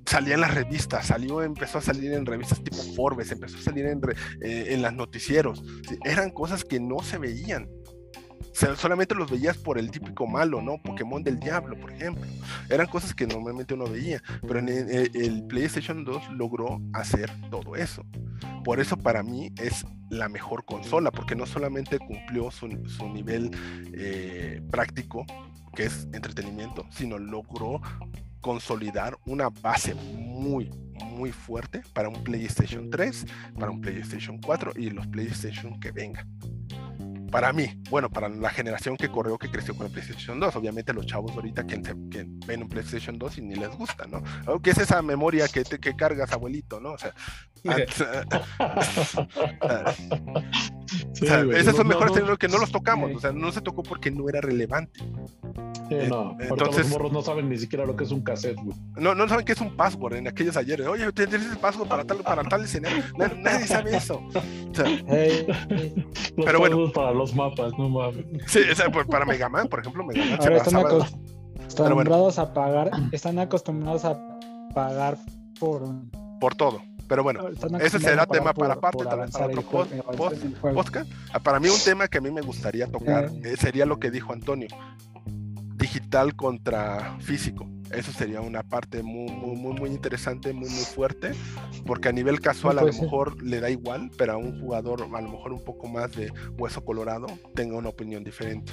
[0.06, 3.86] Salía en las revistas, salió, empezó a salir en revistas tipo Forbes, empezó a salir
[3.86, 4.02] en,
[4.42, 5.64] eh, en las noticieros.
[6.04, 7.70] Eran cosas que no se veían.
[8.54, 10.82] Solamente los veías por el típico malo, ¿no?
[10.82, 12.26] Pokémon del diablo, por ejemplo.
[12.70, 18.06] Eran cosas que normalmente uno veía, pero en el, PlayStation 2 logró hacer todo eso.
[18.64, 23.52] Por eso para mí es la mejor consola, porque no solamente cumplió su, su nivel
[23.94, 25.26] eh, práctico,
[25.74, 27.82] que es entretenimiento, sino logró
[28.42, 30.70] consolidar una base muy,
[31.06, 33.26] muy fuerte para un PlayStation 3,
[33.58, 36.28] para un PlayStation 4 y los PlayStation que vengan.
[37.32, 40.94] Para mí, bueno, para la generación que corrió, que creció con el PlayStation 2, obviamente
[40.94, 44.22] los chavos ahorita que, que ven un PlayStation 2 y ni les gusta, ¿no?
[44.62, 46.92] ¿Qué es esa memoria que, te, que cargas, abuelito, no?
[46.92, 47.14] O sea,
[51.54, 54.28] esos son mejores tecnologías que no los tocamos, o sea, no se tocó porque no
[54.30, 55.00] era relevante.
[55.90, 58.78] Eh, no, entonces los morros no saben ni siquiera lo que es un cassette, güey.
[58.96, 60.88] No, no saben qué es un password en aquellos ayeres.
[60.88, 63.04] Oye, tienes el password para tal, para tal escenario.
[63.18, 64.22] Nadie, sabe eso.
[66.36, 66.92] pero bueno.
[66.94, 68.26] Para los mapas, no mames.
[68.48, 72.92] Sí, o sea, para Mega Man, por ejemplo, Mega Man Ahora están acostumbrados a pagar,
[73.12, 74.18] están acostumbrados a
[74.74, 75.18] pagar
[75.60, 75.84] por
[76.42, 76.82] por todo.
[77.12, 77.42] Pero bueno,
[77.82, 81.12] ese será tema para aparte, para otro podcast.
[81.34, 84.12] Ah, para mí un tema que a mí me gustaría tocar eh, sería lo que
[84.12, 84.70] dijo Antonio,
[85.76, 87.68] digital contra físico.
[87.92, 91.34] Eso sería una parte muy, muy, muy, interesante, muy, muy fuerte,
[91.86, 95.22] porque a nivel casual a lo mejor le da igual, pero a un jugador a
[95.22, 98.72] lo mejor un poco más de hueso colorado tenga una opinión diferente.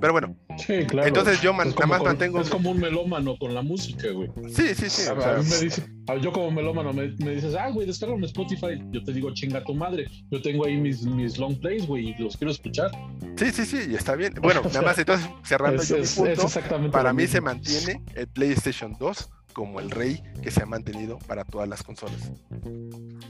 [0.00, 1.08] Pero bueno, sí, claro.
[1.08, 2.40] entonces yo nada más mantengo...
[2.40, 4.30] Es como un melómano con la música, güey.
[4.48, 5.82] Sí, sí, sí.
[6.18, 8.82] Yo como melómano me, dices, ah, güey, descarga Spotify.
[8.90, 10.06] Yo te digo, chinga tu madre.
[10.30, 12.90] Yo tengo ahí mis, mis long plays, güey, y los quiero escuchar.
[13.36, 14.34] Sí, sí, sí, y está bien.
[14.40, 18.96] Bueno, nada más entonces cerrando yo mi punto, para mí se mantiene el Play PlayStation
[18.98, 22.32] 2 como el rey que se ha mantenido para todas las consolas.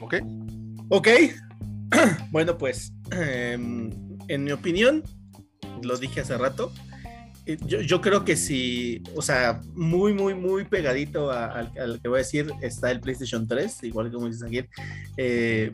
[0.01, 0.17] ¿Ok?
[0.89, 1.09] Ok.
[2.31, 3.91] bueno, pues, em,
[4.29, 5.03] en mi opinión,
[5.83, 6.73] lo dije hace rato,
[7.53, 12.23] eh, yo, creo que si, o sea, muy, muy, muy pegadito al que voy a
[12.23, 14.65] decir está el PlayStation 3, igual como dices aquí.
[15.17, 15.73] Eh,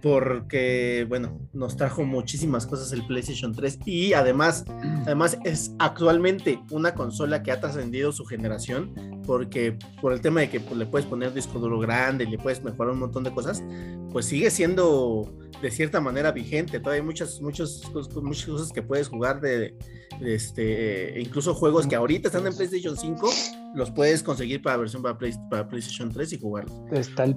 [0.00, 4.64] porque, bueno, nos trajo muchísimas cosas el PlayStation 3 y además,
[5.06, 8.94] además es actualmente una consola que ha trascendido su generación
[9.26, 12.62] porque por el tema de que pues, le puedes poner disco duro grande, le puedes
[12.62, 13.62] mejorar un montón de cosas,
[14.10, 15.30] pues sigue siendo
[15.60, 16.80] de cierta manera vigente.
[16.80, 17.82] Todavía hay muchas, muchas,
[18.22, 19.76] muchas cosas que puedes jugar de,
[20.20, 23.30] este, incluso juegos que ahorita están en PlayStation 5,
[23.74, 25.18] los puedes conseguir para versión para,
[25.50, 26.74] para PlayStation 3 y jugarlos.
[26.92, 27.36] Está el,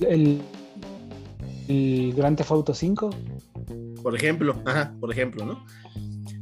[0.00, 0.42] el
[1.68, 3.10] el Grand Theft Auto 5.
[4.02, 5.64] Por ejemplo, ajá, por ejemplo, ¿no?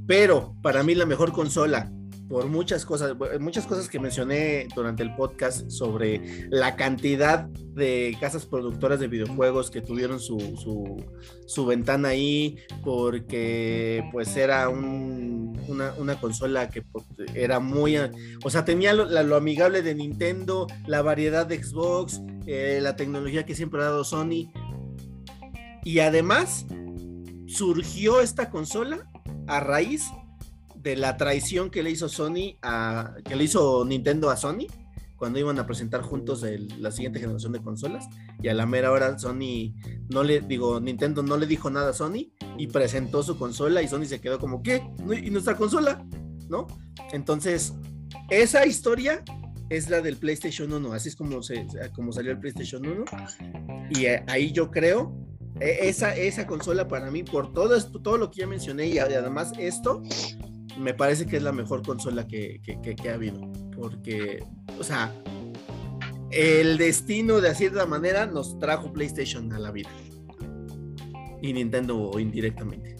[0.06, 1.90] Pero para mí la mejor consola,
[2.28, 8.46] por muchas cosas, muchas cosas que mencioné durante el podcast sobre la cantidad de casas
[8.46, 10.38] productoras de videojuegos que tuvieron su,
[11.46, 18.92] su, ventana ahí, porque pues era una, consola que pues, era muy, o sea, tenía
[18.94, 24.04] lo, amigable de Nintendo, la variedad de Xbox, eh, la tecnología que siempre ha dado
[24.04, 24.50] Sony,
[25.84, 26.66] y además
[27.46, 29.08] surgió esta consola
[29.46, 30.10] a raíz
[30.76, 32.56] de la traición que le hizo Sony
[33.24, 34.66] que le hizo Nintendo a Sony
[35.16, 36.44] cuando iban a presentar juntos
[36.78, 38.08] la siguiente generación de consolas
[38.42, 39.74] y a la mera hora Sony
[40.10, 43.88] no le digo Nintendo no le dijo nada a Sony y presentó su consola y
[43.88, 44.82] Sony se quedó como ¿qué?
[45.22, 46.04] ¿y nuestra consola?
[46.48, 46.66] ¿no?
[47.12, 47.74] Entonces
[48.30, 49.22] esa historia
[49.70, 53.04] es la del PlayStation 1 así es como, se, como salió el PlayStation 1
[53.90, 55.14] y eh, ahí yo creo
[55.60, 59.52] esa, esa consola para mí, por todo esto, todo lo que ya mencioné y además
[59.58, 60.02] esto,
[60.78, 62.60] me parece que es la mejor consola que,
[63.08, 63.40] ha habido.
[63.76, 64.44] Porque,
[64.78, 65.14] o sea,
[66.30, 69.90] el destino de cierta manera nos trajo PlayStation a la vida.
[71.40, 72.96] Y Nintendo indirectamente.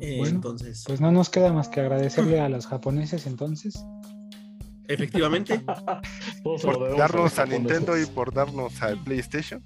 [0.00, 0.84] entonces.
[0.86, 3.74] Pues no nos queda más que agradecerle a los japoneses entonces.
[4.88, 5.60] Efectivamente.
[6.42, 9.62] por darnos a Nintendo y por darnos al PlayStation.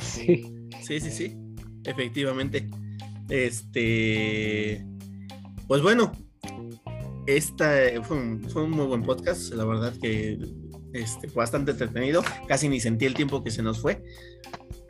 [0.00, 0.68] sí.
[0.82, 1.36] Sí, sí, sí.
[1.84, 2.68] Efectivamente.
[3.28, 4.84] Este.
[5.66, 6.12] Pues bueno.
[7.26, 7.72] Esta
[8.04, 9.52] fue un, muy buen podcast.
[9.52, 10.38] La verdad que
[10.94, 12.22] este, fue bastante entretenido.
[12.46, 14.02] Casi ni sentí el tiempo que se nos fue.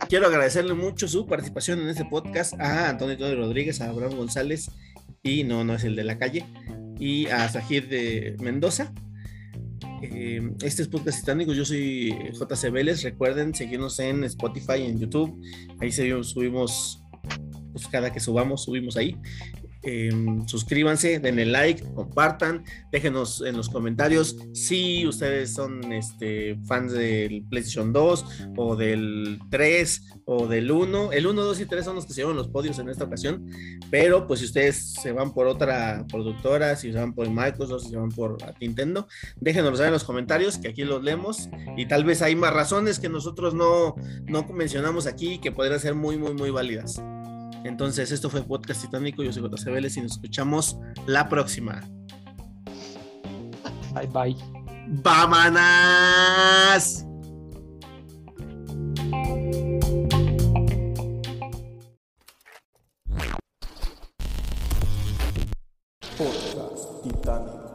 [0.08, 4.70] Quiero agradecerle mucho su participación en este podcast a Antonio Rodríguez, a Abraham González
[5.22, 6.44] y no, no es el de la calle,
[6.98, 8.92] y a Sajir de Mendoza.
[10.02, 15.40] Eh, este es Podcast Titánico, yo soy JC Vélez, recuerden seguirnos en Spotify, en YouTube,
[15.80, 17.02] ahí subimos,
[17.72, 19.16] pues cada que subamos, subimos ahí.
[19.82, 27.44] Em, suscríbanse, denle like, compartan, déjenos en los comentarios si ustedes son este, fans del
[27.48, 28.24] PlayStation 2
[28.56, 31.12] o del 3 o del 1.
[31.12, 33.46] El 1, 2 y 3 son los que se llevan los podios en esta ocasión,
[33.88, 37.90] pero pues si ustedes se van por otra productora, si se van por Microsoft, si
[37.90, 39.06] se van por Nintendo,
[39.36, 43.08] déjenos en los comentarios que aquí los leemos y tal vez hay más razones que
[43.08, 43.94] nosotros no,
[44.26, 47.00] no mencionamos aquí que podrían ser muy, muy, muy válidas.
[47.64, 49.22] Entonces, esto fue Podcast Titánico.
[49.22, 51.82] Yo soy JC Vélez y nos escuchamos la próxima.
[53.94, 54.36] Bye bye.
[55.02, 55.64] ¡Vámonos!
[66.16, 67.67] Podcast Titánico.